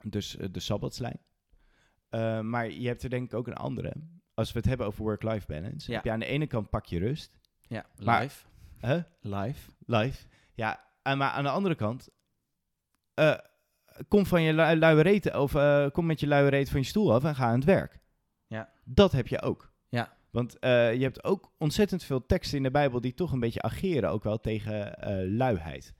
Dus 0.02 0.36
eh, 0.36 0.48
de 0.52 0.60
Sabbatslijn. 0.60 1.18
Eh, 2.08 2.40
maar 2.40 2.70
je 2.70 2.86
hebt 2.86 3.02
er 3.02 3.10
denk 3.10 3.24
ik 3.24 3.34
ook 3.34 3.46
een 3.46 3.54
andere. 3.54 3.92
Als 4.34 4.52
we 4.52 4.58
het 4.58 4.68
hebben 4.68 4.86
over 4.86 5.02
work-life 5.02 5.46
balance. 5.46 5.88
Ja. 5.90 5.94
Heb 5.96 6.04
je 6.04 6.10
aan 6.10 6.20
de 6.20 6.26
ene 6.26 6.46
kant 6.46 6.70
pak 6.70 6.86
je 6.86 6.98
rust. 6.98 7.38
Ja, 7.60 7.86
live. 7.96 8.44
Huh? 8.80 9.02
Live. 9.20 9.70
Live. 9.86 10.26
Ja, 10.54 10.84
en 11.02 11.18
maar 11.18 11.30
aan 11.30 11.42
de 11.44 11.50
andere 11.50 11.74
kant... 11.74 12.08
eh, 13.14 13.34
kom 14.08 14.26
van 14.26 14.42
je 14.42 14.52
lu 14.52 14.76
luie 14.76 15.02
reet, 15.02 15.34
of 15.34 15.54
eh, 15.54 15.86
kom 15.90 16.06
met 16.06 16.20
je 16.20 16.26
luie 16.26 16.48
reet 16.48 16.70
van 16.70 16.80
je 16.80 16.86
stoel 16.86 17.14
af 17.14 17.24
en 17.24 17.34
ga 17.34 17.46
aan 17.46 17.54
het 17.54 17.64
werk. 17.64 18.00
Ja. 18.46 18.72
Dat 18.84 19.12
heb 19.12 19.26
je 19.28 19.42
ook. 19.42 19.72
Ja. 19.88 20.16
Want 20.30 20.58
eh, 20.58 20.94
je 20.94 21.02
hebt 21.02 21.24
ook 21.24 21.52
ontzettend 21.58 22.04
veel 22.04 22.26
teksten 22.26 22.56
in 22.56 22.62
de 22.62 22.70
Bijbel 22.70 23.00
die 23.00 23.14
toch 23.14 23.32
een 23.32 23.40
beetje 23.40 23.62
ageren, 23.62 24.10
ook 24.10 24.24
wel 24.24 24.40
tegen 24.40 24.96
luiheid. 25.36 25.94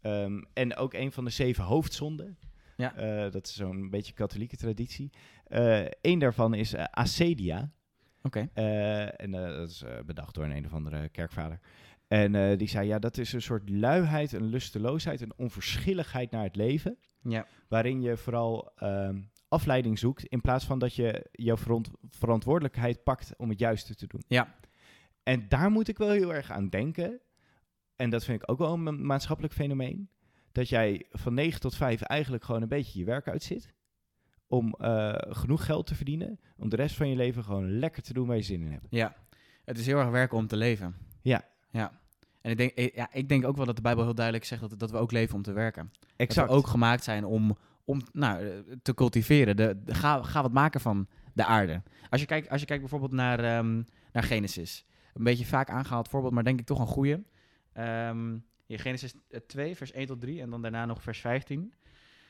Ehm, 0.00 0.42
en 0.52 0.76
ook 0.76 0.94
een 0.94 1.12
van 1.12 1.24
de 1.24 1.30
zeven 1.30 1.64
hoofdzonden. 1.64 2.38
Ja. 2.76 2.90
Dat 3.30 3.46
is 3.46 3.54
zo'n 3.54 3.90
beetje 3.90 4.12
katholieke 4.12 4.56
traditie. 4.56 5.10
Eén 6.00 6.18
daarvan 6.18 6.54
is 6.54 6.76
acedia. 6.76 7.70
Oké. 8.22 8.48
En 9.16 9.30
dat 9.30 9.70
is 9.70 9.84
bedacht 10.06 10.34
door 10.34 10.44
een 10.44 10.56
een 10.56 10.66
of 10.66 10.72
andere 10.72 11.08
kerkvader. 11.08 11.60
En 12.06 12.34
eh, 12.34 12.58
die 12.58 12.68
zei, 12.68 12.86
ja, 12.86 12.98
dat 12.98 13.18
is 13.18 13.32
een 13.32 13.42
soort 13.42 13.68
luiheid, 13.70 14.32
een 14.32 14.46
lusteloosheid, 14.46 15.20
een 15.20 15.32
onverschilligheid 15.36 16.30
naar 16.30 16.42
het 16.42 16.56
leven. 16.56 16.98
Ja. 17.22 17.46
Waarin 17.68 18.02
je 18.02 18.16
vooral 18.16 18.72
ehm, 18.76 19.20
afleiding 19.48 19.98
zoekt, 19.98 20.24
in 20.24 20.40
plaats 20.40 20.64
van 20.64 20.78
dat 20.78 20.94
je 20.94 21.26
jouw 21.32 21.56
verantwoordelijkheid 22.10 23.02
pakt 23.02 23.36
om 23.36 23.48
het 23.48 23.58
juiste 23.58 23.94
te 23.94 24.06
doen. 24.06 24.22
Ja. 24.28 24.54
En 25.22 25.48
daar 25.48 25.70
moet 25.70 25.88
ik 25.88 25.98
wel 25.98 26.10
heel 26.10 26.34
erg 26.34 26.50
aan 26.50 26.68
denken. 26.68 27.20
En 27.96 28.10
dat 28.10 28.24
vind 28.24 28.42
ik 28.42 28.50
ook 28.50 28.58
wel 28.58 28.72
een 28.72 28.82
ma- 28.82 28.90
maatschappelijk 28.90 29.54
fenomeen. 29.54 30.10
Dat 30.52 30.68
jij 30.68 31.06
van 31.10 31.34
9 31.34 31.60
tot 31.60 31.74
5 31.76 32.00
eigenlijk 32.02 32.44
gewoon 32.44 32.62
een 32.62 32.68
beetje 32.68 32.98
je 32.98 33.04
werk 33.04 33.28
uitzit. 33.28 33.74
Om 34.46 34.74
eh, 34.74 35.14
genoeg 35.18 35.64
geld 35.64 35.86
te 35.86 35.94
verdienen. 35.94 36.40
Om 36.56 36.68
de 36.68 36.76
rest 36.76 36.96
van 36.96 37.08
je 37.08 37.16
leven 37.16 37.44
gewoon 37.44 37.78
lekker 37.78 38.02
te 38.02 38.12
doen 38.12 38.26
waar 38.26 38.36
je 38.36 38.42
zin 38.42 38.62
in 38.62 38.70
hebt. 38.72 38.86
Ja. 38.90 39.16
Het 39.64 39.78
is 39.78 39.86
heel 39.86 39.98
erg 39.98 40.08
werken 40.10 40.38
om 40.38 40.46
te 40.46 40.56
leven. 40.56 40.96
Ja. 41.22 41.44
Ja. 41.70 42.00
En 42.40 42.50
ik 42.50 42.56
denk, 42.56 42.70
eh, 42.70 42.94
ja, 42.94 43.08
ik 43.12 43.28
denk 43.28 43.44
ook 43.44 43.56
wel 43.56 43.66
dat 43.66 43.76
de 43.76 43.82
Bijbel 43.82 44.04
heel 44.04 44.14
duidelijk 44.14 44.44
zegt 44.44 44.60
dat, 44.60 44.78
dat 44.78 44.90
we 44.90 44.96
ook 44.96 45.12
leven 45.12 45.34
om 45.34 45.42
te 45.42 45.52
werken. 45.52 45.92
Exact. 46.16 46.34
Dat 46.48 46.56
we 46.56 46.62
ook 46.62 46.66
gemaakt 46.66 47.04
zijn 47.04 47.24
om, 47.24 47.56
om 47.84 48.00
nou, 48.12 48.48
eh, 48.48 48.52
te 48.82 48.94
cultiveren. 48.94 49.56
De, 49.56 49.82
de- 49.84 49.94
ga, 49.94 50.22
ga 50.22 50.42
wat 50.42 50.52
maken 50.52 50.80
van 50.80 51.06
de 51.34 51.44
aarde. 51.44 51.82
Als 52.10 52.20
je 52.20 52.26
kijkt, 52.26 52.48
als 52.48 52.60
je 52.60 52.66
kijkt 52.66 52.82
bijvoorbeeld 52.82 53.12
naar, 53.12 53.38
ehm, 53.38 53.82
naar 54.12 54.22
Genesis. 54.22 54.84
een 55.14 55.24
beetje 55.24 55.46
vaak 55.46 55.70
aangehaald 55.70 56.08
voorbeeld, 56.08 56.32
maar 56.32 56.44
denk 56.44 56.60
ik 56.60 56.66
toch 56.66 56.78
een 56.78 56.86
goeie. 56.86 57.24
Ehm 57.72 58.36
in 58.66 58.78
Genesis 58.78 59.14
2, 59.46 59.76
vers 59.76 59.92
1 59.94 60.06
tot 60.06 60.20
3 60.20 60.40
en 60.40 60.50
dan 60.50 60.62
daarna 60.62 60.84
nog 60.84 61.02
vers 61.02 61.20
15. 61.20 61.72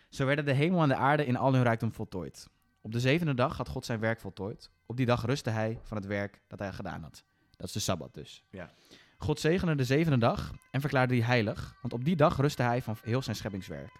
Zo 0.08 0.26
werden 0.26 0.44
de 0.44 0.52
hemel 0.52 0.82
en 0.82 0.88
de 0.88 0.94
aarde 0.94 1.26
in 1.26 1.36
al 1.36 1.52
hun 1.54 1.62
rijkdom 1.62 1.92
voltooid. 1.92 2.48
Op 2.80 2.92
de 2.92 3.00
zevende 3.00 3.34
dag 3.34 3.56
had 3.56 3.68
God 3.68 3.84
zijn 3.84 4.00
werk 4.00 4.20
voltooid. 4.20 4.70
Op 4.86 4.96
die 4.96 5.06
dag 5.06 5.24
rustte 5.24 5.50
hij 5.50 5.78
van 5.82 5.96
het 5.96 6.06
werk 6.06 6.40
dat 6.46 6.58
hij 6.58 6.72
gedaan 6.72 7.02
had. 7.02 7.24
Dat 7.56 7.66
is 7.66 7.72
de 7.72 7.80
Sabbat 7.80 8.14
dus. 8.14 8.44
Ja. 8.50 8.70
God 9.18 9.40
zegende 9.40 9.74
de 9.74 9.84
zevende 9.84 10.18
dag 10.18 10.52
en 10.70 10.80
verklaarde 10.80 11.12
die 11.12 11.24
heilig, 11.24 11.74
want 11.80 11.94
op 11.94 12.04
die 12.04 12.16
dag 12.16 12.36
rustte 12.36 12.62
hij 12.62 12.82
van 12.82 12.96
heel 13.02 13.22
zijn 13.22 13.36
scheppingswerk. 13.36 13.90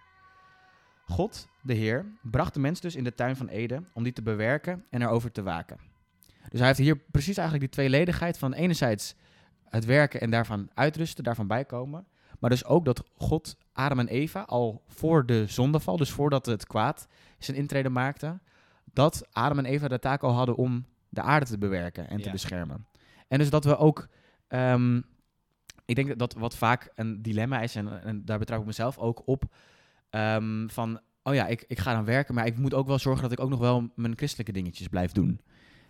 God, 1.05 1.47
de 1.61 1.73
Heer, 1.73 2.05
bracht 2.21 2.53
de 2.53 2.59
mens 2.59 2.79
dus 2.79 2.95
in 2.95 3.03
de 3.03 3.13
tuin 3.13 3.35
van 3.35 3.47
Eden 3.47 3.87
om 3.93 4.03
die 4.03 4.13
te 4.13 4.21
bewerken 4.21 4.85
en 4.89 5.01
erover 5.01 5.31
te 5.31 5.43
waken. 5.43 5.77
Dus 6.49 6.59
hij 6.59 6.67
heeft 6.67 6.79
hier 6.79 6.97
precies 6.97 7.37
eigenlijk 7.37 7.71
die 7.71 7.81
tweeledigheid 7.81 8.37
van 8.37 8.53
enerzijds 8.53 9.15
het 9.69 9.85
werken 9.85 10.21
en 10.21 10.29
daarvan 10.29 10.69
uitrusten, 10.73 11.23
daarvan 11.23 11.47
bijkomen. 11.47 12.07
Maar 12.39 12.49
dus 12.49 12.65
ook 12.65 12.85
dat 12.85 13.03
God 13.17 13.57
Adam 13.73 13.99
en 13.99 14.07
Eva 14.07 14.41
al 14.41 14.83
voor 14.87 15.25
de 15.25 15.45
zondeval, 15.47 15.97
dus 15.97 16.11
voordat 16.11 16.45
het 16.45 16.67
kwaad 16.67 17.07
zijn 17.37 17.57
intrede 17.57 17.89
maakte, 17.89 18.39
dat 18.93 19.27
Adam 19.31 19.57
en 19.57 19.65
Eva 19.65 19.87
de 19.87 19.99
taak 19.99 20.23
al 20.23 20.31
hadden 20.31 20.55
om 20.55 20.85
de 21.09 21.21
aarde 21.21 21.45
te 21.45 21.57
bewerken 21.57 22.09
en 22.09 22.21
te 22.21 22.29
beschermen. 22.29 22.87
En 23.27 23.37
dus 23.37 23.49
dat 23.49 23.65
we 23.65 23.77
ook, 23.77 24.07
ehm, 24.47 24.97
ik 25.85 25.95
denk 25.95 26.19
dat- 26.19 26.33
wat 26.33 26.55
vaak 26.55 26.91
een 26.95 27.21
dilemma 27.21 27.61
is, 27.61 27.75
en, 27.75 28.03
en 28.03 28.25
daar 28.25 28.39
betrouw 28.39 28.59
ik 28.59 28.65
mezelf 28.65 28.97
ook 28.97 29.21
op, 29.25 29.43
ehm, 30.09 30.67
van, 30.67 30.99
oh 31.23 31.33
ja, 31.33 31.47
ik, 31.47 31.63
ik 31.67 31.79
ga 31.79 31.93
dan 31.93 32.05
werken, 32.05 32.35
maar 32.35 32.45
ik 32.45 32.57
moet 32.57 32.73
ook 32.73 32.87
wel 32.87 32.99
zorgen 32.99 33.21
dat 33.23 33.31
ik 33.31 33.39
ook 33.39 33.49
nog 33.49 33.59
wel 33.59 33.89
mijn 33.95 34.17
christelijke 34.17 34.51
dingetjes 34.51 34.87
blijf 34.87 35.11
doen. 35.11 35.41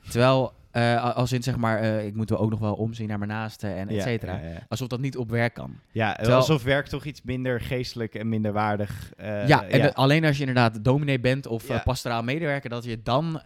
Terwijl, 0.10 0.54
eh, 0.72 1.16
als 1.16 1.32
in 1.32 1.44
zeg 1.44 1.58
maar, 1.58 1.80
eh, 1.80 2.06
ik 2.06 2.16
moet 2.16 2.30
wel 2.30 2.40
ook 2.40 2.50
nog 2.50 2.60
wel 2.60 2.74
omzien 2.76 3.08
naar 3.08 3.18
mijn 3.18 3.30
naasten 3.30 3.76
en 3.76 3.88
et 3.88 3.96
cetera. 4.02 4.38
ja, 4.40 4.48
ja. 4.48 4.66
Alsof 4.68 4.88
dat 4.88 5.00
niet 5.00 5.18
op 5.18 5.30
werk 5.30 5.54
kan. 5.54 5.80
Ja, 5.92 6.14
Terwijl- 6.14 6.38
alsof 6.38 6.64
werk 6.64 6.88
toch 6.88 7.06
iets 7.06 7.22
minder 7.22 7.62
geestelijk 7.62 8.16
en 8.16 8.30
minder 8.30 8.52
waardig. 8.54 9.12
eh, 9.18 9.48
ja, 9.48 9.64
en 9.64 9.82
de- 9.82 9.94
alleen 9.94 10.26
als 10.26 10.36
je 10.38 10.46
inderdaad 10.46 10.84
dominee 10.84 11.20
bent 11.20 11.48
of 11.48 11.84
pastoraal 11.84 12.24
medewerker, 12.24 12.70
dat 12.70 12.84
je 12.84 13.02
dan, 13.02 13.42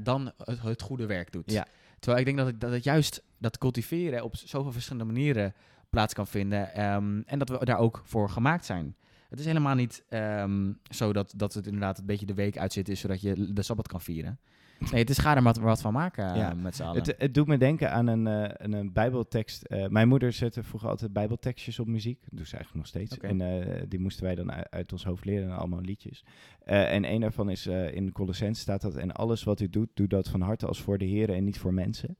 dan 0.00 0.32
het, 0.44 0.62
het 0.62 0.82
goede 0.82 1.06
werk 1.06 1.32
doet. 1.32 1.52
Ja. 1.52 1.66
Terwijl 1.98 2.26
ik 2.26 2.34
denk 2.36 2.46
dat 2.48 2.60
dat 2.60 2.70
het 2.72 2.84
juist 2.84 3.22
dat 3.38 3.58
cultiveren 3.58 4.24
op 4.24 4.36
zoveel 4.36 4.72
verschillende 4.72 5.12
manieren 5.12 5.54
plaats 5.90 6.14
kan 6.14 6.26
vinden. 6.26 6.74
ehm, 6.74 7.20
en 7.26 7.38
dat 7.38 7.48
we 7.48 7.64
daar 7.64 7.78
ook 7.78 8.02
voor 8.04 8.30
gemaakt 8.30 8.64
zijn. 8.64 8.96
Het 9.28 9.38
is 9.38 9.46
helemaal 9.46 9.74
niet 9.74 10.04
ehm, 10.08 10.72
zo 10.90 11.12
dat, 11.12 11.32
dat 11.36 11.54
het 11.54 11.66
inderdaad 11.66 11.98
een 11.98 12.06
beetje 12.06 12.26
de 12.26 12.34
week 12.34 12.58
uitzit 12.58 12.88
is, 12.88 13.00
zodat 13.00 13.20
je 13.20 13.52
de 13.52 13.62
Sabbat 13.62 13.88
kan 13.88 14.00
vieren. 14.00 14.38
Nee, 14.78 15.00
het 15.00 15.10
is 15.10 15.18
ga 15.18 15.36
er 15.36 15.42
maar 15.42 15.54
wat 15.60 15.80
van 15.80 15.92
maken 15.92 16.30
eh, 16.30 16.36
Ja. 16.36 16.54
met 16.54 16.76
z'n 16.76 16.82
allen. 16.82 17.02
Het, 17.02 17.14
het 17.18 17.34
doet 17.34 17.46
me 17.46 17.58
denken 17.58 17.92
aan 17.92 18.06
een, 18.06 18.26
eh, 18.26 18.70
een, 18.72 18.92
bijbeltekst. 18.92 19.62
Eh, 19.62 19.86
mijn 19.88 20.08
moeder 20.08 20.32
zette 20.32 20.62
vroeger 20.62 20.88
altijd 20.88 21.12
bijbeltekstjes 21.12 21.78
op 21.78 21.86
muziek. 21.86 22.20
Dat 22.20 22.38
doet 22.38 22.48
ze 22.48 22.56
eigenlijk 22.56 22.74
nog 22.74 22.86
steeds. 22.86 23.18
En 23.18 23.88
die 23.88 24.00
moesten 24.00 24.24
wij 24.24 24.34
dan 24.34 24.52
uit, 24.52 24.70
uit 24.70 24.92
ons 24.92 25.04
hoofd 25.04 25.24
leren, 25.24 25.50
en 25.50 25.56
allemaal 25.56 25.80
liedjes. 25.80 26.24
En 26.64 27.12
een 27.12 27.20
daarvan 27.20 27.50
is 27.50 27.66
in 27.66 28.12
Colossens 28.12 28.60
staat 28.60 28.80
dat... 28.80 28.96
En 28.96 29.12
alles 29.12 29.44
wat 29.44 29.60
u 29.60 29.68
doet, 29.68 29.88
doe 29.94 30.06
dat 30.06 30.28
van 30.28 30.40
harte 30.40 30.66
als 30.66 30.82
voor 30.82 30.98
de 30.98 31.04
Heer 31.04 31.30
en 31.30 31.44
niet 31.44 31.58
voor 31.58 31.74
mensen. 31.74 32.16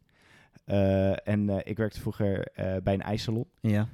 Eh, 0.66 1.28
en 1.28 1.48
eh, 1.48 1.58
ik 1.62 1.76
werkte 1.76 2.00
vroeger 2.00 2.46
eh, 2.52 2.76
bij 2.82 2.94
een 2.94 3.02
ijssalon. 3.02 3.46
ja. 3.60 3.88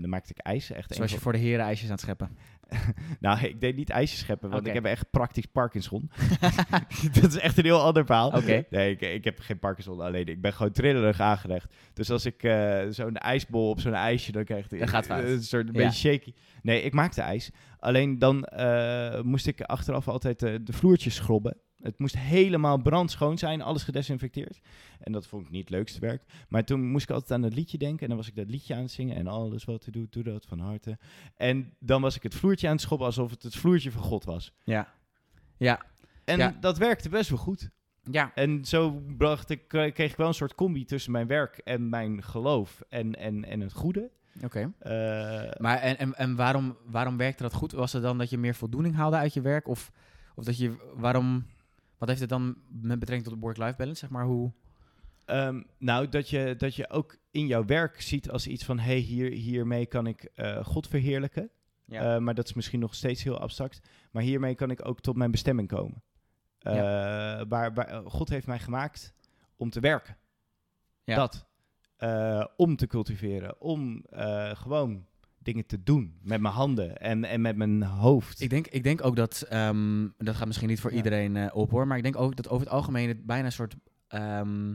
Dan 0.00 0.08
maakte 0.08 0.32
ik 0.36 0.38
ijs. 0.38 0.70
Echt 0.70 0.94
Zoals 0.94 1.12
je 1.12 1.18
voor 1.18 1.32
de 1.32 1.38
heren 1.38 1.64
ijsjes 1.64 1.84
aan 1.84 1.90
het 1.94 2.00
scheppen. 2.00 2.30
Nou, 3.20 3.40
ik 3.40 3.60
deed 3.60 3.76
niet 3.76 3.90
ijsjes 3.90 4.18
scheppen, 4.18 4.50
want 4.50 4.66
ik 4.66 4.72
heb 4.72 4.84
echt 4.84 5.10
praktisch 5.10 5.46
Parkinson. 5.46 6.10
dat 7.20 7.24
is 7.24 7.38
echt 7.38 7.58
een 7.58 7.64
heel 7.64 7.82
ander 7.82 8.06
verhaal. 8.06 8.30
Oké. 8.30 8.64
Nee, 8.70 8.90
ik, 8.90 9.00
ik 9.00 9.24
heb 9.24 9.38
geen 9.38 9.58
Parkinson, 9.58 10.00
alleen 10.00 10.26
ik 10.26 10.40
ben 10.40 10.52
gewoon 10.52 10.72
trillerig 10.72 11.20
aangelegd. 11.20 11.74
Dus 11.92 12.10
als 12.10 12.26
ik 12.26 12.40
zo'n 12.90 13.16
ijsbol 13.16 13.68
op 13.70 13.80
zo'n 13.80 13.94
ijsje, 13.94 14.32
dan 14.32 14.44
krijg 14.44 14.70
ik 14.70 14.88
gaat 14.88 15.08
een 15.08 15.42
soort 15.42 15.68
een 15.68 15.74
Ja. 15.74 15.84
beetje 15.84 16.08
shaky. 16.08 16.32
Nee, 16.62 16.82
ik 16.82 16.92
maakte 16.92 17.22
ijs. 17.22 17.50
Alleen 17.78 18.18
dan 18.18 18.48
moest 19.22 19.46
ik 19.46 19.60
achteraf 19.60 20.08
altijd 20.08 20.38
de 20.38 20.72
vloertjes 20.72 21.14
schrobben. 21.14 21.56
Het 21.82 21.98
moest 21.98 22.18
helemaal 22.18 22.78
brandschoon 22.78 23.38
zijn, 23.38 23.62
alles 23.62 23.82
gedesinfecteerd. 23.82 24.60
En 25.00 25.12
dat 25.12 25.26
vond 25.26 25.44
ik 25.44 25.50
niet 25.50 25.60
het 25.60 25.70
leukste 25.70 26.00
werk. 26.00 26.22
Maar 26.48 26.64
toen 26.64 26.90
moest 26.90 27.04
ik 27.04 27.10
altijd 27.10 27.32
aan 27.32 27.42
het 27.42 27.54
liedje 27.54 27.78
denken. 27.78 28.00
En 28.02 28.08
dan 28.08 28.16
was 28.16 28.28
ik 28.28 28.36
dat 28.36 28.50
liedje 28.50 28.74
aan 28.74 28.80
het 28.82 28.90
zingen. 28.90 29.16
En 29.16 29.26
alles 29.26 29.64
wat 29.64 29.86
u 29.86 29.90
doet, 29.90 30.12
doe 30.12 30.22
dat 30.22 30.46
van 30.46 30.58
harte. 30.58 30.98
En 31.36 31.74
dan 31.78 32.00
was 32.02 32.16
ik 32.16 32.22
het 32.22 32.34
vloertje 32.34 32.66
aan 32.66 32.72
het 32.72 32.82
schobben 32.82 33.06
alsof 33.06 33.30
het 33.30 33.42
het 33.42 33.56
vloertje 33.56 33.90
van 33.92 34.02
God 34.02 34.24
was. 34.24 34.52
Ja. 34.64 34.92
Ja. 35.56 35.80
En 36.24 36.38
Ja. 36.38 36.56
dat 36.60 36.78
werkte 36.78 37.08
best 37.08 37.28
wel 37.30 37.38
goed. 37.38 37.70
Ja. 38.10 38.32
En 38.34 38.64
zo 38.64 39.02
bracht 39.16 39.50
ik, 39.50 39.72
eh, 39.72 39.92
kreeg 39.92 40.10
ik 40.10 40.16
wel 40.16 40.26
een 40.28 40.34
soort 40.34 40.54
combi 40.54 40.84
tussen 40.84 41.12
mijn 41.12 41.26
werk 41.26 41.58
en 41.58 41.88
mijn 41.88 42.22
geloof 42.22 42.80
en, 42.88 43.14
en, 43.14 43.44
en 43.44 43.60
het 43.60 43.72
goede. 43.72 44.10
Oké. 44.44 44.72
Eh, 44.78 44.90
Maar 45.60 45.78
en, 45.78 45.98
en, 45.98 46.14
en 46.14 46.36
waarom, 46.36 46.76
waarom 46.86 47.16
werkte 47.16 47.42
dat 47.42 47.52
goed? 47.52 47.72
Was 47.72 47.92
het 47.92 48.02
dan 48.02 48.18
dat 48.18 48.30
je 48.30 48.38
meer 48.38 48.54
voldoening 48.54 48.94
haalde 48.94 49.16
uit 49.16 49.34
je 49.34 49.40
werk? 49.40 49.68
Of, 49.68 49.90
of 50.34 50.44
dat 50.44 50.58
je, 50.58 50.92
waarom, 50.94 51.46
wat 51.98 52.08
heeft 52.08 52.20
het 52.20 52.28
dan 52.28 52.56
met 52.68 52.98
betrekking 52.98 53.28
tot 53.28 53.34
de 53.34 53.46
work-life 53.46 53.76
balance? 53.76 54.00
Zeg 54.00 54.10
maar 54.10 54.24
hoe, 54.24 54.52
ehm, 55.24 55.62
nou, 55.78 56.08
dat 56.08 56.30
je, 56.30 56.54
dat 56.58 56.74
je 56.74 56.90
ook 56.90 57.16
in 57.30 57.46
jouw 57.46 57.64
werk 57.64 58.00
ziet 58.00 58.30
als 58.30 58.46
iets 58.46 58.64
van... 58.64 58.78
hé, 58.78 58.84
hey, 58.84 58.98
hier, 58.98 59.30
hiermee 59.30 59.86
kan 59.86 60.06
ik 60.06 60.24
eh, 60.34 60.64
God 60.64 60.88
verheerlijken. 60.88 61.50
ja. 61.84 62.14
Eh, 62.14 62.20
maar 62.20 62.34
dat 62.34 62.46
is 62.46 62.54
misschien 62.54 62.80
nog 62.80 62.94
steeds 62.94 63.22
heel 63.22 63.38
abstract. 63.38 63.80
Maar 64.10 64.22
hiermee 64.22 64.54
kan 64.54 64.70
ik 64.70 64.86
ook 64.86 65.00
tot 65.00 65.16
mijn 65.16 65.30
bestemming 65.30 65.68
komen. 65.68 66.02
Eh, 66.58 67.40
waar, 67.48 67.74
waar, 67.74 68.02
God 68.04 68.28
heeft 68.28 68.46
mij 68.46 68.58
gemaakt 68.58 69.14
om 69.56 69.70
te 69.70 69.80
werken. 69.80 70.16
Ja. 71.04 71.16
Dat. 71.16 71.46
Eh, 71.96 72.44
om 72.56 72.76
te 72.76 72.86
cultiveren. 72.86 73.60
Om 73.60 74.04
eh, 74.10 74.50
gewoon 74.54 75.06
dingen 75.46 75.66
te 75.66 75.82
doen. 75.82 76.18
Met 76.22 76.40
mijn 76.40 76.54
handen 76.54 76.96
en, 76.96 77.24
en 77.24 77.40
met 77.40 77.56
mijn 77.56 77.82
hoofd. 77.82 78.40
ik, 78.40 78.50
denk, 78.50 78.66
ik 78.66 78.82
denk 78.82 79.04
ook 79.04 79.16
dat, 79.16 79.42
ehm, 79.48 80.08
dat 80.18 80.36
gaat 80.36 80.46
misschien 80.46 80.68
niet 80.68 80.80
voor 80.80 80.90
Ja. 80.90 80.96
iedereen 80.96 81.36
eh, 81.36 81.56
op 81.56 81.70
hoor, 81.70 81.86
maar 81.86 81.96
ik 81.96 82.02
denk 82.02 82.16
ook 82.16 82.36
dat 82.36 82.48
over 82.48 82.66
het 82.66 82.74
algemeen 82.74 83.08
het 83.08 83.26
bijna 83.26 83.44
een 83.44 83.52
soort 83.52 83.74
ehm, 84.08 84.74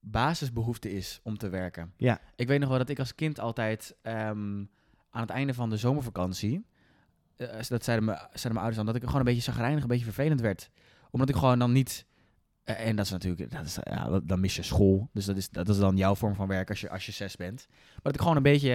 basisbehoefte 0.00 0.92
is 0.92 1.20
om 1.22 1.38
te 1.38 1.48
werken. 1.48 1.92
Ja. 1.96 2.20
Ik 2.36 2.48
weet 2.48 2.60
nog 2.60 2.68
wel 2.68 2.78
dat 2.78 2.88
ik 2.88 2.98
als 2.98 3.14
kind 3.14 3.40
altijd 3.40 3.96
ehm, 4.02 4.64
aan 5.10 5.20
het 5.20 5.30
einde 5.30 5.54
van 5.54 5.70
de 5.70 5.76
zomervakantie, 5.76 6.66
eh, 7.36 7.48
dat 7.68 7.84
zeiden, 7.84 8.06
me, 8.06 8.12
zeiden 8.12 8.40
mijn 8.42 8.56
ouders 8.56 8.76
dan, 8.76 8.86
dat 8.86 8.94
ik 8.96 9.02
gewoon 9.02 9.18
een 9.18 9.24
beetje 9.24 9.42
zagrijnig, 9.52 9.82
een 9.82 9.88
beetje 9.88 10.04
vervelend 10.04 10.40
werd. 10.40 10.70
Omdat 11.10 11.28
ik 11.28 11.34
gewoon 11.34 11.58
dan 11.58 11.72
niet... 11.72 12.06
en 12.64 12.96
dat 12.96 13.04
is 13.04 13.10
natuurlijk, 13.10 13.50
dat 13.50 13.64
is, 13.64 13.78
ja, 13.82 14.20
dan 14.20 14.40
mis 14.40 14.56
je 14.56 14.62
school. 14.62 15.08
Dus 15.12 15.24
dat 15.24 15.36
is, 15.36 15.48
dat 15.50 15.68
is 15.68 15.78
dan 15.78 15.96
jouw 15.96 16.14
vorm 16.14 16.34
van 16.34 16.48
werk 16.48 16.68
als 16.68 16.80
je, 16.80 16.90
als 16.90 17.06
je 17.06 17.12
zes 17.12 17.36
bent. 17.36 17.66
Maar 17.68 18.00
dat 18.02 18.14
ik 18.14 18.20
gewoon 18.20 18.36
een 18.36 18.42
beetje 18.42 18.70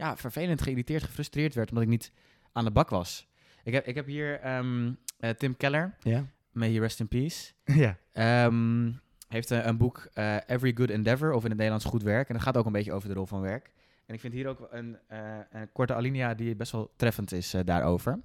ja, 0.00 0.16
vervelend, 0.16 0.62
geïrriteerd, 0.62 1.02
gefrustreerd 1.02 1.54
werd, 1.54 1.68
omdat 1.68 1.84
ik 1.84 1.90
niet 1.90 2.12
aan 2.52 2.64
de 2.64 2.70
bak 2.70 2.88
was. 2.88 3.28
Ik 3.64 3.72
heb, 3.72 3.86
ik 3.86 3.94
heb 3.94 4.06
hier 4.06 4.40
ehm, 4.40 4.92
eh, 5.18 5.30
Tim 5.30 5.56
Keller, 5.56 5.96
Ja. 6.02 6.24
may 6.52 6.72
he 6.72 6.78
rest 6.80 7.00
in 7.00 7.08
peace. 7.08 7.52
ja. 7.84 7.98
Ehm, 8.12 8.92
heeft 9.28 9.50
een, 9.50 9.68
een 9.68 9.76
boek, 9.76 10.08
eh, 10.14 10.36
Every 10.46 10.72
Good 10.76 10.90
Endeavor, 10.90 11.32
of 11.32 11.42
in 11.42 11.48
het 11.48 11.56
Nederlands 11.58 11.84
Goed 11.84 12.02
Werk. 12.02 12.28
En 12.28 12.34
dat 12.34 12.42
gaat 12.42 12.56
ook 12.56 12.66
een 12.66 12.72
beetje 12.72 12.92
over 12.92 13.08
de 13.08 13.14
rol 13.14 13.26
van 13.26 13.40
werk. 13.40 13.72
En 14.06 14.14
ik 14.14 14.20
vind 14.20 14.32
hier 14.32 14.48
ook 14.48 14.68
een, 14.70 14.98
eh, 15.06 15.38
een 15.50 15.72
korte 15.72 15.94
alinea 15.94 16.34
die 16.34 16.56
best 16.56 16.72
wel 16.72 16.92
treffend 16.96 17.32
is 17.32 17.54
eh, 17.54 17.60
daarover. 17.64 18.20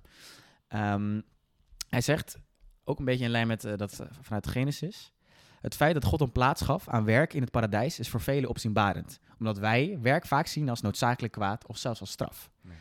Ehm, 0.67 1.21
hij 1.89 2.01
zegt, 2.01 2.39
ook 2.83 2.99
een 2.99 3.05
beetje 3.05 3.25
in 3.25 3.31
lijn 3.31 3.47
met 3.47 3.63
eh, 3.65 3.77
dat 3.77 3.99
eh, 3.99 4.07
vanuit 4.21 4.47
Genesis... 4.47 5.13
Het 5.65 5.75
feit 5.75 5.93
dat 5.93 6.05
God 6.05 6.21
een 6.21 6.31
plaats 6.31 6.61
gaf 6.61 6.87
aan 6.87 7.05
werk 7.05 7.33
in 7.33 7.41
het 7.41 7.51
paradijs 7.51 7.99
is 7.99 8.09
voor 8.09 8.21
velen 8.21 8.49
opzienbarend. 8.49 9.19
Omdat 9.39 9.57
wij 9.57 9.97
werk 10.01 10.25
vaak 10.25 10.47
zien 10.47 10.69
als 10.69 10.81
noodzakelijk 10.81 11.33
kwaad 11.33 11.67
of 11.67 11.77
zelfs 11.77 11.99
als 11.99 12.11
straf. 12.11 12.49
Nee. 12.61 12.75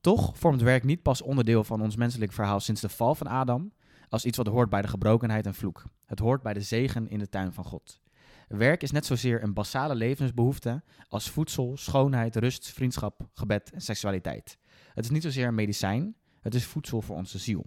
Toch 0.00 0.38
vormt 0.38 0.60
werk 0.60 0.84
niet 0.84 1.02
pas 1.02 1.22
onderdeel 1.22 1.64
van 1.64 1.82
ons 1.82 1.96
menselijk 1.96 2.32
verhaal 2.32 2.60
sinds 2.60 2.80
de 2.80 2.88
val 2.88 3.14
van 3.14 3.26
Adam... 3.26 3.72
als 4.08 4.24
iets 4.24 4.36
wat 4.36 4.46
hoort 4.46 4.70
bij 4.70 4.82
de 4.82 4.88
gebrokenheid 4.88 5.46
en 5.46 5.54
vloek. 5.54 5.84
Het 6.06 6.18
hoort 6.18 6.42
bij 6.42 6.52
de 6.52 6.60
zegen 6.60 7.08
in 7.08 7.18
de 7.18 7.28
tuin 7.28 7.52
van 7.52 7.64
God. 7.64 8.00
Werk 8.48 8.82
is 8.82 8.90
net 8.90 9.06
zozeer 9.06 9.42
een 9.42 9.54
basale 9.54 9.94
levensbehoefte 9.94 10.82
als 11.08 11.30
voedsel, 11.30 11.76
schoonheid, 11.76 12.36
rust, 12.36 12.72
vriendschap, 12.72 13.20
gebed 13.34 13.70
en 13.70 13.80
seksualiteit. 13.80 14.58
Het 14.94 15.04
is 15.04 15.10
niet 15.10 15.22
zozeer 15.22 15.46
een 15.46 15.54
medicijn, 15.54 16.16
het 16.40 16.54
is 16.54 16.64
voedsel 16.64 17.02
voor 17.02 17.16
onze 17.16 17.38
ziel. 17.38 17.66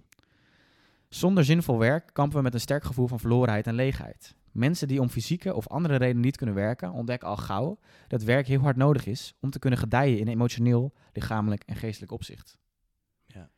Zonder 1.08 1.44
zinvol 1.44 1.78
werk 1.78 2.10
kampen 2.12 2.36
we 2.36 2.42
met 2.42 2.54
een 2.54 2.60
sterk 2.60 2.84
gevoel 2.84 3.06
van 3.06 3.20
verlorenheid 3.20 3.66
en 3.66 3.74
leegheid. 3.74 4.36
Mensen 4.58 4.88
die 4.88 5.00
om 5.00 5.08
fysieke 5.08 5.54
of 5.54 5.68
andere 5.68 5.96
redenen 5.96 6.22
niet 6.22 6.36
kunnen 6.36 6.54
werken, 6.54 6.92
ontdekken 6.92 7.28
al 7.28 7.36
gauw 7.36 7.78
dat 8.08 8.22
werk 8.22 8.46
heel 8.46 8.60
hard 8.60 8.76
nodig 8.76 9.06
is 9.06 9.34
om 9.40 9.50
te 9.50 9.58
kunnen 9.58 9.78
gedijen 9.78 10.18
in 10.18 10.28
emotioneel, 10.28 10.92
lichamelijk 11.12 11.62
en 11.66 11.76
geestelijk 11.76 12.12
opzicht. 12.12 12.58
Ja. 13.26 13.50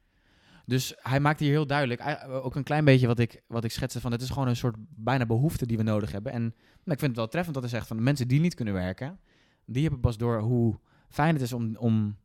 Dus 0.67 0.95
hij 0.97 1.21
maakt 1.21 1.41
hier 1.41 1.51
heel 1.51 1.67
duidelijk, 1.67 2.01
ei- 2.01 2.27
ook 2.31 2.55
een 2.57 2.63
klein 2.63 2.85
beetje 2.85 3.07
wat 3.07 3.19
ik, 3.19 3.43
wat 3.47 3.65
ik 3.65 3.71
schetste, 3.71 4.01
van 4.01 4.13
het 4.13 4.23
is 4.23 4.31
gewoon 4.31 4.49
een 4.49 4.57
soort 4.57 4.77
bijna 4.89 5.27
behoefte 5.27 5.67
die 5.67 5.77
we 5.77 5.83
nodig 5.83 6.13
hebben. 6.13 6.33
En 6.33 6.43
nou, 6.43 6.53
ik 6.85 6.99
vind 6.99 7.01
het 7.03 7.17
wel 7.17 7.29
treffend 7.29 7.55
dat 7.55 7.63
hij 7.63 7.73
zegt 7.73 7.87
van 7.87 7.97
de 7.97 8.03
mensen 8.03 8.29
die 8.29 8.41
niet 8.41 8.55
kunnen 8.55 8.75
werken, 8.75 9.21
die 9.65 9.83
hebben 9.83 10.01
pas 10.01 10.17
door 10.17 10.41
hoe 10.41 10.79
fijn 11.09 11.33
het 11.35 11.43
is 11.43 11.53
om, 11.53 11.77
om, 11.77 12.17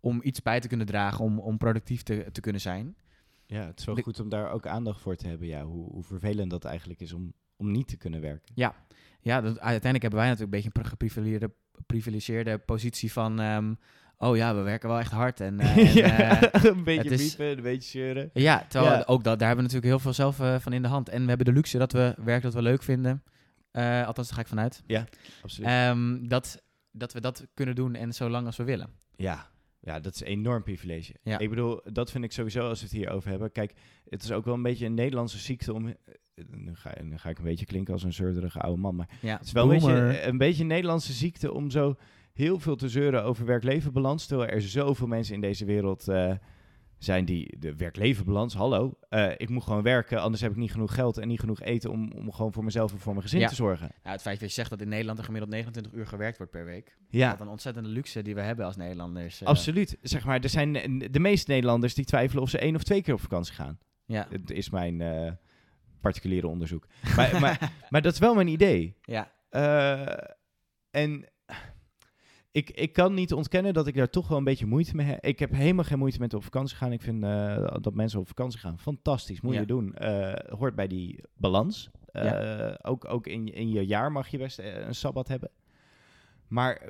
om 0.00 0.20
iets 0.22 0.42
bij 0.42 0.60
te 0.60 0.68
kunnen 0.68 0.86
dragen, 0.86 1.24
om, 1.24 1.38
om 1.38 1.58
productief 1.58 2.02
te, 2.02 2.28
te 2.32 2.40
kunnen 2.40 2.60
zijn. 2.60 2.96
Ja, 3.46 3.66
het 3.66 3.78
is 3.78 3.84
wel 3.84 3.94
De- 3.94 4.02
goed 4.02 4.20
om 4.20 4.28
daar 4.28 4.50
ook 4.50 4.66
aandacht 4.66 5.00
voor 5.00 5.16
te 5.16 5.26
hebben. 5.26 5.46
Ja, 5.46 5.64
hoe, 5.64 5.90
hoe 5.90 6.02
vervelend 6.02 6.50
dat 6.50 6.64
eigenlijk 6.64 7.00
is 7.00 7.12
om, 7.12 7.32
om 7.62 7.70
niet 7.72 7.88
te 7.88 7.96
kunnen 7.96 8.20
werken. 8.20 8.52
Ja, 9.20 9.40
dat, 9.40 9.58
uiteindelijk 9.58 10.02
hebben 10.02 10.20
wij 10.20 10.28
natuurlijk 10.28 10.54
een 10.54 10.62
beetje 10.62 10.80
een 10.82 10.86
geprivilegeerde, 10.90 11.50
privilegeerde 11.86 12.58
positie 12.58 13.12
van... 13.12 13.40
ehm, 13.40 13.74
oh 14.18 14.36
ja, 14.36 14.54
we 14.54 14.60
werken 14.60 14.88
wel 14.88 14.98
echt 14.98 15.12
hard. 15.12 15.40
En, 15.40 15.60
eh, 15.60 15.76
en, 15.76 15.94
ja, 15.94 16.40
eh, 16.52 16.64
een 16.64 16.84
beetje 16.84 17.16
biepen, 17.16 17.46
een 17.46 17.62
beetje 17.62 17.90
zeuren. 17.90 18.30
ja, 18.32 18.66
terwijl 18.68 18.94
Ja. 18.94 19.04
ook 19.06 19.24
dat, 19.24 19.38
daar 19.38 19.48
hebben 19.48 19.66
we 19.66 19.72
natuurlijk 19.72 19.84
heel 19.92 19.98
veel 19.98 20.12
zelf 20.12 20.40
eh, 20.40 20.58
van 20.58 20.72
in 20.72 20.82
de 20.82 20.88
hand. 20.88 21.08
En 21.08 21.22
we 21.22 21.28
hebben 21.28 21.46
de 21.46 21.52
luxe 21.52 21.78
dat 21.78 21.92
we 21.92 22.14
werk 22.24 22.42
dat 22.42 22.54
we 22.54 22.62
leuk 22.62 22.82
vinden. 22.82 23.22
Althans, 23.72 24.26
daar 24.26 24.36
ga 24.36 24.40
ik 24.40 24.46
vanuit. 24.46 24.82
Absoluut. 25.42 25.68
Ehm, 25.68 26.26
dat, 26.28 26.62
dat 26.90 27.12
we 27.12 27.20
dat 27.20 27.46
kunnen 27.54 27.74
doen 27.74 27.94
en 27.94 28.12
zo 28.12 28.28
lang 28.28 28.46
als 28.46 28.56
we 28.56 28.64
willen. 28.64 28.88
Ja. 29.16 29.50
ja, 29.80 30.00
dat 30.00 30.14
is 30.14 30.20
een 30.20 30.26
enorm 30.26 30.62
privilege. 30.62 31.14
Ja. 31.22 31.38
Ik 31.38 31.48
bedoel, 31.48 31.80
dat 31.92 32.10
vind 32.10 32.24
ik 32.24 32.32
sowieso 32.32 32.68
als 32.68 32.78
we 32.80 32.84
het 32.86 32.94
hier 32.94 33.10
over 33.10 33.30
hebben. 33.30 33.52
Kijk, 33.52 33.72
het 34.08 34.22
is 34.22 34.32
ook 34.32 34.44
wel 34.44 34.54
een 34.54 34.62
beetje 34.62 34.86
een 34.86 34.94
Nederlandse 34.94 35.38
ziekte 35.38 35.72
om... 35.72 35.94
Nu 36.50 36.74
ga, 36.74 36.92
nu 37.02 37.18
ga 37.18 37.28
ik 37.28 37.38
een 37.38 37.44
beetje 37.44 37.66
klinken 37.66 37.92
als 37.92 38.02
een 38.02 38.12
zeurderige 38.12 38.58
oude 38.60 38.80
man, 38.80 38.94
maar 38.96 39.08
Ja, 39.20 39.36
het 39.36 39.46
is 39.46 39.52
wel 39.52 39.62
een 39.62 39.68
beetje, 39.70 40.22
een 40.26 40.38
beetje 40.38 40.62
een 40.62 40.68
Nederlandse 40.68 41.12
ziekte 41.12 41.52
om 41.52 41.70
zo 41.70 41.96
heel 42.32 42.58
veel 42.58 42.76
te 42.76 42.88
zeuren 42.88 43.24
over 43.24 43.46
werk-leven-balans. 43.46 44.26
Terwijl 44.26 44.50
er 44.50 44.62
zoveel 44.62 45.06
mensen 45.06 45.34
in 45.34 45.40
deze 45.40 45.64
wereld 45.64 46.08
eh, 46.08 46.32
zijn 46.98 47.24
die 47.24 47.58
de 47.58 47.76
werk-leven-balans, 47.76 48.54
hallo, 48.54 48.98
eh, 49.08 49.30
ik 49.36 49.48
moet 49.48 49.62
gewoon 49.62 49.82
werken, 49.82 50.20
anders 50.20 50.42
heb 50.42 50.50
ik 50.50 50.56
niet 50.56 50.70
genoeg 50.72 50.94
geld 50.94 51.18
en 51.18 51.28
niet 51.28 51.40
genoeg 51.40 51.60
eten 51.60 51.90
om, 51.90 52.12
om 52.12 52.32
gewoon 52.32 52.52
voor 52.52 52.64
mezelf 52.64 52.92
en 52.92 52.98
voor 52.98 53.12
mijn 53.12 53.24
gezin 53.24 53.40
Ja. 53.40 53.48
te 53.48 53.54
zorgen. 53.54 53.88
Nou, 54.02 54.12
het 54.12 54.22
feit 54.22 54.40
dat 54.40 54.48
je 54.48 54.54
zegt 54.54 54.70
dat 54.70 54.80
in 54.80 54.88
Nederland 54.88 55.18
er 55.18 55.24
gemiddeld 55.24 55.52
29 55.52 55.92
uur 55.92 56.06
gewerkt 56.06 56.36
wordt 56.36 56.52
per 56.52 56.64
week. 56.64 56.96
Ja, 57.08 57.26
Dat 57.30 57.34
is 57.40 57.44
een 57.44 57.50
ontzettende 57.50 57.88
luxe 57.88 58.22
die 58.22 58.34
we 58.34 58.40
hebben 58.40 58.64
als 58.66 58.76
Nederlanders. 58.76 59.40
eh. 59.42 59.48
absoluut. 59.48 59.96
Zeg 60.02 60.24
maar, 60.24 60.40
er 60.40 60.48
zijn 60.48 60.72
de 61.10 61.20
meeste 61.20 61.50
Nederlanders 61.50 61.94
die 61.94 62.04
twijfelen 62.04 62.42
of 62.42 62.50
ze 62.50 62.58
één 62.58 62.74
of 62.74 62.82
twee 62.82 63.02
keer 63.02 63.14
op 63.14 63.20
vakantie 63.20 63.54
gaan. 63.54 63.78
Ja. 64.04 64.26
Het 64.30 64.50
is 64.50 64.70
mijn 64.70 65.00
eh, 65.00 65.32
particuliere 66.02 66.46
onderzoek. 66.46 66.86
maar, 67.16 67.40
maar, 67.40 67.72
maar 67.90 68.02
dat 68.02 68.12
is 68.12 68.18
wel 68.18 68.34
mijn 68.34 68.48
idee. 68.48 68.96
ja. 69.02 69.32
Eh, 69.50 70.28
en 70.90 71.26
ik, 72.50 72.70
ik 72.70 72.92
kan 72.92 73.14
niet 73.14 73.32
ontkennen 73.32 73.74
dat 73.74 73.86
ik 73.86 73.94
daar 73.94 74.10
toch 74.10 74.28
wel 74.28 74.38
een 74.38 74.44
beetje 74.44 74.66
moeite 74.66 74.96
mee 74.96 75.06
heb. 75.06 75.24
Ik 75.24 75.38
heb 75.38 75.50
helemaal 75.52 75.84
geen 75.84 75.98
moeite 75.98 76.18
met 76.18 76.34
op 76.34 76.42
vakantie 76.44 76.76
gaan. 76.76 76.92
Ik 76.92 77.02
vind 77.02 77.24
eh, 77.24 77.76
dat 77.80 77.94
mensen 77.94 78.20
op 78.20 78.26
vakantie 78.28 78.60
gaan 78.60 78.78
fantastisch. 78.78 79.40
Moet 79.40 79.54
Ja. 79.54 79.60
je 79.60 79.66
doen. 79.66 79.94
Eh, 79.94 80.58
hoort 80.58 80.74
bij 80.74 80.86
die 80.86 81.24
balans. 81.36 81.90
Ook, 82.82 83.08
ook 83.08 83.26
in, 83.26 83.46
je- 83.46 83.52
in 83.52 83.70
je 83.70 83.86
jaar 83.86 84.12
mag 84.12 84.28
je 84.28 84.38
best 84.38 84.58
een 84.58 84.94
sabbat 84.94 85.28
hebben. 85.28 85.50
Maar 86.48 86.88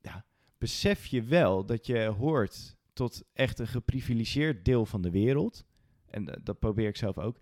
ja, 0.00 0.24
besef 0.58 1.06
je 1.06 1.22
wel 1.22 1.64
dat 1.66 1.86
je 1.86 2.04
hoort 2.04 2.76
tot 2.92 3.22
echt 3.32 3.58
een 3.58 3.66
geprivilegeerd 3.66 4.64
deel 4.64 4.86
van 4.86 5.02
de 5.02 5.10
wereld. 5.10 5.64
En 6.10 6.40
dat 6.42 6.58
probeer 6.58 6.88
ik 6.88 6.96
zelf 6.96 7.18
ook. 7.18 7.36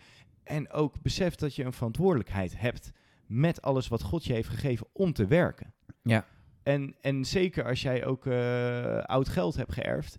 En 0.47 0.71
ook 0.71 1.03
besef 1.03 1.35
dat 1.35 1.55
je 1.55 1.65
een 1.65 1.73
verantwoordelijkheid 1.73 2.59
hebt 2.59 2.93
met 3.27 3.63
alles 3.63 3.89
wat 3.89 4.03
God 4.03 4.25
je 4.25 4.33
heeft 4.33 4.49
gegeven 4.49 4.87
om 4.93 5.13
te 5.13 5.27
werken. 5.27 5.73
Ja. 6.03 6.27
En, 6.63 6.97
en 7.01 7.25
zeker 7.25 7.65
als 7.65 7.83
jij 7.83 8.05
ook 8.05 8.27
eh, 8.27 8.99
oud 8.99 9.29
geld 9.29 9.57
hebt 9.57 9.73
geërfd, 9.73 10.19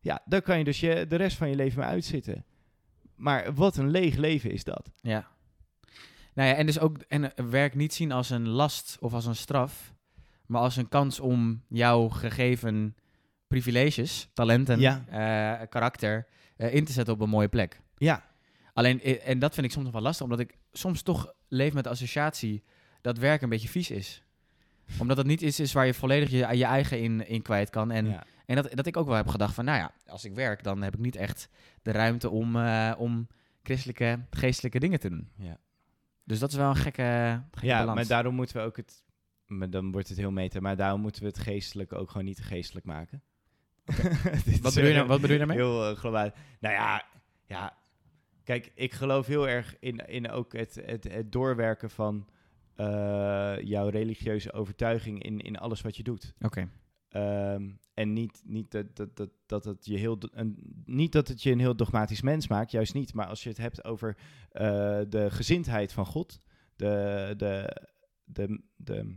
ja, 0.00 0.20
dan 0.24 0.42
kan 0.42 0.58
je 0.58 0.64
dus 0.64 0.80
je, 0.80 1.06
de 1.06 1.16
rest 1.16 1.36
van 1.36 1.48
je 1.48 1.54
leven 1.56 1.80
mee 1.80 1.88
uitzitten. 1.88 2.44
Maar 3.14 3.54
wat 3.54 3.76
een 3.76 3.90
leeg 3.90 4.16
leven 4.16 4.50
is 4.50 4.64
dat. 4.64 4.90
Ja. 5.00 5.28
Nou 6.34 6.48
ja, 6.48 6.54
en 6.54 6.66
dus 6.66 6.78
ook 6.78 6.98
en 6.98 7.36
eh, 7.36 7.44
werk 7.46 7.74
niet 7.74 7.94
zien 7.94 8.12
als 8.12 8.30
een 8.30 8.48
last 8.48 8.96
of 9.00 9.12
als 9.12 9.26
een 9.26 9.36
straf, 9.36 9.94
maar 10.46 10.60
als 10.60 10.76
een 10.76 10.88
kans 10.88 11.20
om 11.20 11.62
jouw 11.68 12.08
gegeven 12.08 12.96
privileges, 13.46 14.30
talenten, 14.32 14.80
Ja. 14.80 15.04
eh, 15.08 15.68
karakter 15.68 16.26
in 16.56 16.84
te 16.84 16.92
zetten 16.92 17.14
op 17.14 17.20
een 17.20 17.28
mooie 17.28 17.48
plek. 17.48 17.80
Ja, 17.96 18.24
Alleen, 18.78 19.02
eh, 19.02 19.28
en 19.28 19.38
dat 19.38 19.54
vind 19.54 19.66
ik 19.66 19.72
soms 19.72 19.84
nog 19.84 19.92
wel 19.94 20.02
lastig, 20.02 20.24
omdat 20.24 20.40
ik 20.40 20.58
soms 20.72 21.02
toch 21.02 21.32
leef 21.48 21.72
met 21.72 21.84
de 21.84 21.90
associatie 21.90 22.62
dat 23.00 23.18
werk 23.18 23.42
een 23.42 23.48
beetje 23.48 23.68
vies 23.68 23.90
is. 23.90 24.22
Omdat 24.98 25.16
het 25.16 25.26
niet 25.26 25.40
iets 25.40 25.60
is 25.60 25.72
waar 25.72 25.86
je 25.86 25.94
volledig 25.94 26.30
je, 26.30 26.56
je 26.56 26.64
eigen 26.64 27.00
in, 27.00 27.26
in 27.26 27.42
kwijt 27.42 27.70
kan. 27.70 27.90
En, 27.90 28.06
ja. 28.06 28.24
en 28.46 28.56
dat, 28.56 28.70
dat 28.74 28.86
ik 28.86 28.96
ook 28.96 29.06
wel 29.06 29.16
heb 29.16 29.28
gedacht 29.28 29.54
van, 29.54 29.64
nou 29.64 29.78
ja, 29.78 29.92
als 30.06 30.24
ik 30.24 30.34
werk, 30.34 30.62
dan 30.62 30.82
heb 30.82 30.94
ik 30.94 31.00
niet 31.00 31.16
echt 31.16 31.48
de 31.82 31.90
ruimte 31.90 32.30
om, 32.30 32.56
eh, 32.56 32.94
om 32.98 33.26
christelijke, 33.62 34.20
geestelijke 34.30 34.78
dingen 34.78 35.00
te 35.00 35.08
doen. 35.08 35.28
ja. 35.36 35.58
Dus 36.24 36.38
dat 36.38 36.50
is 36.50 36.56
wel 36.56 36.68
een 36.68 36.76
gekke, 36.76 37.42
gekke 37.50 37.66
ja 37.66 37.78
balans. 37.78 37.96
maar 37.96 38.06
daarom 38.06 38.34
moeten 38.34 38.56
we 38.56 38.62
ook 38.62 38.76
het... 38.76 39.02
Maar 39.46 39.70
dan 39.70 39.92
wordt 39.92 40.08
het 40.08 40.18
heel 40.18 40.30
meta, 40.30 40.60
maar 40.60 40.76
daarom 40.76 41.00
moeten 41.00 41.22
we 41.22 41.28
het 41.28 41.38
geestelijk 41.38 41.92
ook 41.92 42.10
gewoon 42.10 42.26
niet 42.26 42.36
te 42.36 42.42
geestelijk 42.42 42.86
maken. 42.86 43.22
Dit 44.44 44.60
wat, 44.60 44.74
bedoel 44.74 44.88
je, 44.88 44.94
nou- 44.94 45.06
wat 45.06 45.20
bedoel 45.20 45.32
je 45.32 45.38
daarmee? 45.38 45.56
Heel 45.56 45.90
eh, 45.90 45.96
globaal. 45.96 46.30
Nou 46.60 46.74
ja, 46.74 47.04
ja. 47.46 47.76
Kijk, 48.48 48.72
ik 48.74 48.92
geloof 48.92 49.26
heel 49.26 49.48
erg 49.48 49.76
in, 49.80 49.96
in 49.96 50.30
ook 50.30 50.52
het, 50.52 50.80
het, 50.84 51.12
het 51.12 51.32
doorwerken 51.32 51.90
van 51.90 52.26
eh, 52.74 53.56
jouw 53.60 53.88
religieuze 53.88 54.52
overtuiging 54.52 55.22
in, 55.22 55.38
in 55.38 55.56
alles 55.56 55.80
wat 55.80 55.96
je 55.96 56.02
doet. 56.02 56.34
Oké. 56.40 56.68
Ehm, 57.08 57.70
en 57.94 58.12
niet, 58.12 58.42
niet, 58.44 58.70
dat, 58.70 58.96
dat, 58.96 59.16
dat, 59.16 59.30
dat 59.46 59.64
het 59.64 59.84
je 59.86 59.96
heel, 59.96 60.18
een, 60.32 60.82
niet 60.84 61.12
dat 61.12 61.28
het 61.28 61.42
je 61.42 61.50
een 61.50 61.58
heel 61.58 61.76
dogmatisch 61.76 62.22
mens 62.22 62.48
maakt, 62.48 62.70
juist 62.70 62.94
niet. 62.94 63.14
Maar 63.14 63.26
als 63.26 63.42
je 63.42 63.48
het 63.48 63.58
hebt 63.58 63.84
over 63.84 64.16
eh, 64.50 65.00
de 65.08 65.26
gezindheid 65.30 65.92
van 65.92 66.06
God, 66.06 66.40
de, 66.76 67.34
de, 67.36 67.82
de, 68.24 68.60
de 68.76 69.16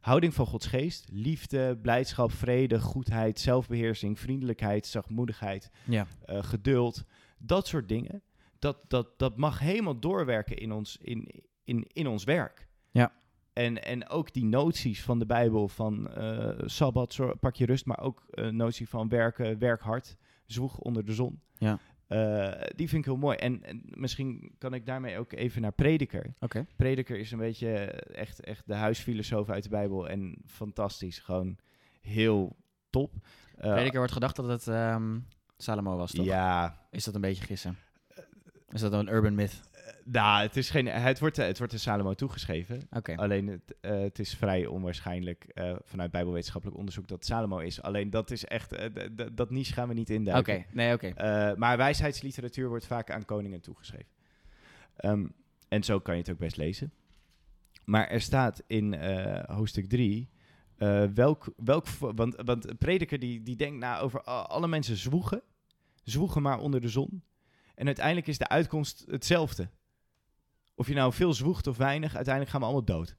houding 0.00 0.34
van 0.34 0.46
Gods 0.46 0.66
geest, 0.66 1.08
liefde, 1.12 1.78
blijdschap, 1.82 2.32
vrede, 2.32 2.80
goedheid, 2.80 3.40
zelfbeheersing, 3.40 4.18
vriendelijkheid, 4.18 4.86
zachtmoedigheid, 4.86 5.70
Ja. 5.84 6.06
eh, 6.24 6.42
geduld, 6.42 7.04
dat 7.38 7.66
soort 7.66 7.88
dingen. 7.88 8.22
Dat, 8.58 8.78
dat, 8.88 9.18
dat 9.18 9.36
mag 9.36 9.58
helemaal 9.58 9.98
doorwerken 9.98 10.56
in 10.56 10.72
ons, 10.72 10.96
in, 10.96 11.28
in, 11.64 11.86
in 11.92 12.06
ons 12.06 12.24
werk. 12.24 12.68
Ja. 12.90 13.12
En, 13.52 13.84
en 13.84 14.08
ook 14.08 14.32
die 14.32 14.44
noties 14.44 15.02
van 15.02 15.18
de 15.18 15.26
Bijbel 15.26 15.68
van 15.68 16.08
eh 16.08 16.58
Sabbat, 16.64 17.18
pak 17.40 17.54
je 17.54 17.66
rust, 17.66 17.86
maar 17.86 18.00
ook 18.00 18.26
een 18.30 18.56
notie 18.56 18.88
van 18.88 19.08
werken, 19.08 19.58
werk 19.58 19.80
hard, 19.80 20.16
zwoeg 20.46 20.78
onder 20.78 21.04
de 21.04 21.14
zon. 21.14 21.40
Ja. 21.58 21.78
Eh, 22.08 22.52
die 22.76 22.88
vind 22.88 23.00
ik 23.00 23.04
heel 23.04 23.16
mooi. 23.16 23.36
En, 23.36 23.62
en 23.64 23.82
misschien 23.84 24.54
kan 24.58 24.74
ik 24.74 24.86
daarmee 24.86 25.18
ook 25.18 25.32
even 25.32 25.62
naar 25.62 25.72
Prediker. 25.72 26.34
Oké. 26.40 26.66
Prediker 26.76 27.18
is 27.18 27.32
een 27.32 27.38
beetje 27.38 27.74
echt, 28.12 28.40
echt 28.40 28.66
de 28.66 28.74
huisfilosoof 28.74 29.48
uit 29.48 29.62
de 29.62 29.68
Bijbel 29.68 30.08
en 30.08 30.42
fantastisch, 30.46 31.18
gewoon 31.18 31.56
heel 32.00 32.56
top. 32.90 33.14
Eh, 33.56 33.72
Prediker 33.72 33.98
wordt 33.98 34.12
gedacht 34.12 34.36
dat 34.36 34.48
het 34.48 34.68
ehm, 34.68 35.18
Salomo 35.56 35.96
was, 35.96 36.12
toch? 36.12 36.24
Ja, 36.24 36.86
Is 36.90 37.04
dat 37.04 37.14
een 37.14 37.20
beetje 37.20 37.44
gissen? 37.44 37.76
Is 38.72 38.80
dat 38.80 38.92
een 38.92 39.08
urban 39.12 39.34
myth? 39.34 39.60
nou, 40.04 40.42
het, 40.42 40.56
is 40.56 40.70
geen, 40.70 40.86
het, 40.86 41.18
wordt, 41.18 41.36
het 41.36 41.58
wordt 41.58 41.72
de 41.72 41.78
Salomo 41.78 42.14
toegeschreven. 42.14 42.80
Oké. 42.90 43.16
Alleen 43.16 43.46
het, 43.46 43.74
eh, 43.80 43.98
het 44.00 44.18
is 44.18 44.34
vrij 44.34 44.66
onwaarschijnlijk 44.66 45.44
eh, 45.44 45.76
vanuit 45.84 46.10
bijbelwetenschappelijk 46.10 46.78
onderzoek 46.78 47.08
dat 47.08 47.24
Salomo 47.24 47.58
is. 47.58 47.82
Alleen 47.82 48.10
dat 48.10 48.30
is 48.30 48.44
echt, 48.44 48.72
eh, 48.72 49.04
dat 49.32 49.50
niche 49.50 49.72
gaan 49.72 49.88
we 49.88 49.94
niet 49.94 50.08
Oké, 50.08 50.18
induiken. 50.18 50.64
nee, 50.72 50.92
oké. 50.94 51.06
Eh, 51.08 51.54
maar 51.56 51.76
wijsheidsliteratuur 51.76 52.68
wordt 52.68 52.86
vaak 52.86 53.10
aan 53.10 53.24
koningen 53.24 53.60
toegeschreven. 53.60 54.06
Ehm, 54.96 55.26
en 55.68 55.82
zo 55.84 55.98
kan 56.00 56.14
je 56.14 56.20
het 56.20 56.30
ook 56.30 56.38
best 56.38 56.56
lezen. 56.56 56.92
Maar 57.84 58.08
er 58.08 58.20
staat 58.20 58.62
in 58.66 58.94
eh, 58.94 59.56
hoofdstuk 59.56 59.88
3... 59.88 60.28
eh, 60.76 61.04
welk, 61.14 61.52
welk, 61.56 61.86
want, 61.98 62.34
want 62.44 62.68
een 62.70 62.78
prediker 62.78 63.18
die, 63.18 63.42
die 63.42 63.56
denkt 63.56 63.78
na 63.78 63.98
over 64.00 64.28
a- 64.28 64.40
alle 64.42 64.68
mensen 64.68 64.96
zwoegen. 64.96 65.42
Zwoegen 66.04 66.42
maar 66.42 66.58
onder 66.58 66.80
de 66.80 66.88
zon. 66.88 67.22
En 67.78 67.86
uiteindelijk 67.86 68.26
is 68.26 68.38
de 68.38 68.48
uitkomst 68.48 69.04
hetzelfde. 69.10 69.68
Of 70.74 70.86
je 70.88 70.94
nou 70.94 71.12
veel 71.12 71.32
zwoegt 71.34 71.66
of 71.66 71.76
weinig, 71.76 72.14
uiteindelijk 72.14 72.50
gaan 72.52 72.60
we 72.60 72.66
allemaal 72.66 72.84
dood. 72.96 73.16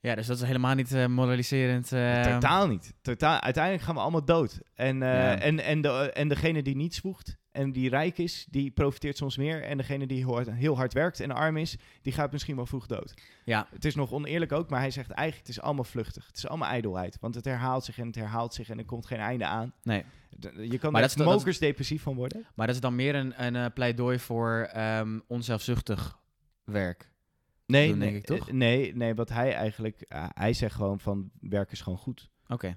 Ja, 0.00 0.14
dus 0.14 0.26
dat 0.26 0.36
is 0.36 0.42
helemaal 0.42 0.74
niet 0.74 0.92
eh, 0.92 1.06
moraliserend. 1.06 1.92
eh, 1.92 2.22
Totaal 2.22 2.66
niet. 2.68 2.94
Totaal, 3.02 3.40
uiteindelijk 3.40 3.84
gaan 3.84 3.94
we 3.94 4.00
allemaal 4.00 4.24
dood. 4.24 4.60
En, 4.74 5.02
eh, 5.02 5.08
Ja. 5.08 5.38
en, 5.38 5.60
en, 5.60 5.80
de, 5.80 5.88
en 6.12 6.28
degene 6.28 6.62
die 6.62 6.76
niet 6.76 6.94
zwoegt 6.94 7.36
en 7.52 7.72
die 7.72 7.88
rijk 7.88 8.18
is, 8.18 8.46
die 8.50 8.70
profiteert 8.70 9.16
soms 9.16 9.36
meer. 9.36 9.62
En 9.62 9.76
degene 9.76 10.06
die 10.06 10.18
heel 10.24 10.34
hard, 10.34 10.50
heel 10.52 10.76
hard 10.76 10.92
werkt 10.92 11.20
en 11.20 11.30
arm 11.30 11.56
is, 11.56 11.76
die 12.02 12.12
gaat 12.12 12.32
misschien 12.32 12.56
wel 12.56 12.66
vroeg 12.66 12.86
dood. 12.86 13.14
Ja, 13.44 13.66
Het 13.70 13.84
is 13.84 13.94
nog 13.94 14.12
oneerlijk 14.12 14.52
ook, 14.52 14.70
maar 14.70 14.80
hij 14.80 14.90
zegt 14.90 15.10
eigenlijk 15.10 15.46
het 15.48 15.56
is 15.56 15.62
allemaal 15.62 15.84
vluchtig. 15.84 16.26
Het 16.26 16.36
is 16.36 16.48
allemaal 16.48 16.68
ijdelheid. 16.68 17.16
Want 17.20 17.34
het 17.34 17.44
herhaalt 17.44 17.84
zich 17.84 17.98
en 17.98 18.06
het 18.06 18.14
herhaalt 18.14 18.54
zich 18.54 18.68
en 18.68 18.78
er 18.78 18.84
komt 18.84 19.06
geen 19.06 19.18
einde 19.18 19.44
aan. 19.44 19.72
nee. 19.82 20.04
Je 20.40 20.78
kan 20.78 20.92
Maar 20.92 21.02
er 21.02 21.08
dat 21.08 21.16
is- 21.16 21.24
dat 21.24 21.26
is- 21.26 21.34
mokers 21.38 21.58
depressief 21.58 22.02
van 22.02 22.14
worden. 22.14 22.46
Maar 22.54 22.66
dat 22.66 22.74
is 22.74 22.80
dan 22.80 22.94
meer 22.94 23.14
een, 23.14 23.44
een 23.44 23.56
eh, 23.56 23.66
pleidooi 23.74 24.18
voor 24.18 24.68
ehm, 24.72 25.18
onzelfzuchtig 25.26 26.18
werk. 26.64 27.10
Nee, 27.66 27.88
Doen, 27.88 27.98
nee, 27.98 28.10
denk 28.10 28.22
ik, 28.22 28.36
toch? 28.36 28.48
eh, 28.48 28.54
nee, 28.54 28.94
nee, 28.96 29.14
wat 29.14 29.28
hij 29.28 29.54
eigenlijk... 29.54 30.00
eh, 30.00 30.26
hij 30.34 30.52
zegt 30.52 30.74
gewoon 30.74 31.00
van 31.00 31.30
werk 31.40 31.72
is 31.72 31.80
gewoon 31.80 31.98
goed. 31.98 32.30
Oké, 32.48 32.76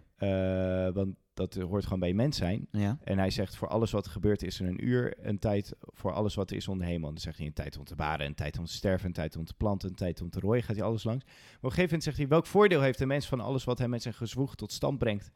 want 0.93 1.15
dat 1.33 1.53
hoort 1.55 1.83
gewoon 1.83 1.99
bij 1.99 2.13
mens 2.13 2.37
zijn. 2.37 2.67
ja. 2.71 2.97
En 3.03 3.17
hij 3.17 3.29
zegt, 3.29 3.55
voor 3.55 3.67
alles 3.67 3.91
wat 3.91 4.05
er 4.05 4.11
gebeurt 4.11 4.43
is 4.43 4.59
er 4.59 4.67
een 4.67 4.87
uur, 4.87 5.17
een 5.27 5.39
tijd 5.39 5.73
voor 5.81 6.11
alles 6.13 6.35
wat 6.35 6.49
er 6.49 6.55
is 6.57 6.67
onder 6.67 6.85
de 6.85 6.91
hemel. 6.91 7.07
En 7.07 7.13
dan 7.13 7.23
zegt 7.23 7.37
hij 7.37 7.45
een 7.47 7.53
tijd 7.53 7.77
om 7.77 7.83
te 7.83 7.95
baren, 7.95 8.25
een 8.25 8.35
tijd 8.35 8.57
om 8.57 8.65
te 8.65 8.73
sterven, 8.73 9.07
een 9.07 9.13
tijd 9.13 9.35
om 9.37 9.45
te 9.45 9.53
planten, 9.53 9.89
een 9.89 9.95
tijd 9.95 10.21
om 10.21 10.29
te 10.29 10.39
rooien. 10.39 10.63
Gaat 10.63 10.75
hij 10.75 10.85
alles 10.85 11.03
langs. 11.03 11.23
Maar 11.25 11.33
op 11.33 11.41
een 11.51 11.59
gegeven 11.69 11.83
moment 11.83 12.03
zegt 12.03 12.17
hij, 12.17 12.27
welk 12.27 12.45
voordeel 12.45 12.81
heeft 12.81 12.97
de 12.99 13.05
mens 13.05 13.27
van 13.27 13.39
alles 13.39 13.63
wat 13.63 13.77
hij 13.77 13.87
met 13.87 14.01
zijn 14.01 14.13
gezwoeg 14.13 14.55
tot 14.55 14.71
stand 14.71 14.97
brengt? 14.97 15.31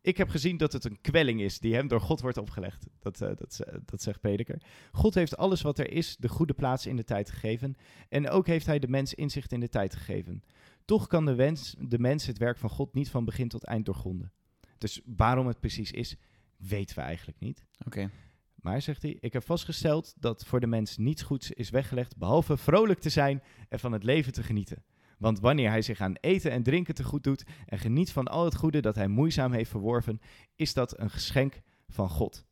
Ik 0.00 0.16
heb 0.16 0.28
gezien 0.28 0.56
dat 0.56 0.72
het 0.72 0.84
een 0.84 1.00
kwelling 1.00 1.40
is 1.40 1.58
die 1.58 1.74
hem 1.74 1.88
door 1.88 2.00
God 2.00 2.20
wordt 2.20 2.38
opgelegd. 2.38 2.86
Dat, 3.00 3.20
eh, 3.20 3.28
dat, 3.36 3.54
z- 3.54 3.60
dat 3.84 4.02
zegt 4.02 4.20
Prediker. 4.20 4.62
God 4.92 5.14
heeft 5.14 5.36
alles 5.36 5.62
wat 5.62 5.78
er 5.78 5.90
is 5.92 6.16
de 6.16 6.28
goede 6.28 6.54
plaats 6.54 6.86
in 6.86 6.96
de 6.96 7.04
tijd 7.04 7.30
gegeven. 7.30 7.76
En 8.08 8.28
ook 8.28 8.46
heeft 8.46 8.66
hij 8.66 8.78
de 8.78 8.88
mens 8.88 9.14
inzicht 9.14 9.52
in 9.52 9.60
de 9.60 9.68
tijd 9.68 9.94
gegeven. 9.94 10.42
Toch 10.84 11.06
kan 11.06 11.24
de, 11.24 11.34
wens, 11.34 11.74
de 11.78 11.98
mens 11.98 12.26
het 12.26 12.38
werk 12.38 12.58
van 12.58 12.70
God 12.70 12.94
niet 12.94 13.10
van 13.10 13.24
begin 13.24 13.48
tot 13.48 13.64
eind 13.64 13.84
doorgronden. 13.86 14.32
Dus 14.78 15.00
waarom 15.04 15.46
het 15.46 15.60
precies 15.60 15.90
is, 15.90 16.16
weten 16.56 16.96
we 16.96 17.02
eigenlijk 17.02 17.40
niet. 17.40 17.64
Oké. 17.86 18.10
Maar, 18.54 18.82
zegt 18.82 19.02
hij, 19.02 19.16
ik 19.20 19.32
heb 19.32 19.44
vastgesteld 19.44 20.14
dat 20.18 20.44
voor 20.44 20.60
de 20.60 20.66
mens 20.66 20.96
niets 20.96 21.22
goeds 21.22 21.50
is 21.50 21.70
weggelegd, 21.70 22.16
behalve 22.16 22.56
vrolijk 22.56 23.00
te 23.00 23.10
zijn 23.10 23.42
en 23.68 23.78
van 23.78 23.92
het 23.92 24.02
leven 24.02 24.32
te 24.32 24.42
genieten. 24.42 24.84
Want 25.18 25.40
wanneer 25.40 25.70
hij 25.70 25.82
zich 25.82 26.00
aan 26.00 26.16
eten 26.20 26.50
en 26.50 26.62
drinken 26.62 26.94
te 26.94 27.04
goed 27.04 27.24
doet 27.24 27.44
en 27.66 27.78
geniet 27.78 28.12
van 28.12 28.26
al 28.26 28.44
het 28.44 28.56
goede 28.56 28.80
dat 28.80 28.94
hij 28.94 29.08
moeizaam 29.08 29.52
heeft 29.52 29.70
verworven, 29.70 30.20
is 30.54 30.74
dat 30.74 30.98
een 30.98 31.10
geschenk 31.10 31.60
van 31.88 32.08
God. 32.08 32.45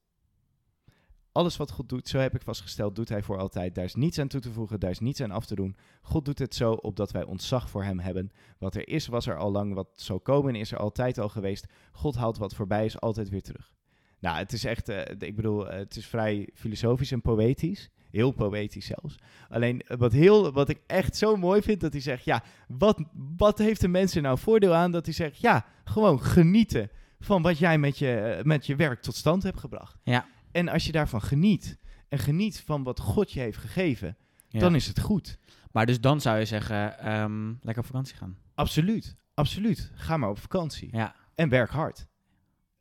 Alles 1.34 1.56
wat 1.56 1.70
God 1.70 1.88
doet, 1.88 2.08
zo 2.08 2.18
heb 2.18 2.34
ik 2.34 2.42
vastgesteld, 2.42 2.96
doet 2.96 3.08
hij 3.08 3.22
voor 3.22 3.38
altijd. 3.38 3.74
Daar 3.74 3.84
is 3.84 3.94
niets 3.94 4.18
aan 4.18 4.28
toe 4.28 4.40
te 4.40 4.52
voegen, 4.52 4.80
daar 4.80 4.90
is 4.90 4.98
niets 4.98 5.20
aan 5.20 5.30
af 5.30 5.46
te 5.46 5.54
doen. 5.54 5.76
God 6.02 6.24
doet 6.24 6.38
het 6.38 6.54
zo 6.54 6.72
opdat 6.72 7.10
wij 7.10 7.24
ontzag 7.24 7.70
voor 7.70 7.84
hem 7.84 7.98
hebben. 7.98 8.30
Wat 8.58 8.74
er 8.74 8.88
is, 8.88 9.06
was 9.06 9.26
er 9.26 9.36
al 9.36 9.50
lang. 9.50 9.74
Wat 9.74 9.88
zal 9.94 10.20
komen, 10.20 10.54
is 10.54 10.72
er 10.72 10.78
altijd 10.78 11.18
al 11.18 11.28
geweest. 11.28 11.66
God 11.92 12.14
haalt 12.14 12.38
wat 12.38 12.54
voorbij 12.54 12.84
is 12.84 13.00
altijd 13.00 13.28
weer 13.28 13.42
terug. 13.42 13.72
Nou, 14.18 14.38
het 14.38 14.52
is 14.52 14.64
echt, 14.64 14.88
eh, 14.88 15.28
ik 15.28 15.36
bedoel, 15.36 15.70
eh, 15.70 15.78
het 15.78 15.96
is 15.96 16.06
vrij 16.06 16.48
filosofisch 16.54 17.12
en 17.12 17.20
poëtisch. 17.20 17.90
Heel 18.10 18.30
poëtisch 18.30 18.86
zelfs. 18.86 19.16
Alleen 19.48 19.80
eh, 19.80 19.96
wat, 19.96 20.12
heel, 20.12 20.52
wat 20.52 20.68
ik 20.68 20.80
echt 20.86 21.16
zo 21.16 21.36
mooi 21.36 21.62
vind, 21.62 21.80
dat 21.80 21.92
hij 21.92 22.00
zegt, 22.00 22.24
ja, 22.24 22.42
wat, 22.68 23.02
wat 23.36 23.58
heeft 23.58 23.80
de 23.80 23.88
mensen 23.88 24.22
nou 24.22 24.38
voordeel 24.38 24.74
aan? 24.74 24.90
Dat 24.90 25.04
hij 25.04 25.14
zegt, 25.14 25.40
ja, 25.40 25.66
gewoon 25.84 26.20
genieten 26.20 26.90
van 27.20 27.42
wat 27.42 27.58
jij 27.58 27.78
met 27.78 27.98
je, 27.98 28.40
met 28.42 28.66
je 28.66 28.76
werk 28.76 29.02
tot 29.02 29.14
stand 29.14 29.42
hebt 29.42 29.60
gebracht. 29.60 29.98
Ja. 30.02 30.26
En 30.54 30.68
als 30.68 30.86
je 30.86 30.92
daarvan 30.92 31.22
geniet, 31.22 31.78
en 32.08 32.18
geniet 32.18 32.60
van 32.60 32.82
wat 32.82 33.00
God 33.00 33.32
je 33.32 33.40
heeft 33.40 33.58
gegeven, 33.58 34.16
Ja. 34.48 34.60
dan 34.60 34.74
is 34.74 34.86
het 34.86 35.00
goed. 35.00 35.38
Maar 35.72 35.86
dus 35.86 36.00
dan 36.00 36.20
zou 36.20 36.38
je 36.38 36.44
zeggen, 36.44 36.98
ehm, 36.98 37.48
lekker 37.60 37.78
op 37.82 37.86
vakantie 37.86 38.16
gaan. 38.16 38.38
Absoluut, 38.54 39.16
absoluut. 39.34 39.90
Ga 39.94 40.16
maar 40.16 40.28
op 40.28 40.38
vakantie. 40.38 40.88
Ja. 40.96 41.14
En 41.34 41.48
werk 41.48 41.70
hard. 41.70 42.06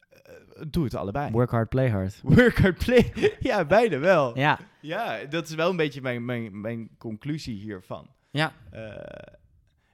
Eh, 0.09 0.33
doe 0.67 0.83
het 0.83 0.95
allebei. 0.95 1.31
Work 1.31 1.49
hard, 1.51 1.69
play 1.69 1.89
hard. 1.89 2.21
Work 2.35 2.57
hard, 2.57 2.77
play. 2.77 3.13
ja, 3.49 3.65
beide 3.65 3.97
wel. 3.97 4.37
Ja. 4.37 4.59
Ja, 4.81 5.25
dat 5.25 5.49
is 5.49 5.55
wel 5.55 5.69
een 5.69 5.75
beetje 5.77 6.01
mijn, 6.01 6.25
mijn, 6.25 6.61
mijn 6.61 6.89
conclusie 6.97 7.55
hiervan. 7.55 8.09
Ja. 8.31 8.53
Eh, 8.71 9.33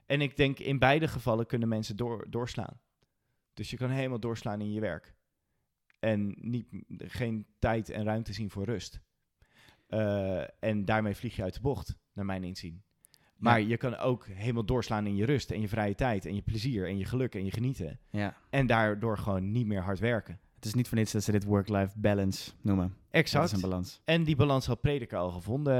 en 0.06 0.20
ik 0.20 0.36
denk 0.36 0.58
in 0.58 0.78
beide 0.78 1.08
gevallen 1.08 1.46
kunnen 1.46 1.68
mensen 1.68 1.96
door, 1.96 2.26
doorslaan. 2.30 2.80
Dus 3.54 3.70
je 3.70 3.76
kan 3.76 3.90
helemaal 3.90 4.20
doorslaan 4.20 4.60
in 4.60 4.72
je 4.72 4.80
werk. 4.80 5.14
En 6.00 6.34
niet, 6.40 6.66
geen 6.98 7.46
tijd 7.58 7.90
en 7.90 8.04
ruimte 8.04 8.32
zien 8.32 8.50
voor 8.50 8.64
rust. 8.64 9.00
Eh, 9.86 10.42
en 10.64 10.84
daarmee 10.84 11.14
vlieg 11.14 11.36
je 11.36 11.42
uit 11.42 11.54
de 11.54 11.60
bocht, 11.60 11.96
naar 12.12 12.24
mijn 12.24 12.44
inzien. 12.44 12.82
Maar 13.36 13.60
Ja. 13.60 13.66
je 13.68 13.76
kan 13.76 13.96
ook 13.96 14.26
helemaal 14.26 14.64
doorslaan 14.64 15.06
in 15.06 15.16
je 15.16 15.24
rust 15.24 15.50
en 15.50 15.60
je 15.60 15.68
vrije 15.68 15.94
tijd 15.94 16.26
en 16.26 16.34
je 16.34 16.42
plezier 16.42 16.86
en 16.86 16.98
je 16.98 17.04
geluk 17.04 17.34
en 17.34 17.44
je 17.44 17.50
genieten. 17.50 17.98
ja. 18.10 18.36
En 18.50 18.66
daardoor 18.66 19.18
gewoon 19.18 19.52
niet 19.52 19.66
meer 19.66 19.82
hard 19.82 19.98
werken. 19.98 20.38
Het 20.54 20.64
is 20.64 20.74
niet 20.74 20.88
voor 20.88 20.98
niets 20.98 21.12
dat 21.12 21.22
ze 21.22 21.32
dit 21.32 21.44
work-life 21.44 21.98
balance 21.98 22.50
noemen. 22.60 22.88
Dat 22.88 22.96
Exact. 23.10 23.44
is 23.46 23.52
een 23.52 23.60
balans. 23.60 24.00
En 24.04 24.24
die 24.24 24.36
balans 24.36 24.66
had 24.66 24.80
Prediker 24.80 25.18
al 25.18 25.30
gevonden 25.30 25.74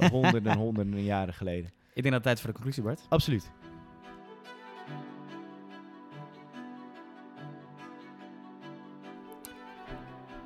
eh, 0.00 0.10
honderden 0.10 0.52
en 0.52 0.58
honderden 0.58 1.02
jaren 1.02 1.34
geleden. 1.34 1.70
Ik 1.94 2.02
denk 2.02 2.04
dat 2.04 2.12
het 2.14 2.22
tijd 2.22 2.38
voor 2.40 2.48
de 2.48 2.54
conclusie 2.54 2.82
wordt. 2.82 3.06
Absoluut. 3.08 3.50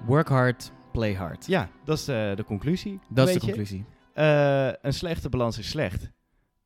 Work 0.08 0.28
hard, 0.28 0.72
play 0.92 1.14
hard. 1.14 1.46
Ja, 1.46 1.68
dat 1.84 1.98
is 1.98 2.04
de, 2.04 2.32
de 2.36 2.44
conclusie. 2.44 2.98
Dat 3.08 3.26
is 3.28 3.34
de 3.34 3.40
je. 3.40 3.46
conclusie. 3.46 3.84
Eh, 4.14 4.70
een 4.82 4.92
slechte 4.92 5.28
balans 5.28 5.58
is 5.58 5.68
slecht. 5.68 6.10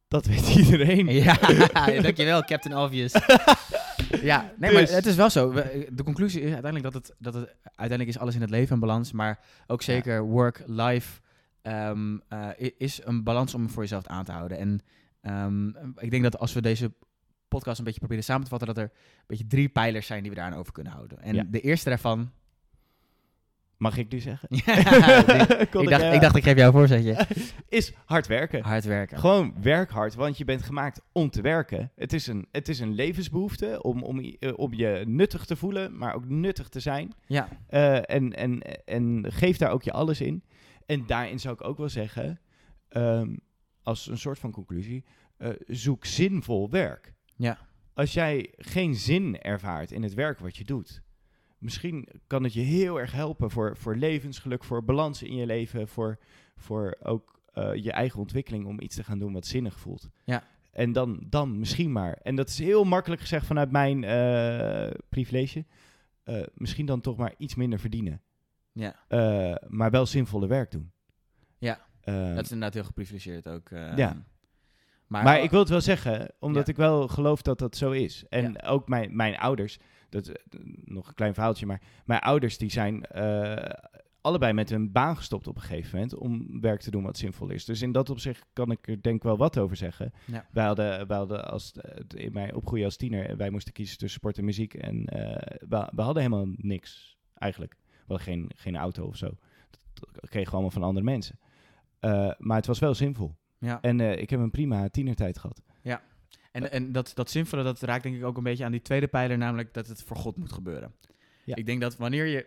Dat 0.09 0.27
weet 0.33 0.49
iedereen. 0.57 1.07
Ja, 1.07 1.35
dankjewel, 2.03 2.43
Captain 2.45 2.77
Obvious. 2.77 3.13
ja, 4.23 4.53
nee, 4.59 4.71
Dus- 4.71 4.89
maar 4.89 4.97
het 4.97 5.07
is 5.07 5.17
wel 5.17 5.31
zo. 5.31 5.53
We- 5.53 5.89
De 5.93 6.03
conclusie 6.03 6.41
is 6.41 6.53
uiteindelijk 6.53 6.93
dat 6.93 6.95
het, 7.07 7.15
dat 7.19 7.35
het 7.35 7.55
uiteindelijk 7.63 8.09
is 8.09 8.19
alles 8.19 8.35
in 8.35 8.41
het 8.41 8.51
leven 8.51 8.75
een 8.75 8.81
balans, 8.81 9.13
maar 9.13 9.41
ook 9.67 9.83
zeker 9.83 10.23
work, 10.23 10.63
life 10.67 11.21
ehm, 11.63 12.19
eh, 12.29 12.49
is 12.79 13.01
een 13.05 13.23
balans 13.23 13.55
om 13.55 13.71
voor 13.71 13.83
jezelf 13.83 14.07
aan 14.07 14.25
te 14.25 14.33
houden. 14.33 14.59
En 14.59 14.81
ehm, 15.21 15.69
ik 15.97 16.11
denk 16.11 16.23
dat 16.23 16.39
als 16.39 16.53
we 16.53 16.61
deze 16.61 16.93
podcast 17.49 17.79
een 17.79 17.85
beetje 17.85 18.01
proberen 18.01 18.25
samen 18.25 18.43
te 18.45 18.49
vatten, 18.51 18.69
dat 18.69 18.77
er 18.77 18.83
een 18.93 19.25
beetje 19.27 19.47
drie 19.47 19.69
pijlers 19.69 20.07
zijn 20.07 20.21
die 20.23 20.31
we 20.31 20.37
daaraan 20.37 20.59
over 20.59 20.73
kunnen 20.73 20.93
houden. 20.93 21.23
En 21.23 21.35
Ja. 21.35 21.45
de 21.51 21.61
eerste 21.61 21.89
daarvan. 21.89 22.31
Mag 23.83 23.97
ik 23.97 24.13
nu 24.13 24.21
zeggen? 24.21 24.49
Ja, 24.65 24.79
ik, 25.81 25.89
dacht, 25.89 26.15
ik 26.15 26.21
dacht, 26.21 26.37
ik 26.37 26.43
geef 26.43 26.57
jou 26.57 26.67
een 26.67 26.73
voorzetje. 26.73 27.27
Is 27.79 27.93
hard 28.05 28.27
werken. 28.27 28.63
Hard 28.63 28.85
werken. 28.85 29.19
Gewoon 29.19 29.55
werk 29.61 29.91
hard, 29.91 30.15
want 30.15 30.39
je 30.39 30.45
bent 30.45 30.63
gemaakt 30.63 31.01
om 31.13 31.31
te 31.31 31.41
werken. 31.41 31.91
Het 31.95 32.13
is 32.13 32.27
een, 32.27 32.47
het 32.51 32.69
is 32.69 32.79
een 32.79 32.95
levensbehoefte 32.95 33.83
om, 33.83 34.03
om, 34.03 34.19
eh, 34.19 34.59
om 34.59 34.75
je 34.75 35.05
nuttig 35.07 35.45
te 35.45 35.57
voelen, 35.57 35.99
maar 35.99 36.15
ook 36.15 36.29
nuttig 36.29 36.69
te 36.69 36.81
zijn. 36.81 37.13
Ja, 37.27 37.49
Eh, 37.67 38.11
en, 38.11 38.33
en, 38.33 38.61
en 38.85 39.25
geef 39.29 39.57
daar 39.57 39.71
ook 39.71 39.83
je 39.83 39.93
alles 39.93 40.21
in. 40.21 40.45
En 40.87 41.07
daarin 41.07 41.41
zou 41.41 41.55
ik 41.55 41.65
ook 41.65 41.79
wel 41.79 41.89
zeggen, 41.89 42.41
ehm, 42.89 43.37
als 43.83 44.07
een 44.09 44.19
soort 44.19 44.39
van 44.39 44.51
conclusie, 44.51 45.05
eh, 45.37 45.49
zoek 45.67 46.05
zinvol 46.05 46.71
werk. 46.71 47.15
Ja. 47.37 47.59
Als 47.95 48.13
jij 48.13 48.53
geen 48.57 48.95
zin 48.95 49.41
ervaart 49.41 49.91
in 49.93 50.03
het 50.03 50.15
werk 50.15 50.39
wat 50.39 50.57
je 50.57 50.65
doet, 50.65 51.03
misschien 51.63 52.09
kan 52.27 52.43
het 52.45 52.53
je 52.53 52.61
heel 52.61 53.01
erg 53.01 53.13
helpen 53.13 53.51
voor, 53.51 53.77
voor 53.77 53.97
levensgeluk, 53.97 54.65
voor 54.65 54.85
balans 54.85 55.23
in 55.23 55.35
je 55.35 55.47
leven, 55.47 55.89
voor, 55.89 56.19
voor 56.57 56.97
ook 57.03 57.41
eh, 57.53 57.75
je 57.75 57.93
eigen 57.93 58.21
ontwikkeling 58.21 58.67
om 58.67 58.81
iets 58.81 58.97
te 58.97 59.05
gaan 59.05 59.19
doen 59.19 59.33
wat 59.33 59.47
zinnig 59.47 59.79
voelt. 59.79 60.09
Ja. 60.25 60.43
En 60.71 60.93
dan, 60.93 61.27
dan 61.29 61.59
misschien 61.59 61.93
maar. 61.93 62.13
En 62.23 62.37
dat 62.37 62.49
is 62.49 62.59
heel 62.59 62.85
makkelijk 62.85 63.21
gezegd 63.21 63.47
vanuit 63.47 63.71
mijn 63.71 64.05
eh, 64.05 64.91
privilege. 65.09 65.65
eh, 66.23 66.43
misschien 66.55 66.87
dan 66.87 67.01
toch 67.01 67.17
maar 67.17 67.35
iets 67.39 67.55
minder 67.55 67.79
verdienen. 67.79 68.23
ja. 68.73 68.95
Maar 69.69 69.91
wel 69.91 70.07
zinvolle 70.07 70.47
werk 70.47 70.71
doen. 70.71 70.93
Ja, 71.59 71.81
Eh, 72.01 72.35
dat 72.35 72.45
is 72.45 72.51
inderdaad 72.51 72.75
heel 72.75 72.85
geprivilegeerd 72.85 73.49
ook. 73.49 73.69
Ja. 73.71 74.25
Maar, 75.13 75.25
maar 75.25 75.43
ik 75.43 75.51
wil 75.51 75.61
het 75.61 75.69
wel 75.69 75.81
zeggen, 75.81 76.33
omdat 76.39 76.67
Ja. 76.67 76.73
ik 76.73 76.79
wel 76.79 77.09
geloof 77.09 77.43
dat 77.43 77.59
dat 77.59 77.77
zo 77.77 77.91
is. 77.91 78.25
En 78.29 78.53
Ja. 78.53 78.69
ook 78.69 78.89
mijn, 78.89 79.17
mijn 79.17 79.37
ouders, 79.39 79.79
dat, 80.09 80.27
eh, 80.29 80.35
nog 80.85 81.09
een 81.09 81.15
klein 81.15 81.35
verhaaltje, 81.35 81.67
maar 81.67 81.83
mijn 82.05 82.21
ouders 82.21 82.59
die 82.59 82.71
zijn 82.71 83.05
eh, 83.05 83.71
allebei 84.21 84.53
met 84.53 84.71
hun 84.71 84.93
baan 84.93 85.17
gestopt 85.17 85.47
op 85.47 85.57
een 85.57 85.63
gegeven 85.63 85.95
moment 85.95 86.15
om 86.15 86.61
werk 86.61 86.81
te 86.81 86.91
doen 86.91 87.03
wat 87.03 87.17
zinvol 87.19 87.49
is. 87.51 87.65
Dus 87.65 87.83
in 87.83 87.93
dat 87.93 88.11
opzicht 88.11 88.45
kan 88.53 88.71
ik 88.71 88.89
er 88.89 89.03
denk 89.03 89.17
ik 89.17 89.23
wel 89.23 89.37
wat 89.37 89.59
over 89.59 89.77
zeggen. 89.77 90.13
Ja. 90.27 90.47
Wij 90.53 90.65
hadden, 90.65 91.07
wij 91.07 91.17
hadden 91.17 91.51
als, 91.51 91.73
eh, 91.73 92.25
in 92.25 92.33
mijn 92.33 92.55
opgroeien 92.55 92.85
als 92.85 92.97
tiener, 92.97 93.37
wij 93.37 93.51
moesten 93.51 93.73
kiezen 93.73 93.99
tussen 93.99 94.19
sport 94.21 94.39
en 94.39 94.45
muziek. 94.45 94.75
En 94.75 95.03
we, 95.69 95.89
we 95.95 96.03
hadden 96.03 96.23
helemaal 96.23 96.47
niks 96.57 97.17
eigenlijk. 97.35 97.77
We 97.87 97.99
hadden 98.07 98.27
geen, 98.27 98.51
geen 98.57 98.77
auto 98.77 99.07
of 99.07 99.17
zo. 99.17 99.37
Dat 100.13 100.29
kregen 100.31 100.47
we 100.49 100.53
allemaal 100.53 100.71
van 100.71 100.83
andere 100.83 101.05
mensen. 101.05 101.39
Maar 102.39 102.57
het 102.57 102.67
was 102.67 102.79
wel 102.79 102.95
zinvol. 102.95 103.35
Ja. 103.63 103.81
En 103.81 104.01
eh, 104.01 104.19
ik 104.21 104.31
heb 104.31 104.41
een 104.41 104.51
prima 104.51 104.89
tienertijd 104.89 105.39
gehad. 105.39 105.63
En, 106.53 106.71
en 106.73 106.93
dat, 106.93 107.11
dat 107.15 107.31
zinvolle, 107.31 107.63
dat 107.63 107.81
raakt 107.81 108.03
denk 108.03 108.17
ik 108.17 108.25
ook 108.25 108.37
een 108.37 108.43
beetje 108.43 108.65
aan 108.65 108.71
die 108.73 108.83
tweede 108.83 109.07
pijler, 109.09 109.39
namelijk 109.39 109.75
dat 109.75 109.87
het 109.87 110.03
voor 110.03 110.17
God 110.17 110.37
moet 110.37 110.53
gebeuren. 110.53 110.95
Ja. 111.45 111.55
Ik 111.57 111.67
denk 111.67 111.81
dat 111.81 111.97
wanneer 111.97 112.27
je 112.27 112.47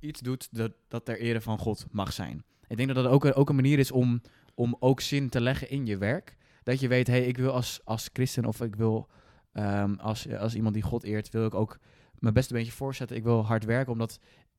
iets 0.00 0.20
doet, 0.20 0.48
dat, 0.56 0.72
dat 0.88 1.04
ter 1.04 1.18
ere 1.18 1.40
van 1.40 1.58
God 1.58 1.86
mag 1.90 2.12
zijn. 2.12 2.44
Ik 2.68 2.76
denk 2.76 2.94
dat 2.94 3.04
dat 3.04 3.12
ook, 3.12 3.24
een- 3.24 3.34
ook 3.34 3.48
een 3.48 3.54
manier 3.54 3.78
is 3.78 3.90
om, 3.90 4.20
om 4.54 4.76
ook 4.80 5.00
zin 5.00 5.28
te 5.28 5.40
leggen 5.40 5.70
in 5.70 5.86
je 5.86 5.98
werk. 5.98 6.36
Dat 6.62 6.80
je 6.80 6.88
weet, 6.88 7.06
hé, 7.06 7.12
hey, 7.12 7.24
ik 7.26 7.36
wil 7.36 7.52
als, 7.52 7.80
als 7.84 8.10
christen 8.12 8.44
of 8.44 8.60
ik 8.60 8.76
wil 8.76 9.08
ehm, 9.52 9.94
als, 9.94 10.28
als 10.28 10.54
iemand 10.54 10.74
die 10.74 10.82
God 10.82 11.04
eert, 11.04 11.30
wil 11.30 11.46
ik 11.46 11.54
ook 11.54 11.78
mijn 12.18 12.34
beste 12.34 12.52
beentje 12.54 12.72
voorzetten. 12.72 13.16
Ik 13.16 13.22
wil 13.22 13.44
hard 13.46 13.64
werken, 13.64 13.92
omdat 13.92 14.18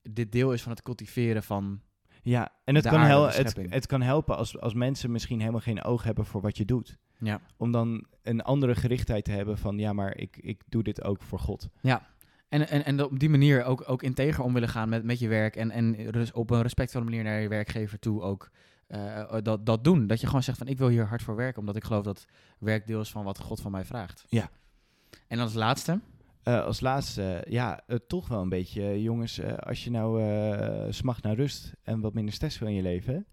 dit 0.09 0.31
deel 0.31 0.53
is 0.53 0.61
van 0.61 0.71
het 0.71 0.81
cultiveren 0.81 1.43
van... 1.43 1.81
Ja, 2.25 2.51
en 2.63 2.75
het, 2.75 2.87
kan, 2.87 3.01
hel 3.01 3.27
het, 3.29 3.55
het 3.69 3.85
kan 3.85 4.01
helpen 4.01 4.37
als, 4.37 4.59
als 4.59 4.73
mensen 4.73 5.11
misschien 5.11 5.39
helemaal 5.39 5.61
geen 5.61 5.83
oog 5.83 6.03
hebben 6.03 6.25
voor 6.25 6.41
wat 6.41 6.57
je 6.57 6.65
doet. 6.65 6.97
Ja. 7.19 7.41
Om 7.57 7.71
dan 7.71 8.05
een 8.23 8.41
andere 8.41 8.75
gerichtheid 8.75 9.25
te 9.25 9.31
hebben 9.31 9.57
van, 9.57 9.77
ja, 9.77 9.93
maar 9.93 10.17
ik, 10.17 10.37
ik 10.37 10.61
doe 10.69 10.83
dit 10.83 11.03
ook 11.03 11.21
voor 11.21 11.39
God. 11.39 11.69
En, 12.49 12.69
en, 12.69 12.85
en 12.85 13.03
op 13.03 13.19
die 13.19 13.29
manier 13.29 13.63
ook, 13.63 13.89
ook 13.89 14.03
integer 14.03 14.43
om 14.43 14.53
willen 14.53 14.69
gaan 14.69 14.89
met, 14.89 15.03
met 15.03 15.19
je 15.19 15.27
werk. 15.27 15.55
En, 15.55 15.71
en 15.71 16.13
op 16.33 16.49
een 16.49 16.61
respectvolle 16.61 17.05
manier 17.05 17.23
naar 17.23 17.39
je 17.39 17.47
werkgever 17.47 17.99
toe 17.99 18.21
ook 18.21 18.49
eh, 18.87 19.37
dat, 19.41 19.65
dat 19.65 19.83
doen. 19.83 20.07
Dat 20.07 20.19
je 20.21 20.27
gewoon 20.27 20.43
zegt 20.43 20.57
van 20.57 20.67
ik 20.67 20.77
wil 20.77 20.87
hier 20.87 21.05
hard 21.05 21.21
voor 21.21 21.35
werken. 21.35 21.59
Omdat 21.59 21.75
ik 21.75 21.83
geloof 21.83 22.03
dat 22.03 22.25
werk 22.59 22.87
deel 22.87 23.01
is 23.01 23.11
van 23.11 23.23
wat 23.23 23.39
God 23.39 23.61
van 23.61 23.71
mij 23.71 23.85
vraagt. 23.85 24.25
Ja. 24.27 24.49
En 25.27 25.39
als 25.39 25.53
laatste. 25.53 25.99
Eh, 26.45 26.63
als 26.65 26.79
laatste, 26.79 27.43
ja, 27.49 27.81
eh, 27.87 27.97
toch 28.07 28.27
wel 28.27 28.41
een 28.41 28.49
beetje, 28.49 28.81
eh, 28.81 29.03
jongens, 29.03 29.41
als 29.59 29.83
je 29.83 29.91
nou 29.91 30.21
smacht 30.93 31.23
naar 31.23 31.35
rust 31.35 31.73
en 31.83 31.99
wat 31.99 32.13
minder 32.13 32.33
stress 32.33 32.59
wil 32.59 32.67
in 32.67 32.73
je 32.75 32.81
leven, 32.81 33.25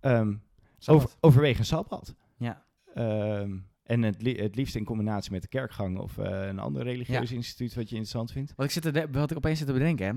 ehm, 0.00 0.34
over, 0.86 1.10
overweeg 1.20 1.58
een 1.58 1.64
sabbat. 1.64 2.14
Ja. 2.38 2.64
Ehm, 2.94 3.50
En 3.82 4.02
het, 4.02 4.22
li- 4.22 4.36
het 4.42 4.56
liefst 4.56 4.74
in 4.76 4.84
combinatie 4.84 5.32
met 5.32 5.42
de 5.42 5.48
kerkgang 5.48 5.98
of 5.98 6.16
een 6.16 6.58
ander 6.58 6.82
religieus 6.82 7.32
instituut 7.32 7.74
wat 7.74 7.84
je 7.88 7.94
interessant 7.94 8.32
vindt. 8.32 8.52
Wat 8.56 8.66
ik, 8.66 8.72
zit 8.72 8.82
te 8.82 9.08
wat 9.12 9.30
ik 9.30 9.36
opeens 9.36 9.58
zit 9.58 9.66
te 9.66 9.72
bedenken, 9.72 10.06
hè. 10.06 10.12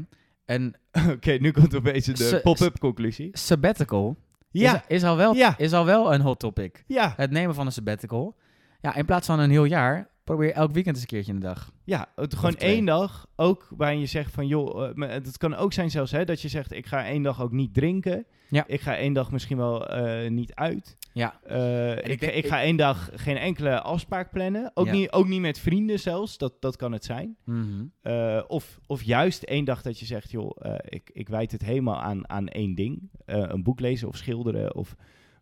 Een 0.56 0.76
Oké, 1.14 1.32
nu 1.32 1.52
komt 1.52 1.76
opeens 1.76 2.06
de 2.06 2.40
pop-up 2.44 2.80
conclusie. 2.80 3.30
sabbatical 3.38 4.18
Ja, 4.52 4.76
is, 4.76 4.96
is, 4.98 5.04
al 5.04 5.18
wel, 5.18 5.34
Ja. 5.36 5.58
is 5.58 5.74
al 5.74 5.86
wel 5.86 6.14
een 6.14 6.22
hot 6.22 6.40
topic. 6.40 6.84
ja, 6.88 7.14
Het 7.16 7.32
nemen 7.32 7.56
van 7.56 7.66
een 7.66 7.72
sabbatical. 7.72 8.36
Ja, 8.82 8.96
in 8.96 9.06
plaats 9.06 9.26
van 9.28 9.40
een 9.40 9.50
heel 9.50 9.66
jaar, 9.66 10.10
probeer 10.36 10.52
elk 10.54 10.72
weekend 10.72 10.96
eens 10.96 11.04
een 11.04 11.10
keertje 11.12 11.34
in 11.34 11.40
de 11.40 11.46
dag. 11.46 11.72
ja. 11.84 12.08
Het, 12.16 12.36
gewoon 12.36 12.56
twee. 12.56 12.74
één 12.74 12.86
dag, 12.86 13.28
ook 13.36 13.68
waarin 13.78 14.00
je 14.00 14.06
zegt 14.06 14.34
van, 14.34 14.48
joh, 14.48 14.94
maar 14.96 15.10
het 15.12 15.38
kan 15.38 15.56
ook 15.56 15.74
zijn 15.74 15.90
zelfs 15.92 16.12
hè, 16.12 16.26
dat 16.26 16.42
je 16.42 16.48
zegt, 16.48 16.72
ik 16.74 16.86
ga 16.86 17.06
één 17.06 17.22
dag 17.24 17.42
ook 17.42 17.52
niet 17.52 17.74
drinken. 17.74 18.26
Ja. 18.50 18.64
Ik 18.68 18.82
ga 18.82 18.96
één 18.98 19.14
dag 19.14 19.32
misschien 19.32 19.58
wel 19.58 19.88
eh, 19.88 20.30
niet 20.30 20.54
uit. 20.56 20.98
Ja, 21.14 21.40
Eh, 21.44 21.92
ik, 21.98 22.08
ik 22.08 22.20
denk- 22.20 22.34
ik 22.34 22.48
ga 22.48 22.62
één 22.62 22.76
dag 22.78 23.10
geen 23.14 23.38
enkele 23.38 23.82
afspraak 23.82 24.32
plannen. 24.32 24.72
Ook, 24.74 24.86
Ja. 24.86 24.92
niet, 24.92 25.12
ook 25.12 25.28
niet 25.28 25.42
met 25.42 25.60
vrienden 25.60 26.00
zelfs, 26.00 26.38
dat, 26.38 26.54
dat 26.60 26.76
kan 26.76 26.92
het 26.92 27.04
zijn. 27.06 27.36
Mhm. 27.46 27.86
Eh, 28.02 28.42
of, 28.48 28.80
of 28.88 29.04
juist 29.04 29.44
één 29.44 29.66
dag 29.66 29.82
dat 29.82 30.00
je 30.00 30.06
zegt, 30.06 30.32
joh, 30.32 30.52
eh, 30.60 30.74
ik, 30.84 31.10
ik 31.14 31.30
wijd 31.30 31.52
het 31.52 31.62
helemaal 31.66 32.02
aan, 32.02 32.30
aan 32.30 32.48
één 32.48 32.76
ding. 32.76 33.10
Eh, 33.26 33.44
een 33.48 33.64
boek 33.64 33.80
lezen 33.80 34.08
of 34.08 34.16
schilderen 34.18 34.76
of, 34.76 34.96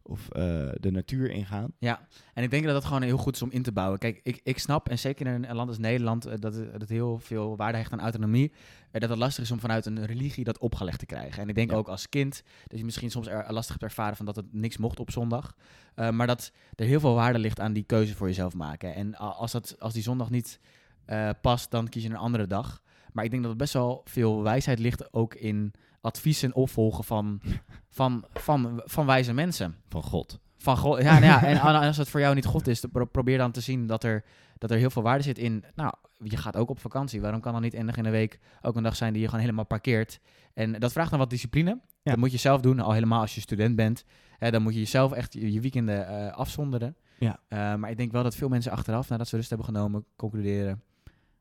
of 0.08 0.30
eh, 0.30 0.44
de 0.80 0.92
natuur 0.92 1.30
ingaan. 1.32 1.72
Ja, 1.80 2.08
en 2.34 2.44
ik 2.44 2.50
denk 2.50 2.64
dat 2.64 2.74
dat 2.74 2.86
gewoon 2.86 3.02
heel 3.02 3.18
goed 3.18 3.36
is 3.36 3.42
om 3.42 3.52
in 3.52 3.62
te 3.64 3.72
bouwen. 3.72 4.00
Kijk, 4.00 4.20
ik, 4.24 4.40
ik 4.44 4.60
snap, 4.60 4.90
en 4.90 5.00
zeker 5.00 5.28
in 5.28 5.44
een 5.44 5.56
land 5.56 5.70
als 5.70 5.78
Nederland, 5.78 6.26
eh, 6.26 6.34
dat 6.40 6.54
het, 6.56 6.72
dat 6.72 6.82
het 6.82 6.90
heel 6.90 7.20
veel 7.20 7.56
waarde 7.58 7.78
hecht 7.78 7.92
aan 7.92 8.00
autonomie. 8.00 8.52
eh, 8.92 9.02
dat 9.02 9.10
het 9.10 9.20
lastig 9.20 9.44
is 9.44 9.52
om 9.52 9.60
vanuit 9.60 9.86
een 9.86 10.06
religie 10.06 10.44
dat 10.44 10.58
opgelegd 10.60 11.00
te 11.00 11.06
krijgen. 11.06 11.42
En 11.42 11.50
ik 11.50 11.56
denk 11.56 11.72
Ja. 11.72 11.78
ook 11.78 11.88
als 11.88 12.10
kind 12.10 12.44
dat 12.68 12.80
je 12.80 12.86
misschien 12.86 13.12
soms 13.12 13.28
er, 13.28 13.46
lastig 13.54 13.70
hebt 13.80 13.84
ervaren 13.84 14.16
van 14.16 14.26
dat 14.26 14.36
het 14.36 14.54
niks 14.54 14.78
mocht 14.78 15.00
op 15.00 15.12
zondag. 15.12 15.56
Eh, 15.96 16.10
maar 16.10 16.28
dat 16.28 16.52
er 16.76 16.86
heel 16.86 17.00
veel 17.00 17.14
waarde 17.14 17.40
ligt 17.40 17.60
aan 17.60 17.74
die 17.74 17.84
keuze 17.84 18.16
voor 18.16 18.28
jezelf 18.28 18.54
maken. 18.54 18.96
En 18.96 19.16
als, 19.16 19.52
dat, 19.52 19.76
als 19.80 19.94
die 19.94 20.04
zondag 20.04 20.30
niet 20.30 20.60
eh, 21.06 21.30
past, 21.42 21.72
dan 21.72 21.88
kies 21.90 22.04
je 22.04 22.10
een 22.10 22.16
andere 22.16 22.48
dag. 22.48 22.82
Maar 23.14 23.24
ik 23.26 23.30
denk 23.32 23.42
dat 23.44 23.52
er 23.52 23.58
best 23.58 23.74
wel 23.74 24.02
veel 24.06 24.44
wijsheid 24.44 24.80
ligt 24.80 25.14
ook 25.14 25.36
in 25.36 25.74
adviezen 26.02 26.56
opvolgen 26.56 27.04
van, 27.04 27.42
van, 27.90 28.26
van, 28.34 28.82
van 28.86 29.06
wijze 29.06 29.34
mensen. 29.34 29.76
Van 29.90 30.04
God. 30.04 30.40
Van 30.58 30.78
God, 30.78 31.02
ja, 31.02 31.12
nou 31.20 31.26
ja, 31.26 31.44
en 31.44 31.58
als 31.88 31.98
het 31.98 32.10
voor 32.10 32.20
jou 32.20 32.36
niet 32.36 32.46
God 32.46 32.68
is, 32.68 32.86
pro- 32.92 33.06
probeer 33.06 33.38
dan 33.38 33.52
te 33.52 33.62
zien 33.62 33.88
dat 33.88 34.04
er, 34.04 34.24
dat 34.58 34.72
er 34.72 34.78
heel 34.78 34.90
veel 34.90 35.02
waarde 35.02 35.24
zit 35.24 35.38
in. 35.38 35.64
Nou, 35.76 35.94
je 36.24 36.38
gaat 36.38 36.56
ook 36.56 36.70
op 36.70 36.80
vakantie. 36.80 37.22
Waarom 37.22 37.42
kan 37.42 37.54
dan 37.54 37.62
niet 37.62 37.74
dag 37.86 37.98
in 37.98 38.04
de 38.04 38.10
week 38.10 38.40
ook 38.62 38.76
een 38.76 38.84
dag 38.84 38.96
zijn 38.96 39.12
die 39.14 39.22
je 39.22 39.28
gewoon 39.28 39.42
helemaal 39.44 39.66
parkeert? 39.66 40.20
En 40.54 40.74
dat 40.80 40.92
vraagt 40.92 41.10
dan 41.10 41.20
wat 41.20 41.30
discipline. 41.30 41.80
Dat 42.04 42.18
moet 42.18 42.32
je 42.32 42.38
zelf 42.38 42.62
doen, 42.62 42.80
al 42.80 42.92
helemaal 42.92 43.22
als 43.22 43.36
je 43.36 43.42
student 43.42 43.76
bent. 43.76 44.04
Hè, 44.38 44.52
dan 44.52 44.62
moet 44.62 44.74
je 44.74 44.80
jezelf 44.80 45.12
echt 45.12 45.34
je, 45.34 45.52
je 45.54 45.62
weekenden 45.62 46.08
eh, 46.08 46.34
afzonderen. 46.38 46.96
Ja. 47.20 47.40
Eh, 47.48 47.76
maar 47.76 47.90
ik 47.90 47.98
denk 47.98 48.12
wel 48.12 48.24
dat 48.24 48.36
veel 48.36 48.50
mensen 48.50 48.72
achteraf, 48.72 49.10
nadat 49.10 49.28
ze 49.28 49.36
rust 49.36 49.50
hebben 49.50 49.68
genomen, 49.68 50.06
concluderen. 50.16 50.82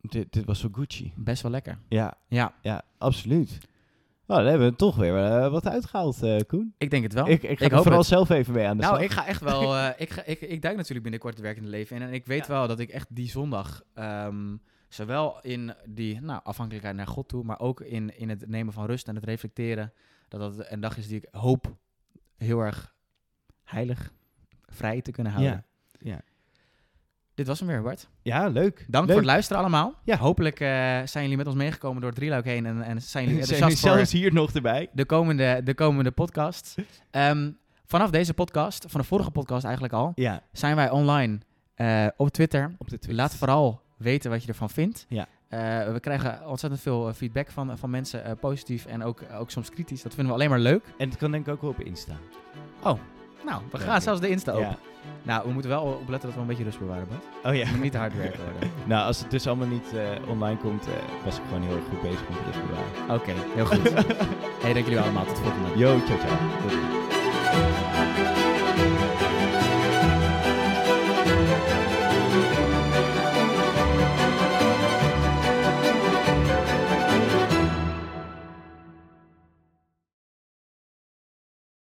Dit, 0.00 0.32
dit 0.32 0.44
was 0.44 0.59
zo 0.61 0.68
Gucci. 0.72 1.12
Best 1.16 1.42
wel 1.42 1.50
lekker. 1.50 1.78
Ja, 1.88 2.14
Ja, 2.28 2.54
ja, 2.62 2.82
absoluut. 2.98 3.59
Nou, 4.27 4.41
dan 4.43 4.51
hebben 4.51 4.68
we 4.70 4.77
toch 4.77 4.97
weer 4.97 5.16
eh, 5.24 5.51
wat 5.51 5.66
uitgehaald, 5.66 6.22
eh, 6.22 6.37
Koen. 6.47 6.74
ik 6.79 6.91
denk 6.91 7.03
het 7.03 7.12
wel. 7.12 7.29
Ik, 7.29 7.43
ik 7.43 7.59
ga 7.59 7.64
ik 7.64 7.70
er 7.70 7.72
hoop 7.74 7.83
vooral 7.83 7.99
het. 8.01 8.09
zelf 8.09 8.29
even 8.31 8.55
mee 8.55 8.66
aan 8.66 8.77
de 8.77 8.83
Nou, 8.83 8.95
slag. 8.97 9.07
ik 9.07 9.14
ga 9.16 9.27
echt 9.27 9.41
wel. 9.41 9.77
eh, 9.77 9.89
ik, 9.97 10.11
ga, 10.11 10.22
ik, 10.24 10.41
ik 10.41 10.62
duik 10.62 10.74
natuurlijk 10.77 11.03
binnenkort 11.03 11.35
het 11.35 11.43
werkende 11.43 11.68
leven 11.68 11.97
in. 11.97 12.03
En 12.03 12.12
ik 12.12 12.27
weet 12.27 12.47
Ja. 12.47 12.53
wel 12.53 12.66
dat 12.68 12.79
ik 12.79 12.89
echt 12.91 13.07
die 13.11 13.29
zondag. 13.29 13.83
ehm, 13.95 14.57
zowel 14.89 15.39
in 15.43 15.74
die 15.85 16.20
nou, 16.20 16.41
afhankelijkheid 16.45 16.97
naar 16.97 17.07
God 17.07 17.29
toe. 17.29 17.45
maar 17.45 17.61
ook 17.61 17.81
in, 17.81 18.18
in 18.18 18.29
het 18.29 18.49
nemen 18.49 18.72
van 18.72 18.87
rust 18.87 19.09
en 19.09 19.14
het 19.14 19.24
reflecteren. 19.24 19.93
dat 20.29 20.41
dat 20.57 20.70
een 20.70 20.81
dag 20.81 20.97
is 20.99 21.07
die 21.09 21.16
ik 21.16 21.29
hoop 21.31 21.77
heel 22.37 22.61
erg 22.61 22.95
heilig, 23.64 24.12
vrij 24.66 25.01
te 25.03 25.11
kunnen 25.11 25.33
houden. 25.33 25.53
Ja. 25.53 25.64
Dit 27.37 27.47
was 27.47 27.59
hem 27.59 27.68
weer, 27.68 27.82
Bart. 27.82 28.09
Ja, 28.22 28.47
leuk. 28.49 28.84
Dank 28.89 29.05
leuk. 29.05 29.07
voor 29.07 29.16
het 29.22 29.24
luisteren 29.24 29.62
allemaal. 29.62 29.95
Ja. 30.05 30.16
Hopelijk 30.16 30.61
eh, 30.61 30.68
zijn 31.05 31.22
jullie 31.22 31.37
met 31.37 31.47
ons 31.47 31.57
meegekomen 31.57 32.01
door 32.01 32.11
het 32.11 32.18
drieluik 32.18 32.45
heen. 32.45 32.66
En, 32.66 32.82
en 32.82 33.03
zijn 33.03 33.24
jullie 33.26 33.43
Zijn 33.45 33.53
enthousiast 33.62 33.80
voor 33.80 33.97
zelfs 33.97 34.12
hier 34.12 34.32
nog 34.32 34.53
erbij? 34.53 34.89
de 34.93 35.05
komende, 35.05 35.61
de 35.64 35.74
komende 35.74 36.11
podcast. 36.11 36.74
Ehm, 37.11 37.51
vanaf 37.87 38.11
deze 38.11 38.34
podcast, 38.34 38.84
van 38.89 39.01
de 39.01 39.07
vorige 39.07 39.30
podcast 39.30 39.64
eigenlijk 39.64 39.95
al 39.95 40.12
Ja, 40.14 40.43
zijn 40.53 40.76
wij 40.76 40.91
online 40.91 41.39
eh, 41.74 42.07
op 42.16 42.28
Twitter. 42.28 42.74
op 42.78 42.89
de. 42.89 43.14
Laat 43.14 43.34
vooral 43.34 43.82
weten 43.97 44.30
wat 44.30 44.43
je 44.43 44.49
ervan 44.49 44.70
vindt. 44.70 45.07
Ja. 45.09 45.26
Eh, 45.49 45.93
we 45.93 46.01
krijgen 46.01 46.49
ontzettend 46.49 46.82
veel 46.82 47.12
feedback 47.14 47.51
van, 47.51 47.78
van 47.78 47.91
mensen, 47.91 48.39
positief 48.41 48.87
en 48.87 49.03
ook, 49.03 49.22
ook 49.39 49.51
soms 49.51 49.70
kritisch. 49.70 50.03
Dat 50.03 50.14
vinden 50.14 50.32
we 50.32 50.39
alleen 50.39 50.51
maar 50.51 50.61
leuk. 50.61 50.84
En 50.99 51.09
het 51.09 51.18
kan 51.18 51.30
denk 51.30 51.47
ik 51.47 51.53
ook 51.53 51.61
wel 51.61 51.70
op 51.70 51.80
Insta. 51.80 52.14
Nou, 53.47 53.62
we 53.70 53.78
gaan 53.78 54.03
zelfs 54.03 54.20
de 54.20 54.28
Insta 54.28 54.53
open. 54.53 54.76
Nou, 55.22 55.47
we 55.47 55.53
moeten 55.53 55.70
wel 55.70 55.82
opletten 55.82 56.28
dat 56.28 56.34
we 56.34 56.40
een 56.40 56.47
beetje 56.47 56.64
rust 56.64 56.78
bewaren, 56.78 57.09
Bart. 57.09 57.24
Oh 57.44 57.55
ja. 57.55 57.70
Moet 57.70 57.82
niet 57.82 57.92
te 57.92 57.99
hard 57.99 58.16
werken 58.16 58.40
worden. 58.53 58.70
Nou, 58.84 59.07
als 59.07 59.18
het 59.18 59.30
dus 59.30 59.47
allemaal 59.47 59.66
niet 59.66 59.94
eh, 59.94 60.28
online 60.28 60.59
komt, 60.59 60.86
eh, 60.86 60.92
was 61.24 61.36
ik 61.36 61.42
gewoon 61.49 61.62
heel 61.62 61.76
erg 61.76 61.84
goed 61.88 62.03
bezig 62.03 62.28
met 62.28 62.38
dit 62.53 62.66
bewaren. 62.66 63.20
Oké, 63.20 63.32
heel 63.55 63.66
goed. 63.66 63.92
hey, 64.62 64.72
dank 64.72 64.84
jullie 64.86 65.01
allemaal. 65.01 65.24
Tot 65.24 65.38
volgende. 65.38 65.78
Yo, 65.78 65.99
ciao 66.07 66.18
ciao. 66.18 66.36
Doei. 66.68 68.45